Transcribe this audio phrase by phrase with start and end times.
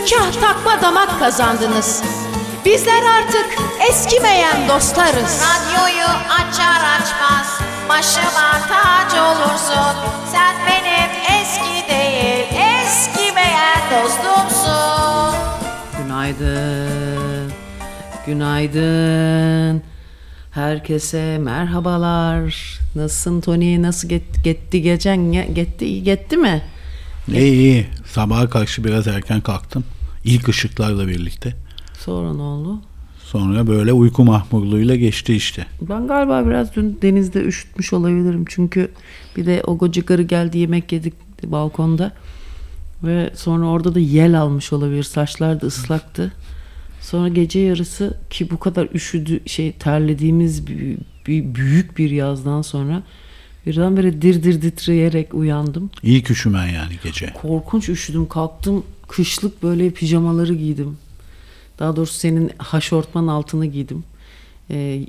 [0.00, 2.02] yüz kah takma damak kazandınız.
[2.64, 3.46] Bizler artık
[3.90, 5.42] eskimeyen dostlarız.
[5.42, 9.96] Radyoyu açar açmaz başıma tac olursun.
[10.32, 11.10] Sen benim
[11.40, 12.46] eski değil
[12.84, 15.34] eskimeyen dostumsun.
[16.02, 17.52] Günaydın.
[18.26, 19.82] Günaydın.
[20.50, 22.78] Herkese merhabalar.
[22.94, 23.82] Nasılsın Tony?
[23.82, 25.18] Nasıl get- gitti gecen?
[25.18, 26.62] Ge- Gitti iyi gitti mi?
[27.28, 27.86] İyi iyi.
[28.06, 29.84] Sabaha karşı biraz erken kalktım.
[30.24, 31.54] İlk ışıklarla birlikte.
[31.98, 32.80] Sonra ne oldu?
[33.24, 35.66] Sonra böyle uyku mahmurluğuyla geçti işte.
[35.80, 38.44] Ben galiba biraz dün denizde üşütmüş olabilirim.
[38.48, 38.90] Çünkü
[39.36, 42.12] bir de o koca karı geldi yemek yedik balkonda.
[43.02, 45.02] Ve sonra orada da yel almış olabilir.
[45.02, 46.32] Saçlar da ıslaktı.
[47.00, 53.02] Sonra gece yarısı ki bu kadar üşüdü şey terlediğimiz bir, bir büyük bir yazdan sonra
[53.66, 55.90] birdenbire dir dir titreyerek uyandım.
[56.02, 57.32] İlk üşümen yani gece.
[57.32, 58.28] Korkunç üşüdüm.
[58.28, 60.98] Kalktım kışlık böyle pijamaları giydim.
[61.78, 64.04] Daha doğrusu senin haşortman altını giydim.
[64.70, 65.06] Ee,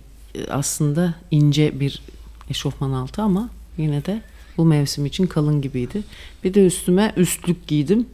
[0.49, 2.01] aslında ince bir
[2.49, 4.21] eşofman altı ama yine de
[4.57, 6.03] bu mevsim için kalın gibiydi.
[6.43, 8.05] Bir de üstüme üstlük giydim.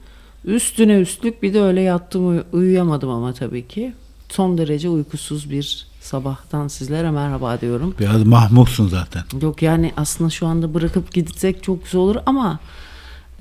[0.45, 3.93] Üstüne üstlük bir de öyle yattım uy- uyuyamadım ama tabii ki.
[4.29, 7.95] Son derece uykusuz bir sabahtan sizlere merhaba diyorum.
[7.99, 9.23] Biraz mahmursun zaten.
[9.41, 12.59] Yok yani aslında şu anda bırakıp gitsek çok güzel olur ama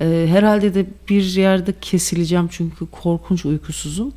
[0.01, 4.13] e, herhalde de bir yerde kesileceğim çünkü korkunç uykusuzum.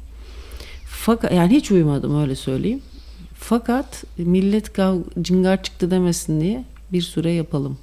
[0.87, 2.83] Fakat yani hiç uyumadım öyle söyleyeyim.
[3.39, 7.79] Fakat millet kav cingar çıktı demesin diye bir süre yapalım.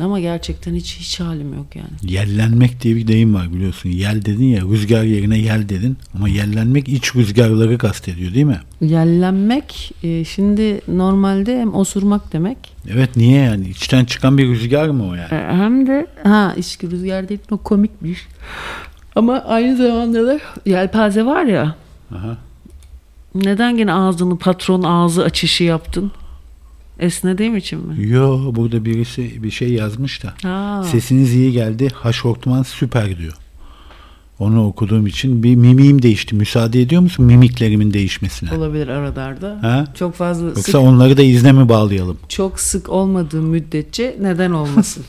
[0.00, 2.12] Ama gerçekten hiç hiç halim yok yani.
[2.12, 3.88] Yellenmek diye bir deyim var biliyorsun.
[3.90, 5.96] Yel dedin ya rüzgar yerine yel dedin.
[6.14, 8.60] Ama yellenmek iç rüzgarları kastediyor değil mi?
[8.80, 12.58] Yellenmek e, şimdi normalde hem osurmak demek
[12.90, 13.68] Evet niye yani?
[13.68, 15.34] İçten çıkan bir rüzgar mı o yani?
[15.34, 18.26] E, Hem de ha işte rüzgar değil o komikmiş.
[19.16, 21.74] Ama aynı zamanda da yelpaze var ya.
[22.14, 22.36] Aha.
[23.34, 26.12] Neden gene ağzını patron ağzı açışı yaptın?
[26.98, 28.08] Esnediğim için mi?
[28.08, 30.34] Yo burada birisi bir şey yazmış da.
[30.42, 30.84] Ha.
[30.90, 31.88] Sesiniz iyi geldi.
[31.94, 33.32] Haşortman süper diyor.
[34.38, 36.34] Onu okuduğum için bir mimiğim değişti.
[36.34, 38.54] Müsaade ediyor musun mimiklerimin değişmesine?
[38.54, 39.58] Olabilir aralarda.
[39.62, 39.84] Ha?
[39.94, 42.18] Çok fazla Yoksa sık, onları da izne mi bağlayalım?
[42.28, 45.04] çok sık olmadığı müddetçe neden olmasın?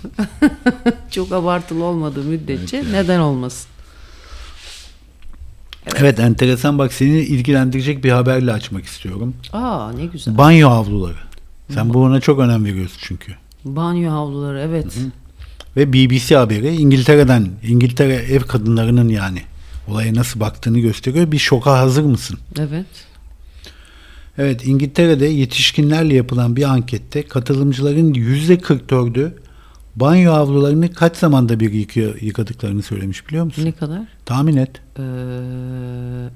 [1.12, 3.68] çok abartılı olmadığı müddetçe neden olmasın?
[5.96, 6.20] Evet.
[6.20, 9.34] enteresan bak seni ilgilendirecek bir haberle açmak istiyorum.
[9.54, 10.38] Aa ne güzel.
[10.38, 11.27] Banyo havluları.
[11.70, 13.32] Sen buna çok önem veriyorsun çünkü.
[13.66, 14.98] Banyo havluları evet.
[15.78, 19.42] Ve BBC haberi İngiltere'den, İngiltere ev kadınlarının yani
[19.88, 21.32] olaya nasıl baktığını gösteriyor.
[21.32, 22.40] Bir şoka hazır mısın?
[22.60, 22.86] Evet.
[24.38, 29.32] Evet İngiltere'de yetişkinlerle yapılan bir ankette katılımcıların %44'ü
[29.96, 31.72] banyo havlularını kaç zamanda bir
[32.22, 33.66] yıkadıklarını söylemiş biliyor musun?
[33.66, 34.02] Ne kadar?
[34.26, 34.72] Tahmin et.
[35.00, 35.02] Ee,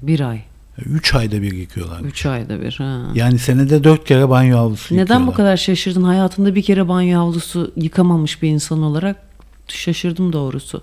[0.02, 0.42] bir ay.
[0.78, 2.00] 3 ayda bir yıkıyorlar.
[2.00, 2.72] Üç ayda bir.
[2.72, 3.00] Ha.
[3.14, 5.26] Yani senede 4 kere banyo havlusu Neden yıkıyorlar.
[5.26, 6.02] bu kadar şaşırdın?
[6.02, 9.16] Hayatında bir kere banyo havlusu yıkamamış bir insan olarak
[9.68, 10.82] şaşırdım doğrusu.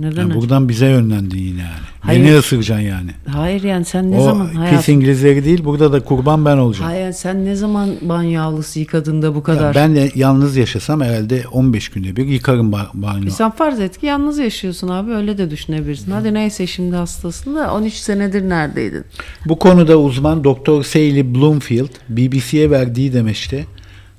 [0.00, 0.20] Neden?
[0.20, 1.92] Yani buradan bize yönlendin yine yani.
[2.00, 2.24] Hayır.
[2.24, 3.10] Beni ısıracaksın yani.
[3.26, 4.88] Hayır yani sen ne o zaman pis hayat...
[4.88, 6.90] İngilizleri değil burada da kurban ben olacağım.
[6.90, 9.74] Hayır sen ne zaman banyo havlusu yıkadığında bu kadar?
[9.74, 13.26] Ya ben de yalnız yaşasam herhalde 15 günde bir yıkarım ba- banyo.
[13.26, 16.10] E sen farz et ki yalnız yaşıyorsun abi öyle de düşünebilirsin.
[16.12, 19.04] Hadi neyse şimdi hastasın da 13 senedir neredeydin?
[19.46, 23.64] Bu konuda uzman Doktor Sally Bloomfield BBC'ye verdiği demeçte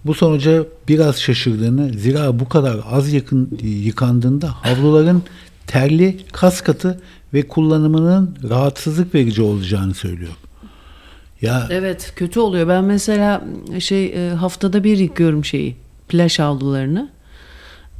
[0.05, 5.23] bu sonuca biraz şaşırdığını zira bu kadar az yakın yıkandığında havluların
[5.67, 7.01] terli, kas katı
[7.33, 10.33] ve kullanımının rahatsızlık verici olacağını söylüyor.
[11.41, 12.67] Ya Evet kötü oluyor.
[12.67, 13.43] Ben mesela
[13.79, 15.75] şey e, haftada bir yıkıyorum şeyi
[16.07, 17.09] plaj havlularını.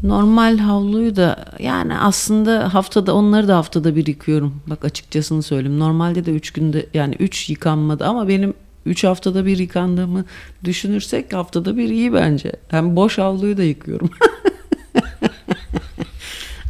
[0.04, 4.62] Normal havluyu da yani aslında haftada onları da haftada bir yıkıyorum.
[4.68, 5.80] Bak açıkçasını söyleyeyim.
[5.80, 8.54] Normalde de 3 günde yani 3 yıkanmadı ama benim
[8.86, 10.26] 3 haftada bir yıkandığımı
[10.64, 12.52] düşünürsek haftada bir iyi bence.
[12.68, 14.10] Hem boş havluyu da yıkıyorum.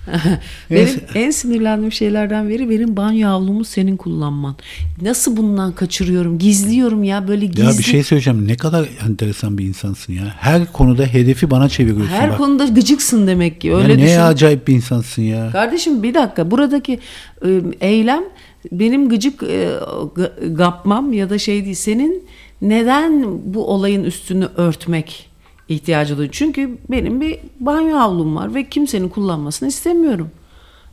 [0.72, 1.00] benim Neyse.
[1.16, 4.56] en sinirlendiğim şeylerden biri benim banyo havlumu senin kullanman.
[5.02, 6.38] Nasıl bundan kaçırıyorum?
[6.40, 7.66] Gizliyorum ya böyle gizli.
[7.66, 8.48] ya bir şey söyleyeceğim.
[8.48, 10.24] Ne kadar enteresan bir insansın ya.
[10.40, 12.38] Her konuda hedefi bana çeviriyorsun Her bak.
[12.38, 13.68] konuda gıcıksın demek ki.
[13.68, 14.20] Ya Öyle ne düşün.
[14.20, 15.50] acayip bir insansın ya.
[15.52, 17.00] Kardeşim bir dakika buradaki
[17.46, 18.24] e, eylem
[18.72, 19.70] benim gıcık e,
[20.16, 21.76] ga- gapmam ya da şey değil.
[21.76, 22.24] Senin
[22.62, 25.30] neden bu olayın üstünü örtmek
[25.70, 26.38] ihtiyacı duyuyorsun?
[26.38, 30.32] Çünkü benim bir banyo havlum var ve kimsenin kullanmasını istemiyorum.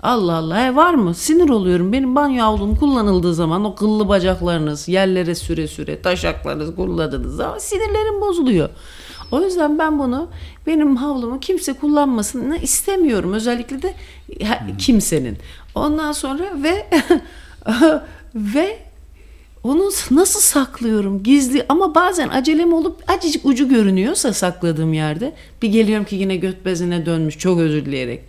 [0.02, 1.14] Allah Allah e var mı?
[1.14, 1.92] Sinir oluyorum.
[1.92, 8.20] Benim banyo havlum kullanıldığı zaman o kıllı bacaklarınız yerlere süre süre taşaklarınız kullandığınız zaman sinirlerim
[8.20, 8.68] bozuluyor.
[9.32, 10.28] O yüzden ben bunu
[10.66, 13.32] benim havlumu kimse kullanmasını istemiyorum.
[13.32, 13.94] Özellikle de
[14.44, 15.38] ha- kimsenin.
[15.74, 16.86] Ondan sonra ve
[18.34, 18.89] ve
[19.64, 26.04] onu nasıl saklıyorum gizli ama bazen acelem olup acıcık ucu görünüyorsa sakladığım yerde bir geliyorum
[26.04, 28.20] ki yine göt bezine dönmüş çok özür dileyerek.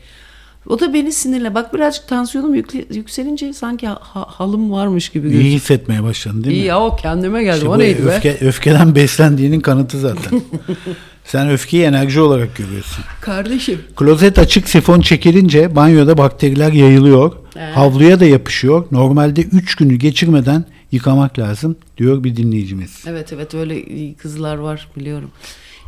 [0.70, 1.56] O da beni sinirle.
[1.56, 2.56] Bak birazcık tansiyonum
[2.94, 5.56] yükselince sanki ha- halım varmış gibi İyi gözüküyor.
[5.56, 6.62] hissetmeye başladın değil mi?
[6.62, 7.58] İyi ya o kendime geldim.
[7.58, 8.10] İşte o neydi be?
[8.10, 10.42] öfke, öfkeden beslendiğinin kanıtı zaten.
[11.26, 13.04] Sen öfkeyi enerji olarak görüyorsun.
[13.22, 13.82] Kardeşim.
[13.96, 17.32] Klozet açık sifon çekilince banyoda bakteriler yayılıyor.
[17.56, 17.76] Evet.
[17.78, 18.86] Havluya da yapışıyor.
[18.92, 23.04] Normalde 3 günü geçirmeden yıkamak lazım diyor bir dinleyicimiz.
[23.08, 25.32] Evet evet öyle kızlar var biliyorum.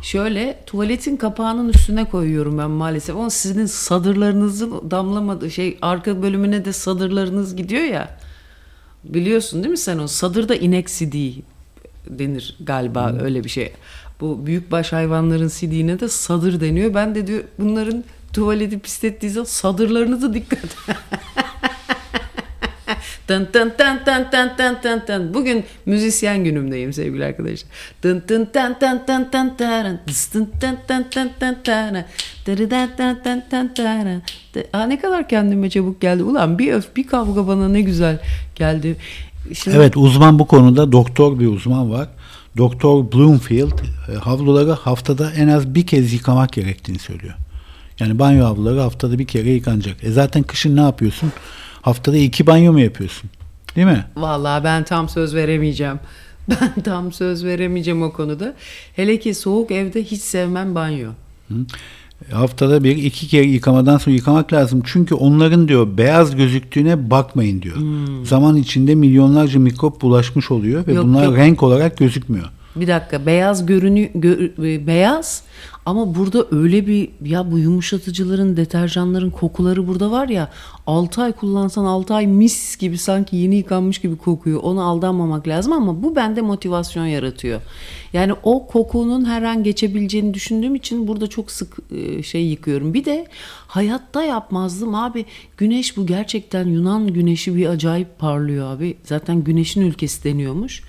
[0.02, 6.72] Şöyle tuvaletin kapağının üstüne koyuyorum ben maalesef ama sizin sadırlarınızın damlamadığı şey arka bölümüne de
[6.72, 8.18] sadırlarınız gidiyor ya.
[9.04, 10.06] Biliyorsun değil mi sen o?
[10.06, 11.42] Sadırda inek sidiği
[12.08, 13.72] denir galiba öyle bir şey.
[14.20, 16.94] Bu büyükbaş hayvanların sidiğine de sadır deniyor.
[16.94, 20.76] Ben de diyor bunların tuvaleti pislettiği zaman sadırlarınızı dikkat.
[23.26, 25.34] Tın tın tın tın tın tın tın tın.
[25.34, 27.70] Bugün müzisyen günümdeyim sevgili arkadaşlar.
[28.02, 30.00] Tın tın tın tın tın tın tın.
[30.06, 30.76] Tın tın
[32.96, 34.22] tın tın tın tın.
[34.72, 36.22] Aa, ne kadar kendime çabuk geldi.
[36.22, 38.18] Ulan bir öf bir kavga bana ne güzel
[38.54, 38.96] geldi.
[39.54, 42.08] Şimdi Evet uzman bu konuda doktor bir uzman var.
[42.56, 43.78] Doktor Bloomfield
[44.12, 47.34] e, havluları haftada en az bir kez yıkamak gerektiğini söylüyor.
[48.00, 50.04] Yani banyo havluları haftada bir kere yıkanacak.
[50.04, 51.32] E zaten kışın ne yapıyorsun?
[51.84, 53.30] Haftada iki banyo mu yapıyorsun?
[53.76, 54.04] Değil mi?
[54.16, 55.98] Vallahi ben tam söz veremeyeceğim.
[56.50, 58.54] Ben tam söz veremeyeceğim o konuda.
[58.96, 61.10] Hele ki soğuk evde hiç sevmem banyo.
[62.30, 64.82] E, Haftada bir iki kere yıkamadan sonra yıkamak lazım.
[64.86, 67.76] Çünkü onların diyor beyaz gözüktüğüne bakmayın diyor.
[68.24, 71.36] Zaman içinde milyonlarca mikrop bulaşmış oluyor ve Yok, bunlar yok.
[71.36, 72.48] renk olarak gözükmüyor.
[72.76, 75.42] Bir dakika beyaz görünü gö- e, beyaz
[75.86, 80.50] ama burada öyle bir ya bu yumuşatıcıların deterjanların kokuları burada var ya
[80.86, 84.60] 6 ay kullansan 6 ay mis gibi sanki yeni yıkanmış gibi kokuyor.
[84.62, 87.60] Ona aldanmamak lazım ama bu bende motivasyon yaratıyor.
[88.12, 92.94] Yani o kokunun her an geçebileceğini düşündüğüm için burada çok sık e, şey yıkıyorum.
[92.94, 93.26] Bir de
[93.66, 95.24] hayatta yapmazdım abi.
[95.56, 98.96] Güneş bu gerçekten Yunan güneşi bir acayip parlıyor abi.
[99.04, 100.82] Zaten güneşin ülkesi deniyormuş.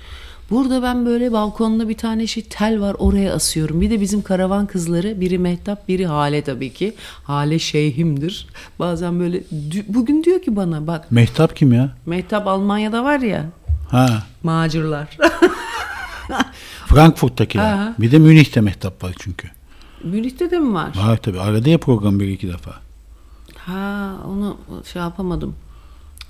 [0.50, 3.82] Burada ben böyle balkonda bir tane şey tel var oraya asıyorum.
[3.82, 6.96] Bir de bizim karavan kızları biri Mehtap biri Hale tabii ki.
[7.24, 8.48] Hale şeyhimdir.
[8.80, 9.44] Bazen böyle
[9.88, 11.90] bugün diyor ki bana bak Mehtap kim ya?
[12.06, 13.46] Mehtap Almanya'da var ya
[13.90, 15.18] Ha, macırlar.
[16.86, 17.74] Frankfurt'takiler.
[17.74, 17.94] Aha.
[18.00, 19.48] Bir de Münih'te Mehtap var çünkü.
[20.04, 20.90] Münih'te de mi var?
[20.96, 21.40] Var tabii.
[21.40, 22.72] Aradı ya program bir iki defa.
[23.58, 24.58] Ha onu
[24.94, 25.56] şey yapamadım.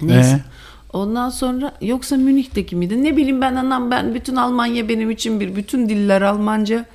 [0.01, 0.29] Neyse.
[0.45, 0.49] Ee?
[0.95, 3.03] Ondan sonra yoksa Münih'teki miydi?
[3.03, 5.55] Ne bileyim ben anam ben bütün Almanya benim için bir.
[5.55, 6.85] Bütün diller Almanca.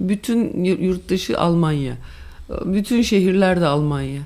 [0.00, 1.94] Bütün yurt dışı Almanya.
[2.64, 4.20] Bütün şehirler de Almanya.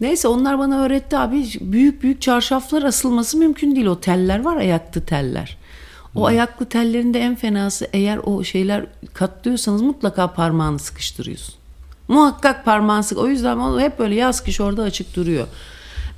[0.00, 1.44] Neyse onlar bana öğretti abi.
[1.60, 3.86] Büyük büyük çarşaflar asılması mümkün değil.
[3.86, 5.56] O teller var ayaklı teller.
[6.14, 11.54] O ayaklı tellerin de en fenası eğer o şeyler katlıyorsanız mutlaka parmağını sıkıştırıyorsun.
[12.08, 13.18] Muhakkak parmağını sık.
[13.18, 15.46] O yüzden hep böyle yaz kış orada açık duruyor.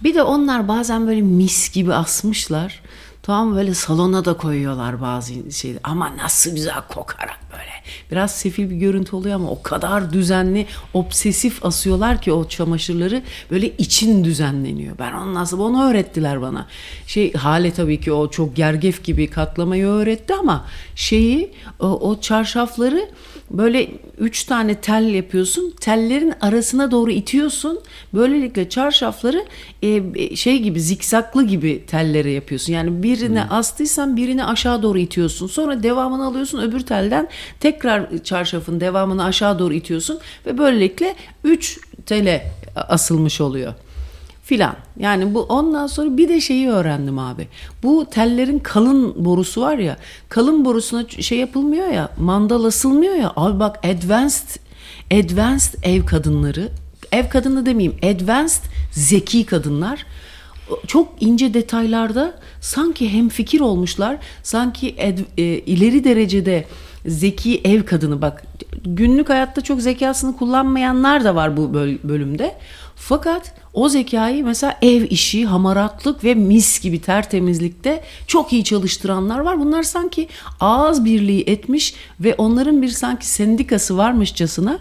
[0.02, 2.81] Bir de onlar bazen böyle mis gibi asmışlar.
[3.23, 5.81] Tamam böyle salona da koyuyorlar bazı şeyler.
[5.85, 7.73] Ama nasıl güzel kokarak böyle.
[8.11, 13.77] Biraz sefil bir görüntü oluyor ama o kadar düzenli, obsesif asıyorlar ki o çamaşırları böyle
[13.77, 14.99] için düzenleniyor.
[14.99, 16.67] Ben onu nasıl onu öğrettiler bana.
[17.06, 23.08] Şey hale tabii ki o çok gergef gibi katlamayı öğretti ama şeyi o, o çarşafları
[23.51, 25.75] böyle üç tane tel yapıyorsun.
[25.81, 27.81] Tellerin arasına doğru itiyorsun.
[28.15, 29.44] Böylelikle çarşafları
[29.82, 32.73] e, şey gibi zikzaklı gibi telleri yapıyorsun.
[32.73, 35.46] Yani birine astıysan birini aşağı doğru itiyorsun.
[35.46, 37.29] Sonra devamını alıyorsun öbür telden
[37.60, 43.74] tekrar çarşafın devamını aşağı doğru itiyorsun ve böylelikle üç tele asılmış oluyor
[44.44, 44.77] filan.
[44.98, 47.48] Yani bu ondan sonra bir de şeyi öğrendim abi.
[47.82, 49.96] Bu tellerin kalın borusu var ya.
[50.29, 52.08] Kalın borusuna şey yapılmıyor ya.
[52.19, 53.32] Mandal asılmıyor ya.
[53.36, 54.48] Abi bak advanced
[55.13, 56.69] advanced ev kadınları
[57.13, 57.98] ev kadını demeyeyim.
[58.03, 60.06] Advanced zeki kadınlar
[60.86, 64.17] çok ince detaylarda sanki hem fikir olmuşlar.
[64.43, 66.65] Sanki ed- e, ileri derecede
[67.06, 68.44] zeki ev kadını bak
[68.84, 72.55] günlük hayatta çok zekasını kullanmayanlar da var bu böl- bölümde.
[72.96, 79.61] Fakat o zekayı mesela ev işi, hamaratlık ve mis gibi tertemizlikte çok iyi çalıştıranlar var.
[79.61, 80.29] Bunlar sanki
[80.61, 84.79] ağız birliği etmiş ve onların bir sanki sendikası varmışçasına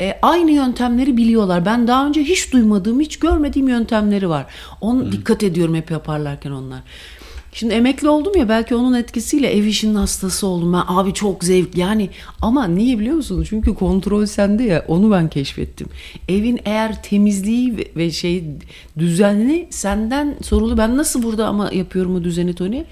[0.00, 1.66] e, aynı yöntemleri biliyorlar.
[1.66, 4.46] Ben daha önce hiç duymadığım, hiç görmediğim yöntemleri var.
[4.80, 6.80] On dikkat ediyorum hep yaparlarken onlar.
[7.54, 10.72] Şimdi emekli oldum ya belki onun etkisiyle ev işinin hastası oldum.
[10.72, 12.10] Ben abi çok zevk yani
[12.42, 13.46] ama niye biliyor musun?
[13.48, 15.86] Çünkü kontrol sende ya onu ben keşfettim.
[16.28, 18.44] Evin eğer temizliği ve- şey
[18.98, 20.78] düzenli senden sorulu.
[20.78, 22.82] Ben nasıl burada ama yapıyorum o düzeni Tony?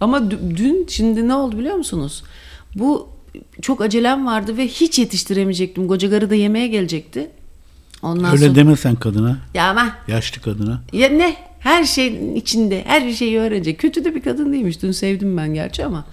[0.00, 2.22] Ama dü- dün şimdi ne oldu biliyor musunuz?
[2.74, 3.08] Bu
[3.62, 5.88] çok acelem vardı ve hiç yetiştiremeyecektim.
[5.88, 7.30] Koca da yemeğe gelecekti.
[8.02, 8.54] Ondan Öyle sonra...
[8.54, 9.38] deme sen kadına.
[9.54, 10.82] Ya ama Yaşlı kadına.
[10.92, 11.36] ya ne?
[11.64, 13.78] Her şeyin içinde, her şeyi öğrenecek.
[13.78, 14.82] Kötü de bir kadın değilmiş.
[14.82, 16.04] Dün sevdim ben gerçi ama.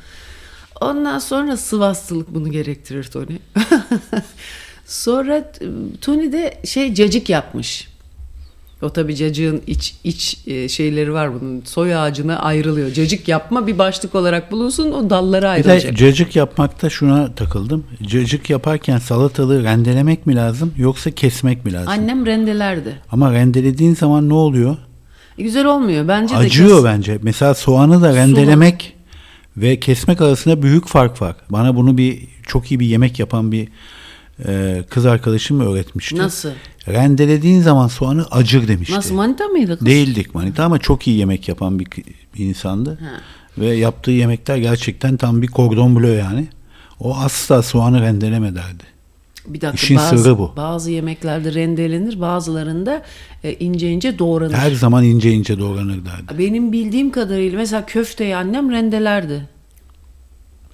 [0.81, 3.37] Ondan sonra sıvastılık bunu gerektirir Tony.
[4.85, 5.65] sonra e,
[6.01, 7.87] Tony de şey cacık yapmış.
[8.81, 11.61] O tabii cacığın iç iç e, şeyleri var bunun.
[11.65, 12.91] Soy ağacına ayrılıyor.
[12.91, 15.97] Cacık yapma bir başlık olarak bulunsun o dallara Bir de ayrılacak.
[15.97, 17.83] cacık yapmakta şuna takıldım.
[18.03, 21.89] Cacık yaparken salatalığı rendelemek mi lazım yoksa kesmek mi lazım?
[21.89, 23.01] Annem rendelerdi.
[23.11, 24.77] Ama rendelediğin zaman ne oluyor?
[25.37, 26.37] E, Güzel olmuyor bence de.
[26.37, 27.19] Acıyor kes- bence.
[27.21, 28.95] Mesela soğanı da rendelemek
[29.57, 31.35] ve kesmek arasında büyük fark var.
[31.49, 33.67] Bana bunu bir çok iyi bir yemek yapan bir
[34.47, 36.17] e, kız arkadaşım öğretmişti.
[36.17, 36.49] Nasıl?
[36.87, 38.95] Rendelediğin zaman soğanı acır demişti.
[38.95, 39.87] Nasıl manita mıydı kız?
[39.87, 41.87] Değildik manita ama çok iyi yemek yapan bir,
[42.35, 42.99] bir insandı.
[43.57, 46.47] Ve yaptığı yemekler gerçekten tam bir kordon bleu yani.
[46.99, 48.83] O asla soğanı rendeleme derdi.
[49.47, 50.53] Bir dakika İşin bazı, sırrı bu.
[50.57, 53.01] bazı yemeklerde rendelenir bazılarında
[53.43, 54.53] e, ince ince doğranır.
[54.53, 56.39] Her zaman ince ince doğranır derdi.
[56.39, 59.47] Benim bildiğim kadarıyla mesela köfteyi annem rendelerdi.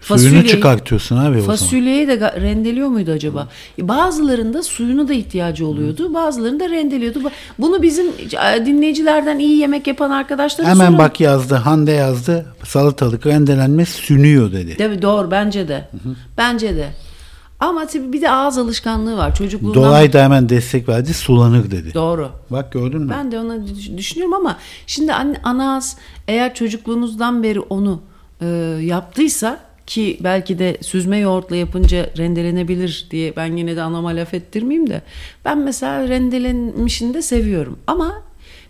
[0.02, 1.56] Suyunu çıkartıyorsun abi o zaman.
[1.58, 3.48] Fasulyeyi de rendeliyor muydu acaba?
[3.80, 6.14] E, Bazılarında suyunu da ihtiyacı oluyordu.
[6.14, 7.20] Bazılarında rendeliyordu.
[7.60, 8.06] Bunu bizim
[8.66, 11.56] dinleyicilerden iyi yemek yapan arkadaşlar Hemen bak yazdı.
[11.56, 12.46] Hande yazdı.
[12.64, 14.78] Salatalık rendelenmez sünüyor dedi.
[14.80, 15.02] Değil mi?
[15.02, 15.88] Doğru bence de.
[16.38, 16.88] Bence de.
[17.60, 19.36] Ama tabii bir de ağız alışkanlığı var.
[19.36, 21.14] Çocukluğundan Dolay da hemen destek verdi.
[21.14, 21.94] Sulanır dedi.
[21.94, 22.30] Doğru.
[22.50, 23.14] Bak gördün mü?
[23.18, 25.98] Ben de düş- düşünüyorum ama şimdi anne, ana ağız
[26.28, 28.02] eğer çocukluğunuzdan beri onu
[28.42, 28.46] e,
[28.82, 34.90] yaptıysa ki belki de süzme yoğurtla yapınca rendelenebilir diye ben yine de anama laf ettirmeyeyim
[34.90, 35.02] de
[35.46, 38.22] ben mesela rendelenmişini de seviyorum ama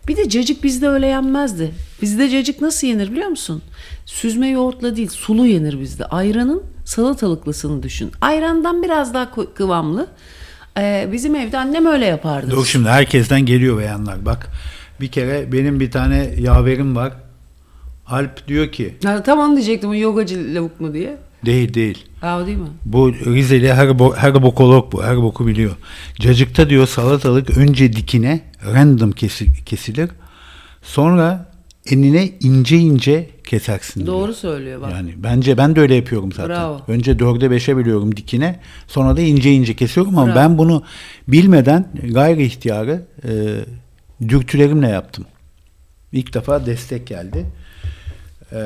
[0.08, 1.72] bir de cacık bizde öyle yenmezdi.
[2.02, 3.62] Bizde cacık nasıl yenir biliyor musun?
[4.12, 6.06] Süzme yoğurtla değil sulu yenir bizde.
[6.06, 8.12] Ayranın salatalıklısını düşün.
[8.22, 10.08] Ayrandan biraz daha kı- kıvamlı.
[10.78, 12.52] Ee, bizim evde annem öyle yapardı.
[12.52, 14.26] Dur şimdi herkesten geliyor beyanlar.
[14.26, 14.48] Bak
[15.02, 17.14] bir kere benim bir tane yaverim var.
[18.08, 21.18] Alp diyor ki Ha, tam onu diyecektim o yogacı lavuk mu diye.
[21.46, 22.06] değil değil.
[22.22, 22.68] Ha o değil mi?
[22.86, 25.04] Bu Rizeli her, bo, her bokolog bu.
[25.04, 25.72] Her boku biliyor.
[26.20, 28.42] Cacıkta diyor salatalık önce dikine
[28.74, 30.10] random kesi- kesilir.
[30.82, 31.52] Sonra
[31.90, 34.14] enine ince ince kesersin diyor.
[34.18, 34.92] Doğru söylüyor bak.
[34.92, 36.50] Yani bence ben de öyle yapıyorum zaten.
[36.50, 36.82] Bravo.
[36.88, 38.60] Önce dörde beşe biliyorum dikine.
[38.88, 40.36] Sonra da ince ince kesiyorum ama Bravo.
[40.36, 40.84] ben bunu
[41.28, 43.30] bilmeden gayri ihtiyarı e,
[44.30, 45.26] dürtülerimle yaptım.
[46.12, 47.46] İlk defa destek geldi.
[48.54, 48.60] E,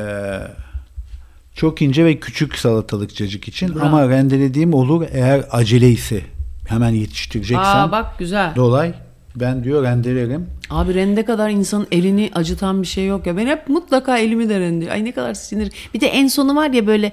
[1.55, 3.85] çok ince ve küçük salatalık cacık için Bravo.
[3.85, 6.21] ama rendelediğim olur eğer acele ise
[6.67, 8.55] hemen yetiştireceksen Aa bak güzel.
[8.55, 8.93] dolay
[9.35, 10.47] ben diyor rendelerim.
[10.69, 13.37] Abi rende kadar insanın elini acıtan bir şey yok ya.
[13.37, 14.91] Ben hep mutlaka elimi de rende.
[14.91, 15.71] Ay ne kadar sinir.
[15.93, 17.11] Bir de en sonu var ya böyle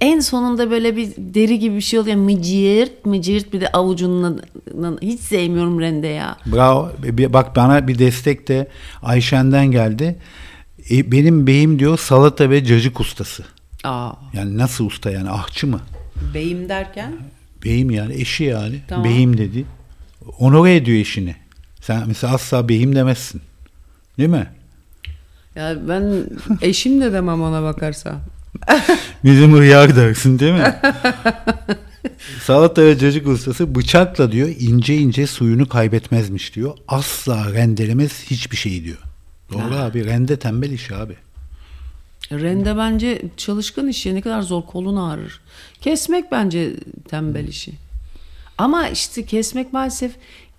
[0.00, 2.16] en sonunda böyle bir deri gibi bir şey oluyor.
[2.16, 4.40] Mıcırt mıcırt bir de avucunun
[5.02, 6.36] hiç sevmiyorum rende ya.
[6.46, 6.90] Bravo.
[7.28, 8.68] Bak bana bir destek de
[9.02, 10.16] Ayşen'den geldi.
[10.90, 13.44] E, benim beyim diyor salata ve cacık ustası.
[13.84, 15.80] Aa Yani nasıl usta yani ahçı mı?
[16.34, 17.12] beyim derken
[17.64, 18.80] Beyim yani eşi yani.
[18.88, 19.04] Tamam.
[19.04, 19.64] Beyim dedi.
[20.38, 21.34] Onore ediyor eşini.
[21.86, 23.42] Sen mesela asla beyim demezsin.
[24.18, 24.46] Değil mi?
[25.56, 26.24] ya ben
[26.62, 28.20] eşim de demem ona bakarsa.
[29.24, 30.74] Bizim hıyar dersin değil mi?
[32.42, 36.76] Salata ve cacık ustası bıçakla diyor ince ince suyunu kaybetmezmiş diyor.
[36.88, 38.98] Asla rendelemez hiçbir şey diyor.
[39.52, 41.16] Doğru abi rende tembel iş abi.
[42.32, 45.40] Rende bence çalışkan iş ya ne kadar zor kolun ağrır.
[45.80, 46.72] Kesmek bence
[47.08, 47.72] tembel işi.
[48.58, 50.12] Ama işte kesmek maalesef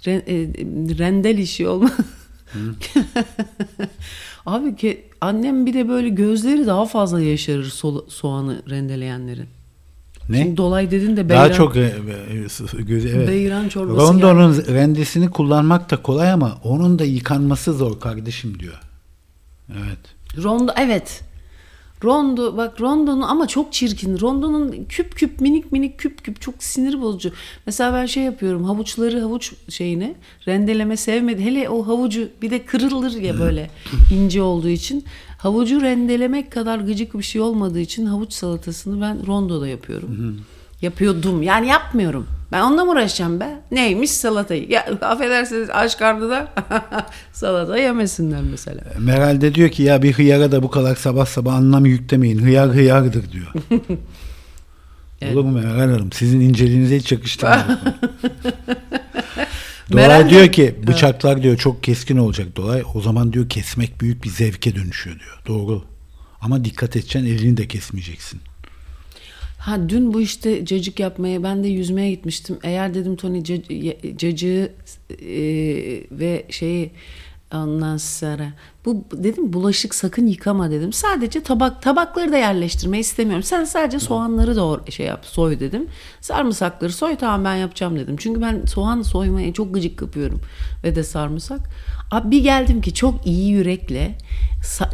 [0.05, 1.91] re- e, rendel işi olma.
[4.45, 9.47] Abi ke, annem bir de böyle gözleri daha fazla yaşarır so- soğanı rendeleyenlerin.
[10.29, 10.37] Ne?
[10.43, 11.93] Şimdi dolay dedin de Daha beyran- çok e,
[12.79, 13.27] e, gözü evet.
[13.27, 18.79] Beyran çorbası Rondonun rendesini kullanmak da kolay ama onun da yıkanması zor kardeşim diyor.
[19.71, 20.43] Evet.
[20.43, 21.21] Rondo evet.
[22.03, 24.19] Rondo bak rondonun ama çok çirkin.
[24.19, 27.31] Rondonun küp küp minik minik küp küp çok sinir bozucu.
[27.65, 30.15] Mesela ben şey yapıyorum havuçları havuç şeyini
[30.47, 31.43] rendeleme sevmedi.
[31.43, 33.69] Hele o havucu bir de kırılır ya böyle
[34.13, 35.03] ince olduğu için.
[35.37, 40.41] Havucu rendelemek kadar gıcık bir şey olmadığı için havuç salatasını ben rondoda yapıyorum.
[40.81, 42.27] Yapıyordum yani yapmıyorum.
[42.51, 43.59] Ben onunla mı uğraşacağım be?
[43.71, 44.69] Neymiş salatayı?
[44.69, 46.47] Ya affedersiniz aç karnına
[47.33, 48.81] salata yemesinler mesela.
[48.99, 52.39] Meral de diyor ki ya bir hıyara da bu kadar sabah sabah anlam yüklemeyin.
[52.39, 53.47] Hıyar hıyardır diyor.
[55.21, 55.35] Evet.
[55.35, 56.11] Olur mu Meral Hanım?
[56.11, 57.79] Sizin inceliğinize hiç yakıştırmadım.
[59.89, 62.83] Meral Doray de- diyor ki bıçaklar diyor çok keskin olacak Doray.
[62.93, 65.39] O zaman diyor kesmek büyük bir zevke dönüşüyor diyor.
[65.47, 65.83] Doğru.
[66.41, 68.41] Ama dikkat edeceksin elini de kesmeyeceksin.
[69.65, 72.57] Ha dün bu işte cacık yapmaya ben de yüzmeye gitmiştim.
[72.63, 73.43] Eğer dedim Tony
[74.17, 74.71] cacığı
[75.09, 75.27] e,
[76.11, 76.91] ve şeyi
[77.53, 78.53] ondan sonra
[78.85, 80.93] bu dedim bulaşık sakın yıkama dedim.
[80.93, 83.43] Sadece tabak tabakları da yerleştirmeyi istemiyorum.
[83.43, 85.87] Sen sadece soğanları doğru şey yap soy dedim.
[86.21, 88.15] Sarımsakları soy tamam ben yapacağım dedim.
[88.19, 90.41] Çünkü ben soğan soymaya çok gıcık kapıyorum
[90.83, 91.59] ve de sarımsak.
[92.11, 94.17] Abi bir geldim ki çok iyi yürekle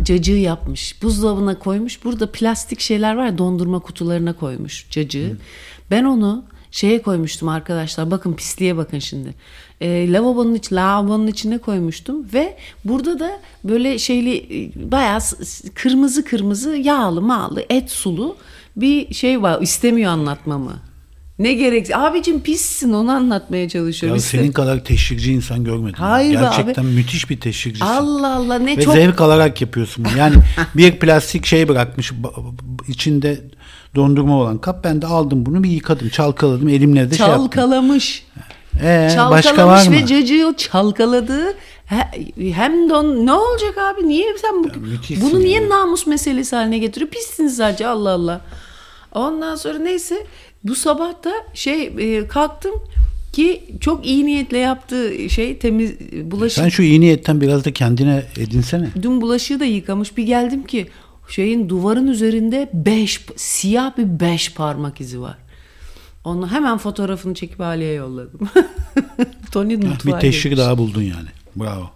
[0.03, 1.03] cacığı yapmış.
[1.03, 2.03] Buzdolabına koymuş.
[2.03, 5.37] Burada plastik şeyler var ya dondurma kutularına koymuş cacığı.
[5.91, 8.11] Ben onu şeye koymuştum arkadaşlar.
[8.11, 9.33] Bakın pisliğe bakın şimdi.
[9.81, 15.19] E, lavabonun iç lavabonun içine koymuştum ve burada da böyle şeyli e, bayağı
[15.75, 18.37] kırmızı kırmızı yağlı mağlı et sulu
[18.75, 19.61] bir şey var.
[19.61, 20.90] İstemiyor anlatmamı.
[21.41, 21.95] Ne gerek?
[21.95, 24.17] Abicim pissin onu anlatmaya çalışıyorum.
[24.17, 25.95] Ya İste- senin kadar teşvikçi insan görmedim.
[25.97, 26.89] Hayır Gerçekten abi.
[26.91, 27.85] müthiş bir teşvikcisin.
[27.85, 30.17] Allah Allah ne Ve çok zevk alarak yapıyorsun bunu.
[30.17, 30.35] Yani
[30.75, 32.11] bir plastik şey bırakmış
[32.87, 33.41] içinde
[33.95, 34.83] dondurma olan kap.
[34.83, 36.09] Ben de aldım bunu bir yıkadım.
[36.09, 37.45] Çalkaladım elimle de şey yaptım.
[37.45, 38.25] çalkalamış.
[38.83, 39.91] Ee, çalkalamış başka var mı?
[39.91, 41.53] ve cacığı o çalkaladı.
[41.85, 44.07] He- Hem de on- ne olacak abi?
[44.07, 44.69] Niye sen bu,
[45.21, 45.69] bunu niye ya.
[45.69, 47.11] namus meselesi haline getiriyor?
[47.11, 48.41] Pissiniz sadece Allah Allah.
[49.11, 50.15] Ondan sonra neyse
[50.63, 52.71] bu sabah da şey e, kalktım
[53.33, 55.91] ki çok iyi niyetle yaptığı şey temiz
[56.31, 58.89] bulaşık Sen şu iyi niyetten biraz da kendine edinsene.
[59.01, 60.17] Dün bulaşığı da yıkamış.
[60.17, 60.87] Bir geldim ki
[61.27, 65.37] şeyin duvarın üzerinde beş siyah bir beş parmak izi var.
[66.23, 68.39] Onu hemen fotoğrafını çekip Ali'ye yolladım.
[69.51, 70.59] Tony Bir mutfağa teşvik girmiş.
[70.59, 71.27] daha buldun yani.
[71.55, 71.89] Bravo.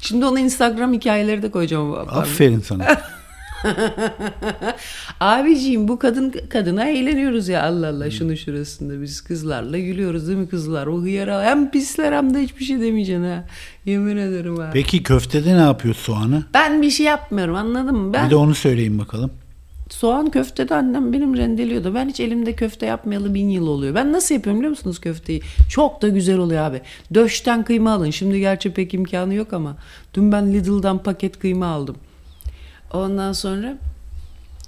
[0.00, 1.94] Şimdi onu Instagram hikayeleri de koyacağım.
[1.94, 3.00] Aferin sana.
[5.20, 10.48] Abiciğim bu kadın kadına eğleniyoruz ya Allah Allah şunu şurasında biz kızlarla gülüyoruz değil mi
[10.48, 10.86] kızlar?
[10.86, 13.44] O hıyara hem pisler hem de hiçbir şey demeyeceksin ha.
[13.84, 14.70] Yemin ederim ha.
[14.72, 16.44] Peki köftede ne yapıyor soğanı?
[16.54, 18.12] Ben bir şey yapmıyorum anladın mı?
[18.12, 19.30] Ben Bir de onu söyleyin bakalım.
[19.90, 21.94] Soğan köfte de annem benim rendeliyordu.
[21.94, 23.94] Ben hiç elimde köfte yapmayalı bin yıl oluyor.
[23.94, 25.42] Ben nasıl yapıyorum biliyor musunuz köfteyi?
[25.70, 26.80] Çok da güzel oluyor abi.
[27.14, 28.10] Döşten kıyma alın.
[28.10, 29.76] Şimdi gerçi pek imkanı yok ama.
[30.14, 31.96] Dün ben Lidl'dan paket kıyma aldım.
[32.94, 33.76] Ondan sonra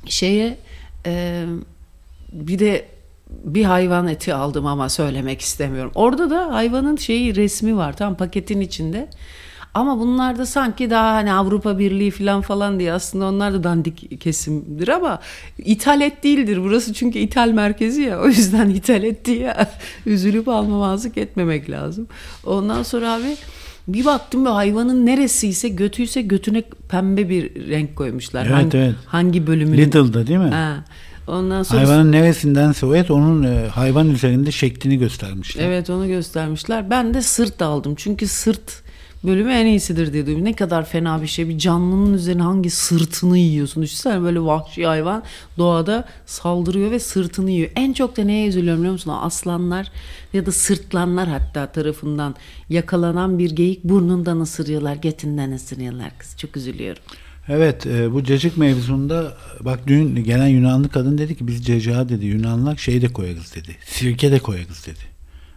[0.07, 0.59] şeye
[1.07, 1.45] e,
[2.33, 2.89] bir de
[3.29, 5.93] bir hayvan eti aldım ama söylemek istemiyorum.
[5.95, 9.09] Orada da hayvanın şeyi resmi var tam paketin içinde.
[9.75, 14.21] Ama bunlar da sanki daha hani Avrupa Birliği falan falan diye aslında onlar da dandik
[14.21, 15.21] kesimdir ama
[15.59, 16.61] ithal et değildir.
[16.62, 19.55] Burası çünkü ithal merkezi ya o yüzden ithal et diye
[20.07, 22.09] üzülüp almamazlık etmemek lazım.
[22.47, 23.37] Ondan sonra abi
[23.88, 28.46] bir baktım ve hayvanın neresiyse götüyse götüne pembe bir renk koymuşlar.
[28.46, 28.94] Evet, hangi, evet.
[29.07, 29.79] hangi bölümünün?
[29.79, 30.51] Lidl'da değil mi?
[30.51, 30.85] Ha.
[31.27, 35.64] Ondan sonra Hayvanın neresindense o et onun e, hayvan üzerinde şeklini göstermişler.
[35.64, 36.90] Evet onu göstermişler.
[36.90, 37.94] Ben de sırt aldım.
[37.96, 38.83] Çünkü sırt
[39.27, 40.45] bölümü en iyisidir diye duydum.
[40.45, 41.49] Ne kadar fena bir şey.
[41.49, 43.83] Bir canlının üzerine hangi sırtını yiyorsun?
[43.83, 45.23] Düşünsene böyle vahşi hayvan
[45.59, 47.71] doğada saldırıyor ve sırtını yiyor.
[47.77, 49.12] En çok da neye üzülüyorum biliyor musun?
[49.21, 49.93] Aslanlar
[50.33, 52.35] ya da sırtlanlar hatta tarafından
[52.71, 56.37] yakalanan bir geyik burnundan ısırıyorlar, götünden ısırıyorlar kız.
[56.39, 57.03] Çok üzülüyorum.
[57.49, 62.27] Evet e, bu cacık mevzunda bak dün gelen Yunanlı kadın dedi ki biz cacığa dedi
[62.27, 63.77] Yunanlılar şey de koyarız dedi.
[63.87, 65.15] Sirke de koyarız dedi.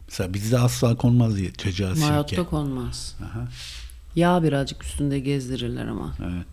[0.09, 1.51] Mesela bizde asla konmaz diye
[1.95, 2.01] sirke.
[2.01, 3.15] Hayatta konmaz.
[3.23, 3.47] Aha,
[4.15, 6.15] Yağ birazcık üstünde gezdirirler ama.
[6.19, 6.45] evet.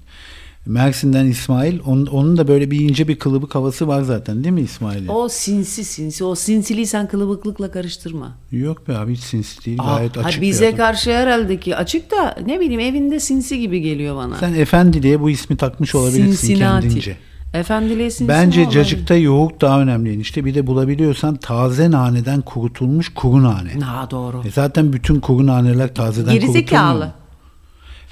[0.67, 4.61] Mersin'den İsmail onun, onun da böyle bir ince bir kılıbık havası var zaten değil mi
[4.61, 5.09] İsmail'in?
[5.09, 6.25] O sinsi sinsi.
[6.25, 8.37] O sinsiliği sen kılıbıklıkla karıştırma.
[8.53, 12.11] Yok be abi hiç sinsi değil Aa, gayet ha, açık bize karşı herhalde ki açık
[12.11, 14.37] da ne bileyim evinde sinsi gibi geliyor bana.
[14.37, 17.17] Sen efendi diye bu ismi takmış olabilirsin kendince.
[17.57, 23.43] Efendiliğe sinsi Bence cacıkta yoğurt daha önemli işte bir de bulabiliyorsan taze naneden kurutulmuş kuru
[23.43, 23.73] nane.
[23.81, 24.43] Ha doğru.
[24.47, 26.83] E zaten bütün kuru naneler tazeden Gerizekalı.
[26.89, 27.13] kurutulmuyor.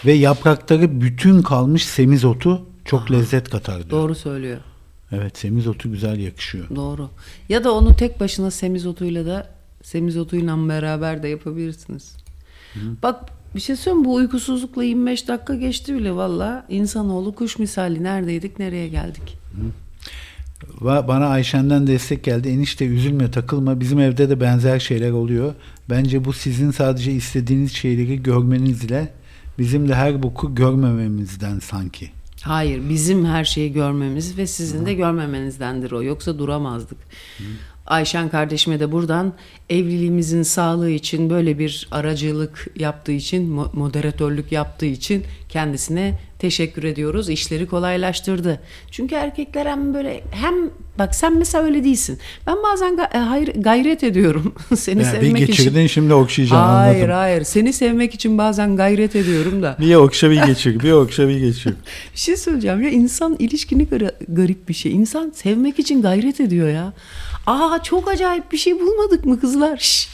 [0.04, 3.90] Ve yaprakları bütün kalmış semizotu çok lezzet katar diyor.
[3.90, 4.58] Doğru söylüyor.
[5.12, 6.76] Evet semizotu güzel yakışıyor.
[6.76, 7.10] Doğru.
[7.48, 9.46] Ya da onu tek başına semizotuyla da
[9.82, 12.16] semizotuyla beraber de yapabilirsiniz.
[13.02, 13.20] Bak
[13.54, 16.66] bir şey söyleyeyim bu uykusuzlukla 25 dakika geçti bile valla.
[16.68, 19.38] İnsanoğlu kuş misali neredeydik nereye geldik?
[20.80, 22.48] Ve bana Ayşen'den destek geldi.
[22.48, 25.54] Enişte üzülme takılma bizim evde de benzer şeyler oluyor.
[25.90, 29.12] Bence bu sizin sadece istediğiniz şeyleri görmenizle
[29.58, 32.10] bizim de her boku görmememizden sanki.
[32.42, 36.02] Hayır bizim her şeyi görmemiz ve sizin de görmemenizdendir o.
[36.02, 36.98] Yoksa duramazdık.
[37.86, 39.32] Ayşen kardeşime de buradan
[39.70, 47.28] evliliğimizin sağlığı için böyle bir aracılık yaptığı için, mo- moderatörlük yaptığı için kendisine teşekkür ediyoruz.
[47.28, 48.60] İşleri kolaylaştırdı.
[48.90, 50.54] Çünkü erkekler hem böyle hem
[50.98, 52.18] bak sen mesela öyle değilsin.
[52.46, 55.46] Ben bazen e, hayır gayret ediyorum seni Yani bir sevmek için.
[55.46, 57.14] geçirdin şimdi okşayacaksın Hayır anladım.
[57.14, 59.76] hayır seni sevmek için bazen gayret ediyorum da.
[59.80, 61.74] Bir okşa bir geçir, bir okşa bir geçir.
[62.14, 64.92] Bir şey söyleyeceğim ya insan ilişkini gar- garip bir şey.
[64.92, 66.92] İnsan sevmek için gayret ediyor ya.
[67.46, 69.76] Aa çok acayip bir şey bulmadık mı kızlar?
[69.76, 70.08] Şş.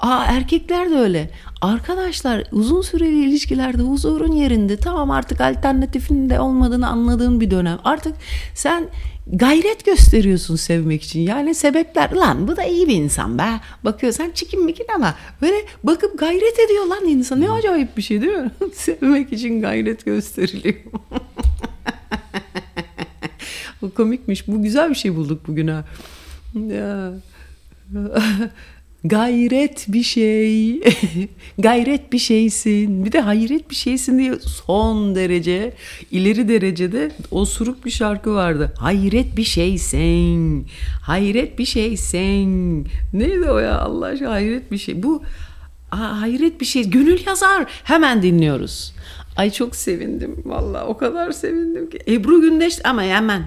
[0.00, 1.30] Aa erkekler de öyle.
[1.60, 7.78] Arkadaşlar uzun süreli ilişkilerde huzurun yerinde tamam artık alternatifin de olmadığını anladığın bir dönem.
[7.84, 8.14] Artık
[8.54, 8.88] sen
[9.32, 11.20] gayret gösteriyorsun sevmek için.
[11.20, 13.48] Yani sebepler lan bu da iyi bir insan be.
[13.84, 17.40] Bakıyor sen çikin mikin ama böyle bakıp gayret ediyor lan insan.
[17.40, 18.50] Ne acayip bir şey değil mi?
[18.74, 20.74] Sevmek için gayret gösteriliyor.
[23.82, 24.48] Bu komikmiş.
[24.48, 25.84] Bu güzel bir şey bulduk bugün ha.
[29.04, 30.78] Gayret bir şey.
[31.58, 33.04] Gayret bir şeysin.
[33.04, 35.72] Bir de hayret bir şeysin diye son derece
[36.10, 38.72] ileri derecede osuruk bir şarkı vardı.
[38.78, 40.66] Hayret bir şeysin.
[41.02, 42.88] Hayret bir şeysin.
[43.12, 45.02] Neydi o ya Allah aşkına hayret bir şey.
[45.02, 45.22] Bu
[45.90, 46.90] hayret bir şey.
[46.90, 47.66] Gönül yazar.
[47.84, 48.94] Hemen dinliyoruz.
[49.36, 50.36] Ay çok sevindim.
[50.44, 51.98] Vallahi o kadar sevindim ki.
[52.08, 53.44] Ebru Gündeş ama hemen.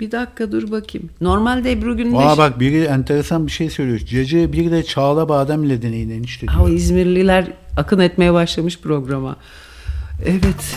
[0.00, 1.10] Bir dakika dur bakayım.
[1.20, 2.20] Normalde Ebru Gündeş.
[2.20, 3.98] Aa bak biri enteresan bir şey söylüyor.
[3.98, 6.60] Cece bir de Çağla Badem ile deneyin enişte diyor.
[6.60, 9.36] O İzmirliler akın etmeye başlamış programa.
[10.26, 10.76] Evet.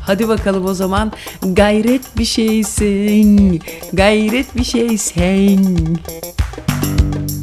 [0.00, 1.12] Hadi bakalım o zaman.
[1.52, 3.60] Gayret bir şeysin.
[3.92, 5.98] Gayret bir şeysin.
[6.82, 7.41] Bazen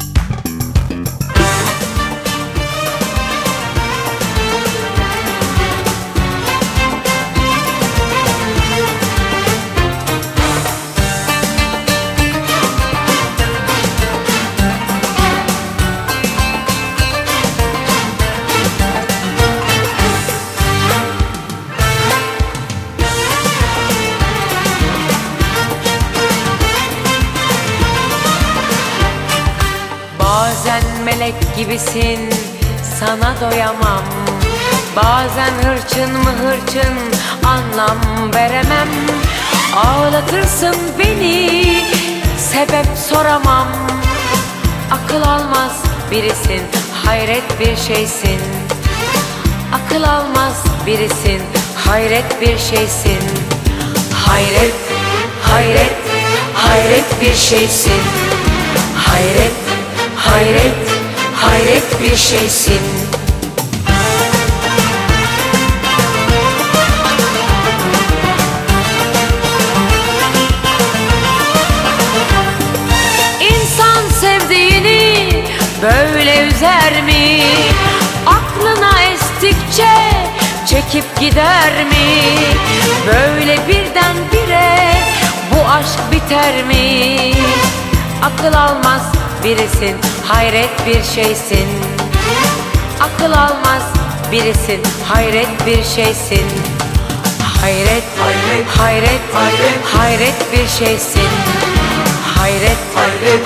[31.29, 32.29] melek gibisin.
[32.99, 34.03] Sana doyamam.
[34.95, 36.95] Bazen hırçın mı hırçın
[37.45, 38.87] anlam veremem.
[39.75, 41.81] Ağlatırsın beni
[42.37, 43.67] sebep soramam.
[44.91, 46.61] Akıl almaz birisin
[47.05, 48.39] hayret bir şeysin.
[49.73, 51.41] Akıl almaz birisin
[51.87, 53.19] hayret bir şeysin.
[54.27, 54.75] Hayret,
[55.43, 55.95] hayret,
[56.53, 58.01] hayret bir şeysin.
[59.07, 59.51] Hayret,
[60.15, 60.98] hayret,
[61.41, 62.81] hayret bir şeysin
[73.41, 75.29] İnsan sevdiğini
[75.81, 77.43] böyle üzer mi?
[78.27, 79.93] Aklına estikçe
[80.65, 82.35] çekip gider mi?
[83.07, 84.93] Böyle birdenbire
[85.51, 87.31] bu aşk biter mi?
[88.23, 89.11] Akıl almaz
[89.43, 89.95] birisin,
[90.27, 91.67] hayret bir şeysin.
[92.99, 93.83] Akıl almaz
[94.31, 96.45] birisin, hayret bir şeysin.
[97.61, 101.29] Hayret, hayret, hayret, hayret, hayret bir şeysin.
[102.37, 103.45] Hayret, hayret,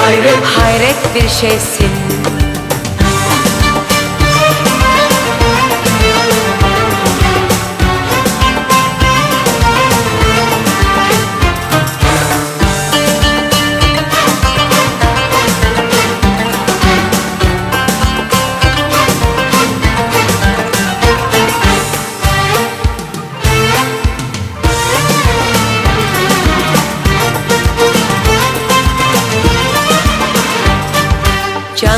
[0.00, 2.21] hayret, hayret, bir şeysin.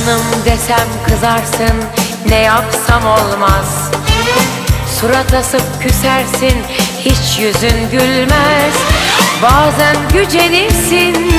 [0.06, 1.84] Canım desem kızarsın
[2.28, 3.90] ne yapsam olmaz.
[5.00, 6.62] Surat asıp küsersin
[6.98, 8.74] hiç yüzün gülmez.
[9.42, 11.32] Bazen gücenirsin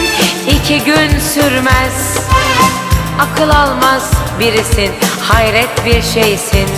[0.48, 2.18] iki gün sürmez.
[3.20, 6.70] Akıl almaz birisin hayret bir şeysin.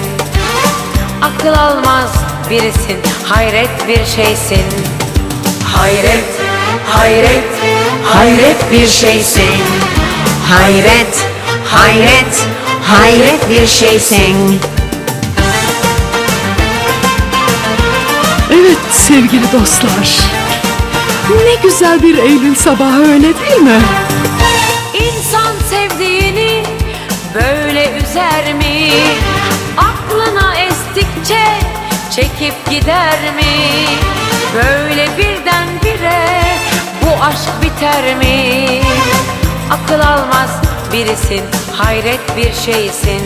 [1.22, 2.12] Akıl almaz
[2.50, 4.66] birisin hayret bir şeysin.
[5.76, 6.26] Hayret,
[6.90, 7.44] hayret,
[8.06, 9.62] hayret bir şeysin.
[10.50, 11.37] Hayret, hayret,
[12.84, 14.60] hayret bir şeysin
[18.52, 20.20] Evet sevgili dostlar.
[21.30, 23.82] Ne güzel bir Eylül sabahı öyle değil mi?
[24.94, 26.64] İnsan sevdiğini
[27.34, 28.92] böyle üzer mi?
[29.78, 31.44] Aklına estikçe
[32.16, 33.86] çekip gider mi?
[34.56, 36.42] Böyle birdenbire
[37.02, 38.82] bu aşk biter mi?
[39.72, 40.50] Akıl almaz
[40.94, 43.22] birisin hayret bir şeysin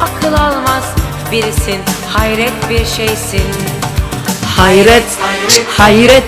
[0.00, 0.84] Akıl almaz
[1.32, 1.80] birisin
[2.12, 3.44] hayret bir şeysin
[4.60, 5.04] Hayret,
[5.78, 6.24] hayret,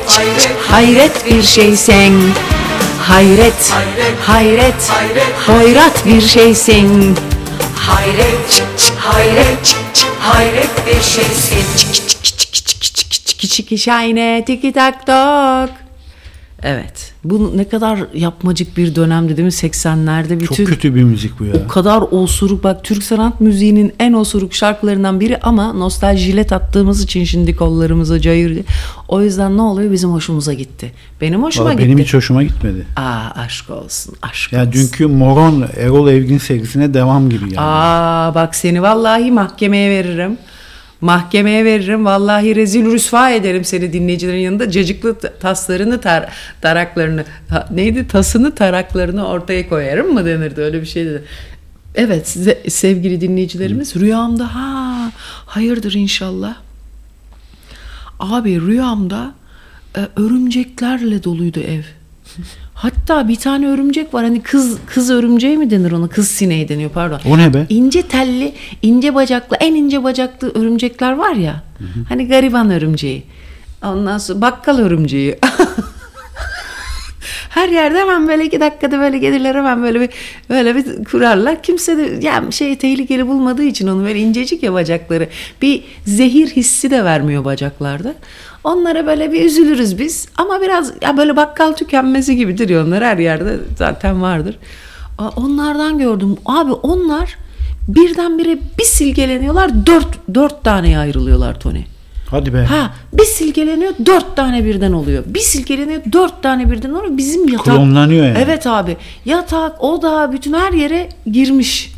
[0.71, 2.33] hayret bir şeysin.
[3.09, 3.73] Hayret,
[4.27, 4.91] hayret,
[5.47, 7.17] hayret bir şeysin.
[7.77, 8.63] Hayret,
[8.99, 9.77] hayret,
[10.21, 11.65] hayret bir şeysin
[13.23, 15.82] Çiki çiki şayne tiki tak tok.
[16.65, 17.13] Evet.
[17.25, 19.53] Bu ne kadar yapmacık bir dönemdi değil mi?
[19.53, 21.53] 80'lerde Çok bütün kötü bir müzik bu ya.
[21.65, 27.25] o kadar osuruk bak Türk sanat müziğinin en osuruk şarkılarından biri ama nostaljilet attığımız için
[27.25, 28.59] şimdi kollarımıza cayır.
[29.09, 29.93] O yüzden ne oluyor?
[29.93, 30.93] Bizim hoşumuza gitti.
[31.21, 31.85] Benim hoşuma Valla gitti.
[31.87, 32.87] benim hiç hoşuma gitmedi.
[32.97, 34.73] Aa aşk olsun aşk Ya olsun.
[34.73, 37.61] dünkü Moron Erol Evgin serisine devam gibi yani.
[37.61, 40.39] Aa bak seni vallahi mahkemeye veririm.
[41.03, 42.05] Mahkemeye veririm.
[42.05, 44.71] Vallahi rezil rüsva ederim seni dinleyicilerin yanında.
[44.71, 51.07] Cacıklı taslarını, tar taraklarını, ha, neydi tasını taraklarını ortaya koyarım mı denirdi öyle bir şey
[51.07, 51.25] dedi.
[51.95, 55.13] Evet size, sevgili dinleyicilerimiz rüyamda ha
[55.47, 56.57] hayırdır inşallah.
[58.21, 59.35] Abi rüyamda
[59.97, 61.83] e, örümceklerle doluydu ev.
[62.83, 66.91] Hatta bir tane örümcek var hani kız kız örümceği mi denir ona kız sineği deniyor
[66.91, 67.21] pardon.
[67.29, 67.67] O ne be?
[67.69, 71.63] İnce telli, ince bacaklı, en ince bacaklı örümcekler var ya.
[72.09, 73.23] Hani gariban örümceği.
[73.85, 75.39] Ondan sonra bakkal örümceği.
[77.49, 80.09] Her yerde hemen böyle iki dakikada böyle gelirler hemen böyle bir
[80.51, 81.63] böyle bir kurarlar.
[81.63, 85.29] Kimse de yani şey tehlikeli bulmadığı için onu böyle incecik ya bacakları.
[85.63, 88.15] Bir zehir hissi de vermiyor bacaklarda.
[88.65, 90.29] Onlara böyle bir üzülürüz biz.
[90.37, 94.59] Ama biraz ya böyle bakkal tükenmesi gibidir ya onlar her yerde zaten vardır.
[95.37, 96.37] Onlardan gördüm.
[96.47, 97.37] Abi onlar
[97.89, 101.83] birdenbire bir silgeleniyorlar dört, dört taneye ayrılıyorlar Tony.
[102.31, 102.65] Hadi be.
[102.65, 105.25] Ha bir silkeleniyor dört tane birden oluyor.
[105.27, 107.17] Bir silkeleniyor dört tane birden oluyor.
[107.17, 107.65] Bizim yatak.
[107.65, 108.39] Klonlanıyor yani.
[108.41, 108.97] Evet abi.
[109.25, 111.93] Yatak, oda bütün her yere girmiş.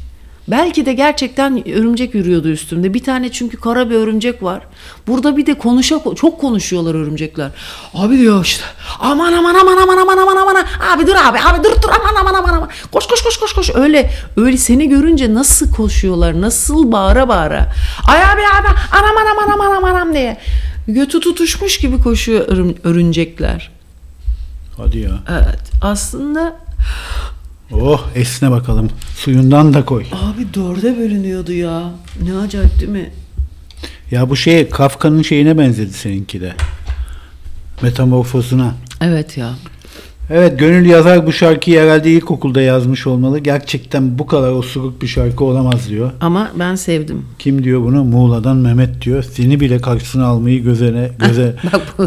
[0.48, 2.94] Belki de gerçekten örümcek yürüyordu üstümde.
[2.94, 4.62] Bir tane çünkü kara bir örümcek var.
[5.06, 7.50] Burada bir de konuşa çok konuşuyorlar örümcekler.
[7.94, 8.64] Abi diyor işte.
[9.00, 10.64] Aman aman aman aman aman aman aman.
[10.94, 11.38] Abi dur abi.
[11.38, 12.68] Abi dur dur aman aman aman aman.
[12.92, 13.70] Koş koş koş koş koş.
[13.74, 16.40] Öyle öyle seni görünce nasıl koşuyorlar?
[16.40, 17.72] Nasıl bağıra bağıra.
[18.08, 20.38] Ay abi abi anam anam anam anam anam diye.
[20.88, 23.70] Götü tutuşmuş gibi koşuyor örüm, örümcekler.
[24.76, 25.10] Hadi ya.
[25.30, 25.60] Evet.
[25.82, 26.56] Aslında
[27.72, 28.90] Oh esne bakalım.
[29.16, 30.04] Suyundan da koy.
[30.12, 31.90] Abi dörde bölünüyordu ya.
[32.22, 33.10] Ne acayip değil mi?
[34.10, 36.52] Ya bu şey Kafka'nın şeyine benzedi seninki de.
[37.82, 38.74] Metamorfozuna.
[39.00, 39.54] Evet ya.
[40.30, 43.38] Evet Gönül yazar bu şarkıyı herhalde ilkokulda yazmış olmalı.
[43.38, 46.10] Gerçekten bu kadar osuruk bir şarkı olamaz diyor.
[46.20, 47.22] Ama ben sevdim.
[47.38, 48.04] Kim diyor bunu?
[48.04, 49.22] Muğla'dan Mehmet diyor.
[49.22, 51.56] Seni bile karşısına almayı gözene, göze,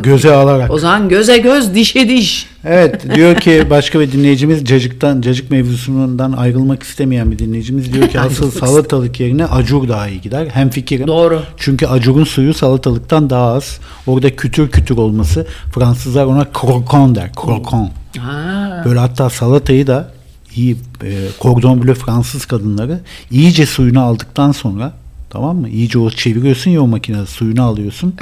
[0.03, 0.71] göze alarak.
[0.71, 2.47] O zaman göze göz, dişe diş.
[2.65, 8.19] Evet diyor ki başka bir dinleyicimiz cacıktan cacık mevzusundan ayrılmak istemeyen bir dinleyicimiz diyor ki
[8.19, 10.47] asıl salatalık yerine acur daha iyi gider.
[10.53, 11.07] Hem fikirim.
[11.07, 11.41] Doğru.
[11.57, 13.79] Çünkü acurun suyu salatalıktan daha az.
[14.07, 17.31] Orada kütür kütür olması Fransızlar ona croquant der.
[17.41, 17.91] Croquant.
[18.17, 18.81] Ha.
[18.85, 20.11] Böyle hatta salatayı da
[20.55, 22.99] iyi e, cordon bleu Fransız kadınları
[23.31, 24.93] iyice suyunu aldıktan sonra
[25.29, 25.69] tamam mı?
[25.69, 28.15] İyice o çeviriyorsun ya o makinede suyunu alıyorsun.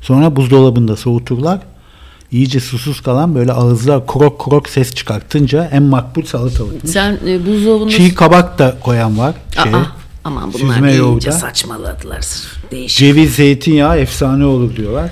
[0.00, 1.60] Sonra buzdolabında soğuturlar.
[2.30, 6.88] İyice susuz kalan böyle ağızlar krok krok ses çıkartınca en makbul salatalık.
[6.88, 7.90] Sen e, buzdolabında...
[7.90, 9.34] Çiğ kabak da koyan var.
[9.62, 9.76] Şeye.
[9.76, 9.86] Aa,
[10.24, 11.32] aman bunlar iyice yoğurda.
[11.32, 12.26] saçmaladılar.
[12.70, 12.98] Değişik.
[12.98, 15.10] Ceviz, zeytinyağı efsane olur diyorlar.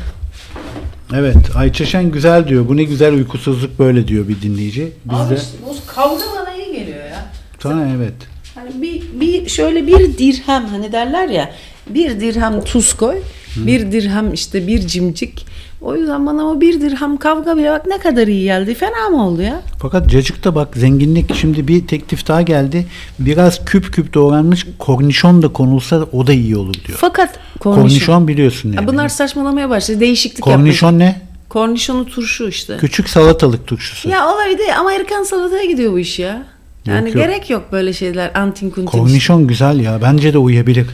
[1.14, 2.68] Evet, Ayça Şen güzel diyor.
[2.68, 4.92] Bu ne güzel uykusuzluk böyle diyor bir dinleyici.
[5.04, 7.26] Biz Abi de işte bu kavga bana iyi geliyor ya.
[7.62, 8.14] sana evet.
[8.54, 11.50] Hani bir, bir şöyle bir dirhem hani derler ya
[11.88, 13.16] bir dirhem tuz koy
[13.56, 15.46] bir dirhem işte bir cimcik
[15.80, 19.26] o yüzden bana o bir dirhem kavga bile bak ne kadar iyi geldi fena mı
[19.26, 19.62] oldu ya?
[19.78, 22.86] Fakat cacıkta bak zenginlik şimdi bir teklif daha geldi.
[23.18, 26.98] Biraz küp küp doğranmış kornişon da konulsa o da iyi olur diyor.
[27.00, 28.76] Fakat Kornişon, kornişon, biliyorsun yani.
[28.84, 31.20] Ya bunlar saçmalamaya başladı değişiklik kornişon ne?
[31.48, 32.76] Kornişonu turşu işte.
[32.76, 34.08] Küçük salatalık turşusu.
[34.08, 36.42] Ya olabilir Amerikan salataya gidiyor bu iş ya.
[36.86, 37.24] Yani Yok, yok.
[37.26, 38.86] gerek yok böyle şeyler antin kuntin.
[38.86, 40.02] Kornişon güzel ya.
[40.02, 40.86] Bence de uyabilir.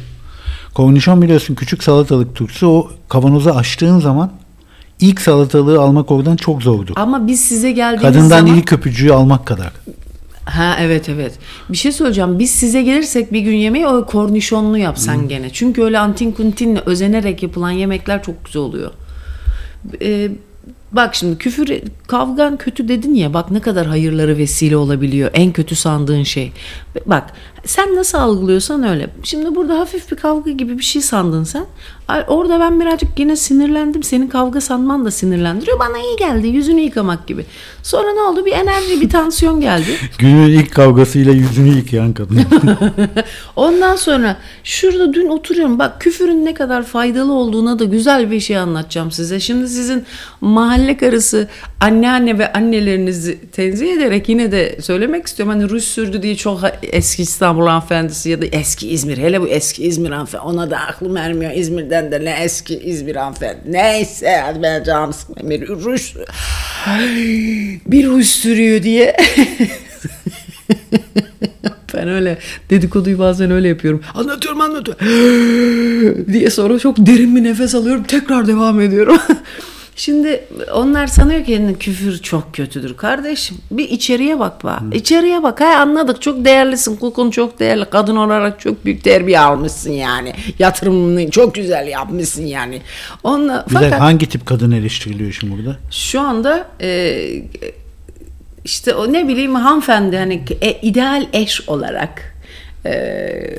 [0.74, 4.30] Kornişon biliyorsun küçük salatalık turşusu o kavanozu açtığın zaman
[5.00, 6.92] ilk salatalığı almak oradan çok zordu.
[6.96, 8.56] Ama biz size geldiğimiz Kadından zaman...
[8.56, 9.72] ilk öpücüğü almak kadar.
[10.44, 11.38] Ha evet evet.
[11.68, 12.38] Bir şey söyleyeceğim.
[12.38, 15.50] Biz size gelirsek bir gün yemeği o kornişonlu yapsan gene.
[15.50, 18.90] Çünkü öyle antin kuntinle özenerek yapılan yemekler çok güzel oluyor.
[20.02, 20.30] Ee,
[20.92, 25.30] bak şimdi küfür kavgan kötü dedin ya bak ne kadar hayırları vesile olabiliyor.
[25.34, 26.52] En kötü sandığın şey.
[27.06, 27.32] Bak
[27.66, 29.10] sen nasıl algılıyorsan öyle.
[29.22, 31.66] Şimdi burada hafif bir kavga gibi bir şey sandın sen.
[32.28, 34.02] Orada ben birazcık yine sinirlendim.
[34.02, 35.78] Senin kavga sanman da sinirlendiriyor.
[35.78, 36.48] Bana iyi geldi.
[36.48, 37.44] Yüzünü yıkamak gibi.
[37.82, 38.46] Sonra ne oldu?
[38.46, 39.90] Bir enerji, bir tansiyon geldi.
[40.18, 42.40] Günün ilk kavgasıyla yüzünü yıkayan kadın.
[43.56, 45.78] Ondan sonra şurada dün oturuyorum.
[45.78, 49.40] Bak küfürün ne kadar faydalı olduğuna da güzel bir şey anlatacağım size.
[49.40, 50.04] Şimdi sizin
[50.40, 51.48] mahalle karısı
[51.80, 55.54] anneanne ve annelerinizi tenzih ederek yine de söylemek istiyorum.
[55.54, 59.18] Hani ruj sürdü diye çok eski İstanbul hanımefendisi ya da eski İzmir.
[59.18, 60.44] Hele bu eski İzmir hanımefendi.
[60.44, 61.52] Ona da aklım ermiyor.
[61.52, 63.60] İzmir'den de ne eski İzmir hanımefendi.
[63.66, 65.14] Neyse hadi ben canım.
[65.42, 66.14] Bir ruj,
[67.86, 69.16] bir ruj sürüyor diye.
[71.94, 72.38] Ben öyle
[72.70, 74.02] dedikoduyu bazen öyle yapıyorum.
[74.14, 75.06] Anlatıyorum anlatıyorum.
[76.32, 78.02] diye sonra çok derin bir nefes alıyorum.
[78.02, 79.18] Tekrar devam ediyorum.
[79.96, 83.56] Şimdi onlar sanıyor ki küfür çok kötüdür kardeşim.
[83.70, 84.80] Bir içeriye bak bak.
[84.92, 85.60] İçeriye bak.
[85.60, 86.96] Ha anladık çok değerlisin.
[86.96, 87.84] Kukun çok değerli.
[87.84, 90.32] Kadın olarak çok büyük terbiye almışsın yani.
[90.58, 92.82] Yatırımını çok güzel yapmışsın yani.
[93.24, 95.76] Onunla, Bir de fakat hangi tip kadın eleştiriliyor şimdi burada?
[95.90, 97.22] şu anda e,
[98.64, 102.35] işte o ne bileyim hanımefendi hani e, ideal eş olarak
[102.86, 103.56] e,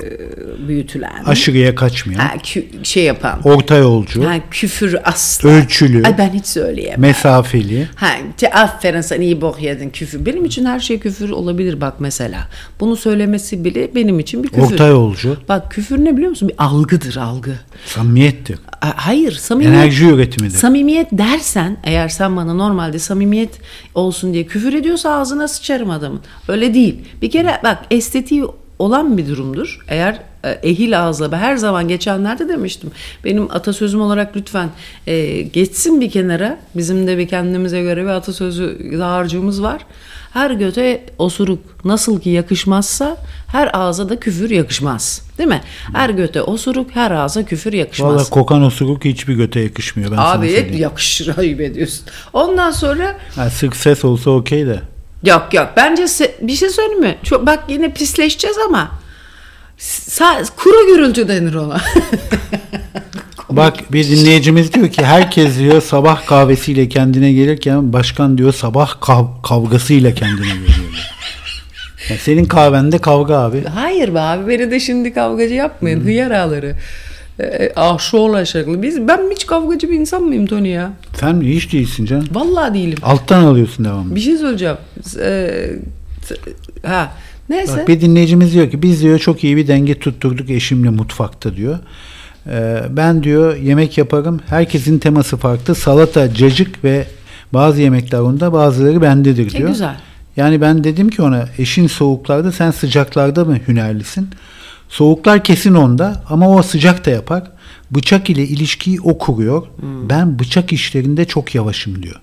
[0.67, 1.23] büyütülen.
[1.25, 3.39] Aşırıya kaçmayan, Ha, kü- şey yapan.
[3.43, 5.49] orta yolcu, Ha, küfür asla.
[5.49, 6.03] Ölçülü.
[6.05, 6.99] Ay ben hiç söyleyemem.
[7.01, 7.87] mesafeli.
[7.95, 10.25] Ha, te, aferin sen iyi bok yedin küfür.
[10.25, 12.47] Benim için her şey küfür olabilir bak mesela.
[12.79, 14.61] Bunu söylemesi bile benim için bir küfür.
[14.73, 15.37] Orta yolcu.
[15.49, 16.49] Bak küfür ne biliyor musun?
[16.49, 17.51] Bir algıdır algı.
[17.85, 18.59] Samimiyettir.
[18.81, 19.73] A- Hayır samimiyet.
[19.75, 20.57] Enerji üretimidir.
[20.57, 23.49] Samimiyet dersen eğer sen bana normalde samimiyet
[23.95, 26.21] olsun diye küfür ediyorsa ağzına sıçarım adamın.
[26.47, 26.95] Öyle değil.
[27.21, 28.43] Bir kere bak estetiği
[28.79, 29.79] olan bir durumdur.
[29.87, 32.91] Eğer e, ehil ağızla ben her zaman geçenlerde demiştim.
[33.25, 34.69] Benim atasözüm olarak lütfen
[35.07, 36.57] e, geçsin bir kenara.
[36.75, 39.85] Bizim de bir kendimize göre bir atasözü dağarcığımız var.
[40.33, 45.21] Her göte osuruk nasıl ki yakışmazsa her ağza da küfür yakışmaz.
[45.37, 45.61] Değil mi?
[45.93, 48.15] Her göte osuruk her ağza küfür yakışmaz.
[48.15, 50.77] Valla kokan osuruk hiçbir göte yakışmıyor ben sana Abi söyleyeyim.
[50.81, 52.05] yakışır ayıp ediyorsun.
[52.33, 54.79] Ondan sonra Ha, sırf ses olsa okey de.
[55.23, 56.05] Yok yok bence
[56.41, 57.17] bir şey söyleyeyim mi?
[57.23, 58.91] Çok, bak yine pisleşeceğiz ama
[59.79, 61.81] sa- kuru gürültü denir ona.
[63.49, 69.41] Bak bir dinleyicimiz diyor ki herkes diyor sabah kahvesiyle kendine gelirken başkan diyor sabah kav-
[69.41, 70.67] kavgasıyla kendine geliyor.
[70.67, 71.09] diyor.
[72.09, 73.63] Ya senin kahvende kavga abi.
[73.65, 76.75] Hayır be abi beni de şimdi kavgacı yapmayın hıyar ağları.
[77.39, 78.81] Ee, ah şu olacaklı.
[78.81, 80.91] Biz, ben hiç kavgacı bir insan mıyım Tony ya?
[81.19, 82.27] Sen hiç değilsin canım.
[82.31, 82.97] Vallahi değilim.
[83.03, 84.15] Alttan alıyorsun devamlı.
[84.15, 84.77] Bir şey söyleyeceğim.
[85.19, 85.69] Ee,
[86.85, 87.11] ha
[87.49, 87.77] neyse.
[87.77, 91.79] Bak bir dinleyicimiz diyor ki biz diyor çok iyi bir denge tutturduk eşimle mutfakta diyor.
[92.49, 94.39] Ee, ben diyor yemek yaparım.
[94.47, 95.75] Herkesin teması farklı.
[95.75, 97.05] Salata, cacık ve
[97.53, 99.69] bazı yemekler onda bazıları bendedir Ne diyor.
[99.69, 99.95] güzel.
[100.37, 104.29] Yani ben dedim ki ona eşin soğuklarda sen sıcaklarda mı hünerlisin?
[104.89, 107.51] Soğuklar kesin onda ama o sıcak da yapar.
[107.91, 109.67] Bıçak ile ilişkiyi o kuruyor.
[109.79, 110.09] Hmm.
[110.09, 112.21] Ben bıçak işlerinde çok yavaşım diyor.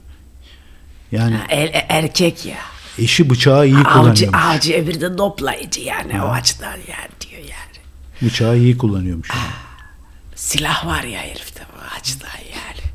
[1.13, 2.57] Yani Er- erkek ya.
[2.99, 4.41] eşi bıçağı iyi Avcı, kullanıyormuş.
[4.45, 7.85] avcı bir de toplayıcı yani o açıdan yer diyor yani.
[8.23, 9.29] Bıçağı iyi kullanıyormuş.
[10.35, 12.91] Silah var ya herifte bu açıdan yani.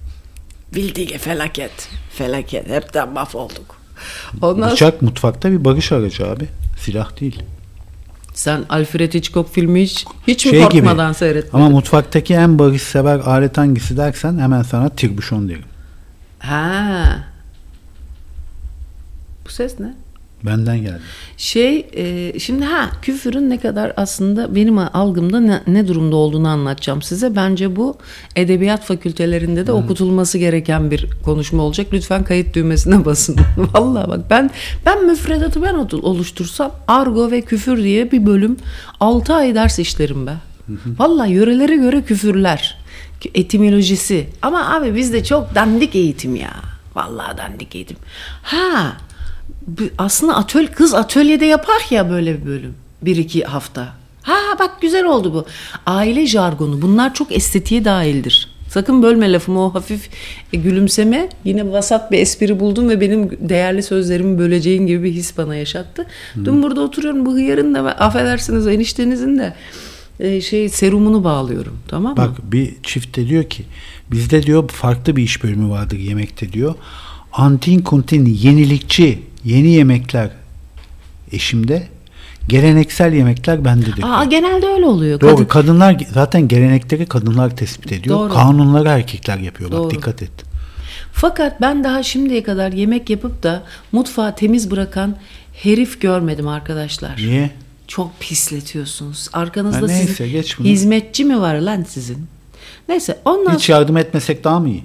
[0.76, 1.90] Bildiğin felaket.
[2.14, 2.70] Felaket.
[2.70, 3.76] Hepten mahvolduk.
[4.42, 6.46] Ondan Bıçak mutfakta bir barış aracı abi.
[6.80, 7.44] Silah değil.
[8.40, 10.70] Sen Alfred Hitchcock filmi hiç, hiç mi Şey gibi.
[10.72, 11.58] korkmadan seyretmedin?
[11.58, 15.64] Ama mutfaktaki en barışsever alet hangisi dersen hemen sana tirbuşon derim.
[16.40, 17.24] Ha.
[19.46, 19.94] Bu ses ne?
[20.46, 21.00] Benden geldi.
[21.38, 27.02] Şey e, şimdi ha küfürün ne kadar aslında benim algımda ne, ne durumda olduğunu anlatacağım
[27.02, 27.36] size.
[27.36, 27.98] Bence bu
[28.36, 31.88] edebiyat fakültelerinde de okutulması gereken bir konuşma olacak.
[31.94, 33.36] Lütfen kayıt düğmesine basın.
[33.58, 34.50] Vallahi bak ben
[34.86, 38.58] ben müfredatı ben ol- oluştursam argo ve küfür diye bir bölüm
[39.00, 40.34] 6 ay ders işlerim be.
[41.00, 42.78] Vallahi yörelere göre küfürler.
[43.36, 44.28] Etimolojisi.
[44.42, 46.54] Ama abi bizde çok dandik eğitim ya.
[46.96, 47.98] Vallahi dandik eğitim.
[48.42, 48.98] Ha
[49.98, 52.76] aslında atöl kız atölyede yapar ya böyle bir bölüm.
[53.02, 53.94] Bir iki hafta.
[54.22, 55.46] Ha bak güzel oldu bu.
[55.86, 58.50] Aile jargonu bunlar çok estetiğe dahildir.
[58.70, 60.10] Sakın bölme lafımı o hafif
[60.54, 61.30] e, gülümseme.
[61.44, 66.06] Yine vasat bir espri buldum ve benim değerli sözlerimi böleceğin gibi bir his bana yaşattı.
[66.46, 69.54] Dün burada oturuyorum bu hıyarın da affedersiniz eniştenizin de
[70.20, 72.18] e, şey serumunu bağlıyorum tamam mı?
[72.18, 73.64] Bak bir çift de diyor ki
[74.12, 76.76] bizde diyor farklı bir iş bölümü vardır yemekte diyor.
[77.34, 80.30] Antin kuntin yenilikçi yeni yemekler
[81.32, 81.88] eşimde.
[82.48, 84.04] Geleneksel yemekler bendedir.
[84.04, 85.20] Aa, genelde öyle oluyor.
[85.20, 85.36] Doğru.
[85.36, 88.16] Kadın- Kadınlar zaten gelenekleri kadınlar tespit ediyor.
[88.20, 88.34] Doğru.
[88.34, 89.72] Kanunları erkekler yapıyor.
[89.72, 89.90] Bak Doğru.
[89.92, 90.32] dikkat et.
[91.14, 95.16] Fakat ben daha şimdiye kadar yemek yapıp da mutfağı temiz bırakan
[95.54, 97.18] herif görmedim arkadaşlar.
[97.18, 97.52] Niye?
[97.88, 99.30] Çok pisletiyorsunuz.
[99.34, 100.68] Arkanızda Ha, neyse, sizin geç bunu.
[100.68, 102.26] hizmetçi mi var lan sizin?
[102.90, 104.84] Neyse ondan Hiç yardım etmesek daha mı iyi?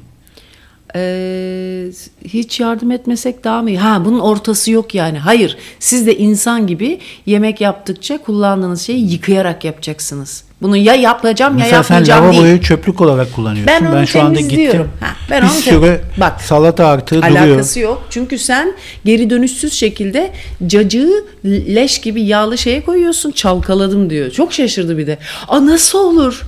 [0.97, 1.87] Ee,
[2.25, 3.79] hiç yardım etmesek daha mı iyi?
[3.79, 5.19] Ha bunun ortası yok yani.
[5.19, 5.57] Hayır.
[5.79, 10.45] Siz de insan gibi yemek yaptıkça kullandığınız şeyi yıkayarak yapacaksınız.
[10.63, 12.43] Bunu ya yapacağım ya Mesela sen yapmayacağım değil.
[12.43, 13.67] lavaboyu çöplük olarak kullanıyorsun.
[13.81, 14.89] Ben onu şu anda gittim.
[15.01, 16.41] Ha, ben bir onu sürü Bak.
[16.41, 17.37] salata artığı duruyor.
[17.37, 18.03] Alakası yok.
[18.11, 18.73] Çünkü sen
[19.05, 20.31] geri dönüşsüz şekilde
[20.67, 23.31] cacığı leş gibi yağlı şeye koyuyorsun.
[23.31, 24.31] Çalkaladım diyor.
[24.31, 25.19] Çok şaşırdı bir de.
[25.49, 26.43] Aa nasıl olur?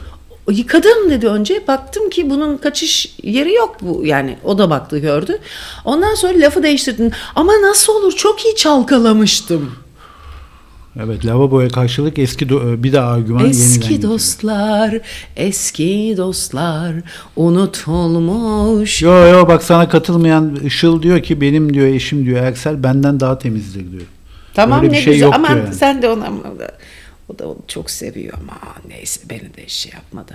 [0.51, 1.65] Yıkadım dedi önce.
[1.69, 4.07] Baktım ki bunun kaçış yeri yok bu.
[4.07, 5.39] Yani o da baktı gördü.
[5.85, 7.13] Ondan sonra lafı değiştirdin.
[7.35, 8.13] Ama nasıl olur?
[8.13, 9.71] Çok iyi çalkalamıştım.
[11.05, 14.99] Evet lavaboya karşılık eski do- bir daha argüman yeniden Eski dostlar,
[15.37, 16.95] eski dostlar
[17.37, 19.03] unutulmuş.
[19.03, 23.39] Yo yo bak sana katılmayan Işıl diyor ki benim diyor eşim diyor Ersel benden daha
[23.39, 24.03] temizdir diyor.
[24.55, 25.75] Tamam Öyle bir ne şey güzel yok ama diyor yani.
[25.75, 26.29] sen de ona
[27.29, 28.59] o da onu çok seviyor ama
[28.89, 30.35] neyse beni de şey yapma da.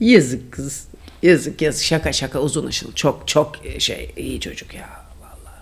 [0.00, 0.84] Yazık kız.
[1.22, 2.92] Yazık yazık şaka şaka uzun ışıl.
[2.92, 4.88] Çok çok şey iyi çocuk ya
[5.20, 5.60] vallahi.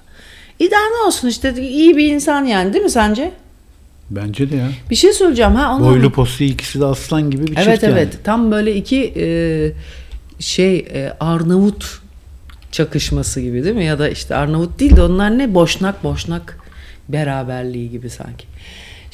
[0.58, 3.32] İdare olsun işte iyi bir insan yani değil mi sence?
[4.10, 4.68] Bence de ya.
[4.90, 5.84] Bir şey söyleyeceğim ha ona.
[5.86, 7.92] Boylu postlu ikisi de aslan gibi bir Evet çift yani.
[7.92, 9.26] evet tam böyle iki e,
[10.42, 12.00] şey e, Arnavut
[12.72, 13.84] çakışması gibi değil mi?
[13.84, 15.54] Ya da işte Arnavut değil de onlar ne?
[15.54, 16.58] Boşnak boşnak
[17.08, 18.46] beraberliği gibi sanki.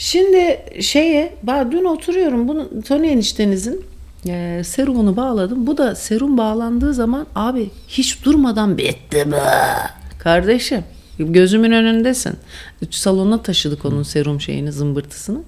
[0.01, 3.85] Şimdi şeye ben dün oturuyorum bunu Tony eniştenizin
[4.29, 5.67] e, serumunu bağladım.
[5.67, 9.37] Bu da serum bağlandığı zaman abi hiç durmadan bitti mi?
[10.19, 10.85] Kardeşim
[11.19, 12.33] gözümün önündesin.
[12.91, 15.41] Salona taşıdık onun serum şeyini zımbırtısını.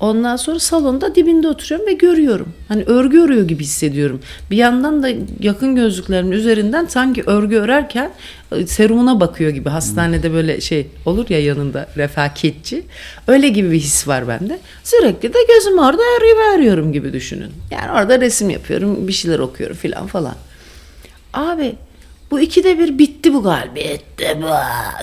[0.00, 2.48] Ondan sonra salonda dibinde oturuyorum ve görüyorum.
[2.68, 4.20] Hani örgü örüyor gibi hissediyorum.
[4.50, 5.08] Bir yandan da
[5.40, 8.10] yakın gözlüklerimin üzerinden sanki örgü örerken
[8.52, 9.68] e, serumuna bakıyor gibi.
[9.68, 12.82] Hastanede böyle şey olur ya yanında refakatçi.
[13.28, 14.58] Öyle gibi bir his var bende.
[14.84, 17.50] Sürekli de gözüm orada örüyor örüyorum gibi düşünün.
[17.70, 20.34] Yani orada resim yapıyorum, bir şeyler okuyorum filan falan.
[21.32, 21.74] Abi
[22.30, 23.74] bu ikide bir bitti bu galiba.
[23.74, 24.46] Bitti bu.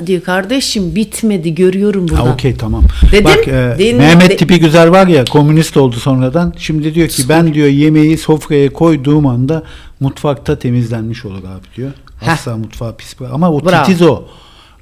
[0.08, 2.26] Diyor kardeşim bitmedi görüyorum buradan.
[2.26, 2.84] Ha okey tamam.
[3.12, 6.54] Dedim, Bak e, din- Mehmet de- tipi güzel var ya komünist oldu sonradan.
[6.58, 9.64] Şimdi diyor ki ben diyor yemeği sofraya koyduğum anda
[10.00, 11.92] mutfakta temizlenmiş olur abi diyor.
[12.28, 13.86] Asla mutfağı pis bırak- Ama o Bravo.
[13.86, 14.24] titiz o.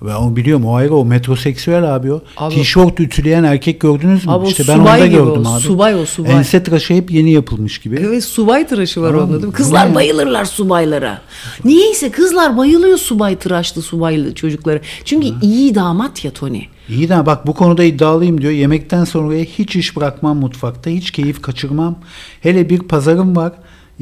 [0.06, 2.22] Ben onu biliyorum o ayrı o metroseksüel abi o.
[2.38, 4.32] Abi- Tişört ütüleyen erkek gördünüz mü?
[4.32, 5.62] Abi işte ben subay onda gibi o, gördüm abi.
[5.62, 6.32] subay o, subay.
[6.32, 7.96] Ense tıraşı hep yeni yapılmış gibi.
[8.08, 9.24] Evet subay tıraşı var Tamam.
[9.26, 9.54] onda değil mi?
[9.54, 9.96] Kızlar Ne?
[9.96, 11.22] bayılırlar subaylara.
[11.66, 14.80] Niyeyse kızlar bayılıyor subay tıraşlı subaylı çocuklara.
[15.06, 16.62] Çünkü iyi damat ya Tony.
[16.90, 18.54] İyi de bak bu konuda iddialıyım diyor.
[18.54, 20.90] Yemekten sonraya hiç iş bırakmam mutfakta.
[20.90, 21.96] Hiç keyif kaçırmam.
[22.42, 23.52] Hele bir pazarım var.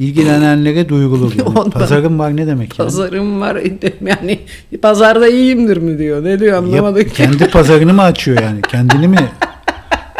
[0.04, 1.32] İlgilenenlere duyurulur.
[1.38, 1.48] Yani.
[1.48, 2.86] Ondan- Pazarım var ne demek yani?
[2.86, 3.56] Pazarım var
[4.06, 4.38] yani
[4.82, 6.24] pazarda iyiyimdir mi diyor.
[6.24, 7.12] Ne diyor Ya, anlamadım ki.
[7.14, 8.62] kendi pazarını mı açıyor yani?
[8.62, 9.16] Kendini mi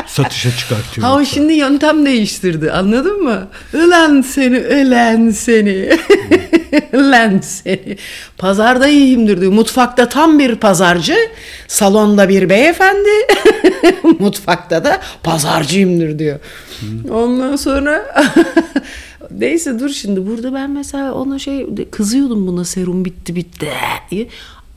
[0.06, 1.06] satışa çıkartıyor?
[1.06, 3.48] Ha o şimdi yöntem değiştirdi anladın mı?
[3.74, 5.90] Ulan seni, ulan seni,
[6.94, 7.96] ulan seni.
[8.38, 9.52] Pazarda iyiyimdir diyor.
[9.52, 11.16] Mutfakta tam bir pazarcı,
[11.68, 13.08] salonda bir beyefendi,
[14.18, 16.38] mutfakta da pazarcıyımdır diyor.
[17.10, 18.14] Ondan sonra
[19.38, 23.68] neyse dur şimdi burada ben mesela ona şey kızıyordum buna serum bitti bitti
[24.10, 24.28] diye.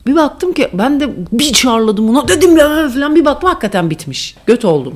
[0.06, 4.36] Bir baktım ki ben de bir çağırladım ona dedim ya falan bir baktım hakikaten bitmiş.
[4.46, 4.94] Göt oldum.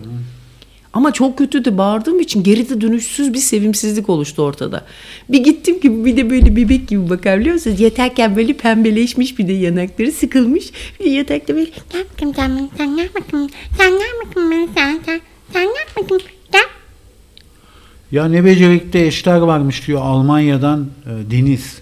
[0.92, 4.84] Ama çok kötü de bağırdığım için geride dönüşsüz bir sevimsizlik oluştu ortada.
[5.28, 7.80] Bir gittim ki bir de böyle bebek gibi bakar biliyor musunuz?
[7.80, 10.70] Yatarken böyle pembeleşmiş bir de yanakları sıkılmış.
[11.00, 11.70] Bir yatakta böyle
[12.36, 13.50] sen sen gel bakayım.
[13.78, 13.92] Sen
[14.26, 15.20] bakayım beni sen sen.
[15.52, 16.22] Sen gel bakayım.
[16.26, 16.37] Gel.
[18.12, 21.78] Ya ne becerikli eşler varmış diyor Almanya'dan e, Deniz.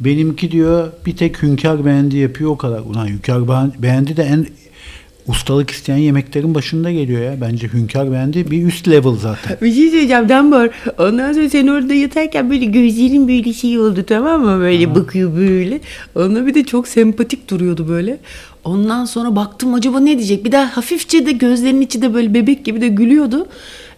[0.00, 2.80] Benimki diyor bir tek hünkâr beğendi yapıyor o kadar.
[2.80, 4.46] Ulan beğen- beğendi de en
[5.26, 7.40] ustalık isteyen yemeklerin başında geliyor ya.
[7.40, 9.56] Bence hünkâr beğendi bir üst level zaten.
[9.62, 10.70] Bir şey söyleyeceğim Dambar.
[10.98, 14.60] Ondan sonra sen orada yatarken böyle gözlerin böyle şey oldu tamam mı?
[14.60, 15.80] Böyle bakıyor böyle.
[16.14, 18.18] Ona bir de çok sempatik duruyordu böyle.
[18.64, 20.44] Ondan sonra baktım acaba ne diyecek?
[20.44, 23.46] Bir daha hafifçe de gözlerinin içi de böyle bebek gibi de gülüyordu.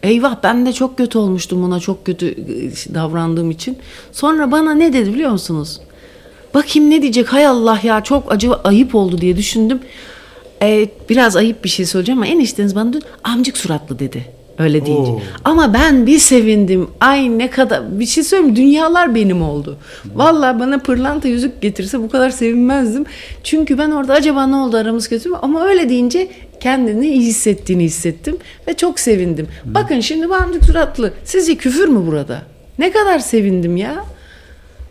[0.03, 3.79] Eyvah ben de çok kötü olmuştum buna çok kötü e, davrandığım için.
[4.13, 5.81] Sonra bana ne dedi biliyor musunuz?
[6.55, 9.81] Bakayım ne diyecek hay Allah ya çok acı ayıp oldu diye düşündüm.
[10.63, 14.38] Ee, biraz ayıp bir şey söyleyeceğim ama enişteniz bana dün amcık suratlı dedi.
[14.59, 15.11] Öyle deyince.
[15.11, 15.21] Oo.
[15.45, 16.89] Ama ben bir sevindim.
[17.01, 19.77] Ay ne kadar bir şey söyleyeyim dünyalar benim oldu.
[20.15, 23.05] Vallahi bana pırlanta yüzük getirse bu kadar sevinmezdim.
[23.45, 25.37] Çünkü ben orada acaba ne oldu aramız kötü mü?
[25.43, 26.29] Ama öyle deyince
[26.61, 28.37] kendini iyi hissettiğini hissettim
[28.69, 29.49] ve çok sevindim.
[29.65, 31.13] Bakın şimdi bu amcık suratlı.
[31.25, 32.43] Sizce küfür mü burada?
[32.79, 34.05] Ne kadar sevindim ya.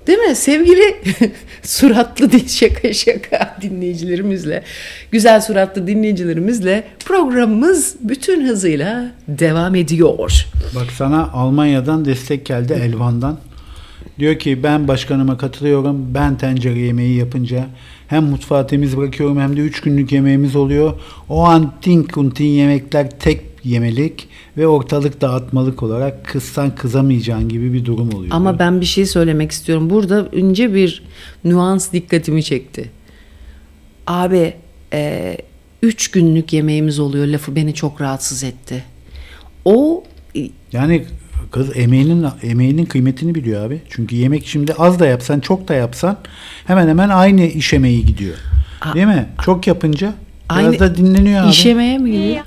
[0.08, 0.36] Değil mi?
[0.36, 0.96] Sevgili
[1.64, 4.64] suratlı değil şaka şaka dinleyicilerimizle,
[5.12, 10.48] güzel suratlı dinleyicilerimizle programımız bütün hızıyla devam ediyor.
[10.76, 13.38] Bak sana Almanya'dan destek geldi Elvan'dan.
[14.20, 16.14] Diyor ki ben başkanıma katılıyorum.
[16.14, 17.66] Ben tencere yemeği yapınca
[18.08, 20.94] hem mutfağı temiz bırakıyorum hem de 3 günlük yemeğimiz oluyor.
[21.30, 28.14] O an tinkuntin yemekler tek yemelik ve ortalık dağıtmalık olarak kızsan kızamayacağın gibi bir durum
[28.14, 28.32] oluyor.
[28.36, 29.90] Ama ben bir şey söylemek istiyorum.
[29.90, 31.04] Burada ince bir
[31.44, 32.90] nüans dikkatimi çekti.
[34.08, 34.54] Abi
[34.94, 35.38] e,
[35.82, 38.84] üç günlük yemeğimiz oluyor lafı beni çok rahatsız etti.
[39.66, 40.04] O
[40.74, 41.06] Yani
[41.52, 43.82] kız emeğinin emeğinin kıymetini biliyor abi.
[43.90, 46.18] Çünkü yemek şimdi az da yapsan çok da yapsan
[46.66, 48.36] hemen hemen aynı iş emeği gidiyor.
[48.94, 49.30] Değil mi?
[49.46, 50.14] Çok yapınca
[50.52, 51.50] biraz Aynı da dinleniyor abi.
[51.50, 52.46] iş yemeğe mi gidiyor?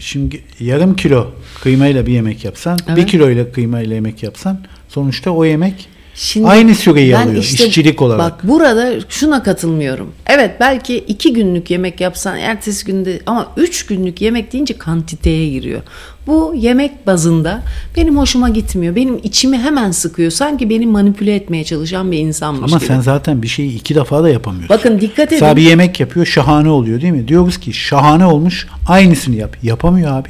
[0.00, 1.26] Şimdi yarım kilo
[1.62, 3.10] kıymayla bir yemek yapsan, bir Evet.
[3.10, 5.88] kiloyla kıymayla yemek yapsan sonuçta o yemek
[6.22, 8.20] Şimdi aynı süreyi ben alıyor işte- işçilik olarak.
[8.20, 10.12] Bak burada şuna katılmıyorum.
[10.26, 15.82] Evet belki iki günlük yemek yapsan ertesi günde ama üç günlük yemek deyince kantiteye giriyor.
[16.26, 17.62] Bu yemek bazında
[17.96, 18.96] benim hoşuma gitmiyor.
[18.96, 20.30] Benim içimi hemen sıkıyor.
[20.30, 22.86] Sanki beni manipüle etmeye çalışan bir insanmış Ama gibi.
[22.88, 24.68] sen zaten bir şeyi iki defa da yapamıyorsun.
[24.68, 25.36] Bakın dikkat edin.
[25.36, 27.28] Mesela bir yemek yapıyor şahane oluyor değil mi?
[27.28, 29.56] Diyoruz ki şahane olmuş aynısını yap.
[29.62, 30.28] Yapamıyor abi.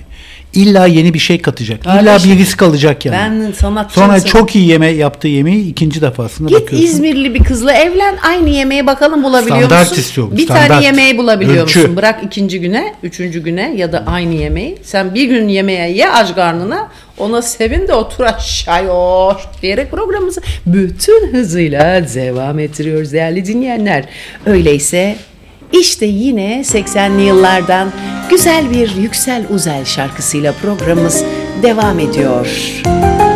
[0.55, 1.81] İlla yeni bir şey katacak.
[1.87, 3.17] İlla Kardeşim, bir risk alacak yani.
[3.17, 4.33] Ben sanatçı Sonra insanım.
[4.33, 6.87] çok iyi yeme yaptığı yemeği ikinci defasında Git bakıyorsun.
[6.89, 10.03] İzmirli bir kızla evlen aynı yemeği bakalım bulabiliyor Standart musun?
[10.03, 10.69] istiyorum, Bir standart.
[10.69, 11.79] tane yemeği bulabiliyor Ölçü.
[11.81, 11.97] musun?
[11.97, 14.79] Bırak ikinci güne, üçüncü güne ya da aynı yemeği.
[14.83, 16.89] Sen bir gün yemeğe ye aç karnına
[17.19, 24.05] ona sevin de otur aşağı yoş diyerek programımızı bütün hızıyla devam ettiriyoruz değerli dinleyenler.
[24.47, 25.17] Öyleyse
[25.73, 27.93] işte yine 80'li yıllardan
[28.31, 31.25] güzel bir Yüksel Uzel şarkısıyla programımız
[31.63, 32.47] devam ediyor.
[32.47, 33.30] Aşk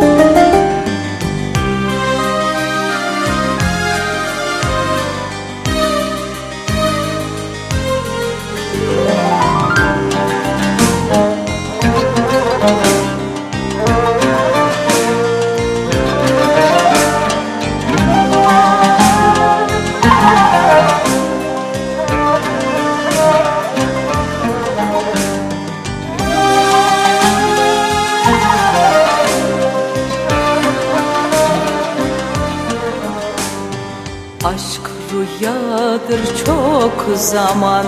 [37.15, 37.85] zaman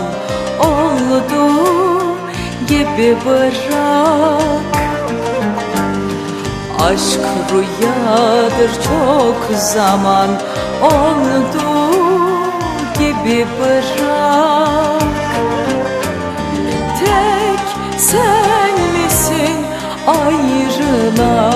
[0.59, 1.67] oldu
[2.67, 4.67] gibi bırak.
[6.85, 7.19] Aşk
[7.51, 10.29] rüyadır çok zaman
[10.81, 11.91] oldu
[12.99, 15.03] gibi bırak.
[16.99, 17.65] Tek
[17.97, 19.57] sen misin
[20.07, 21.47] ayrılana?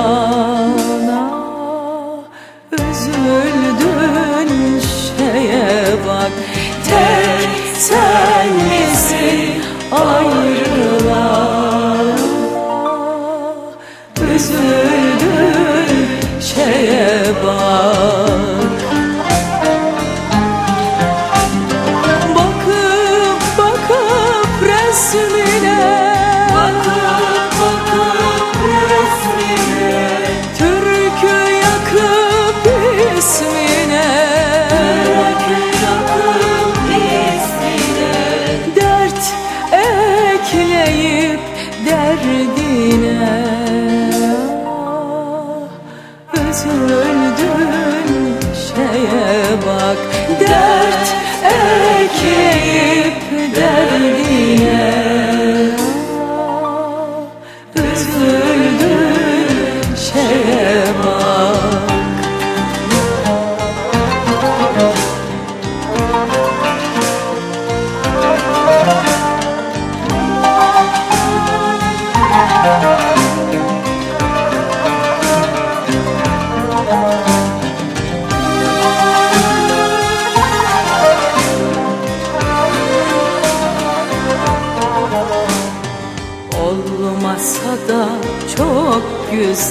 [2.71, 6.31] Üzüldün şeye bak.
[6.89, 7.60] Tek
[7.91, 9.63] sen misin?
[9.91, 10.70] Ayrılana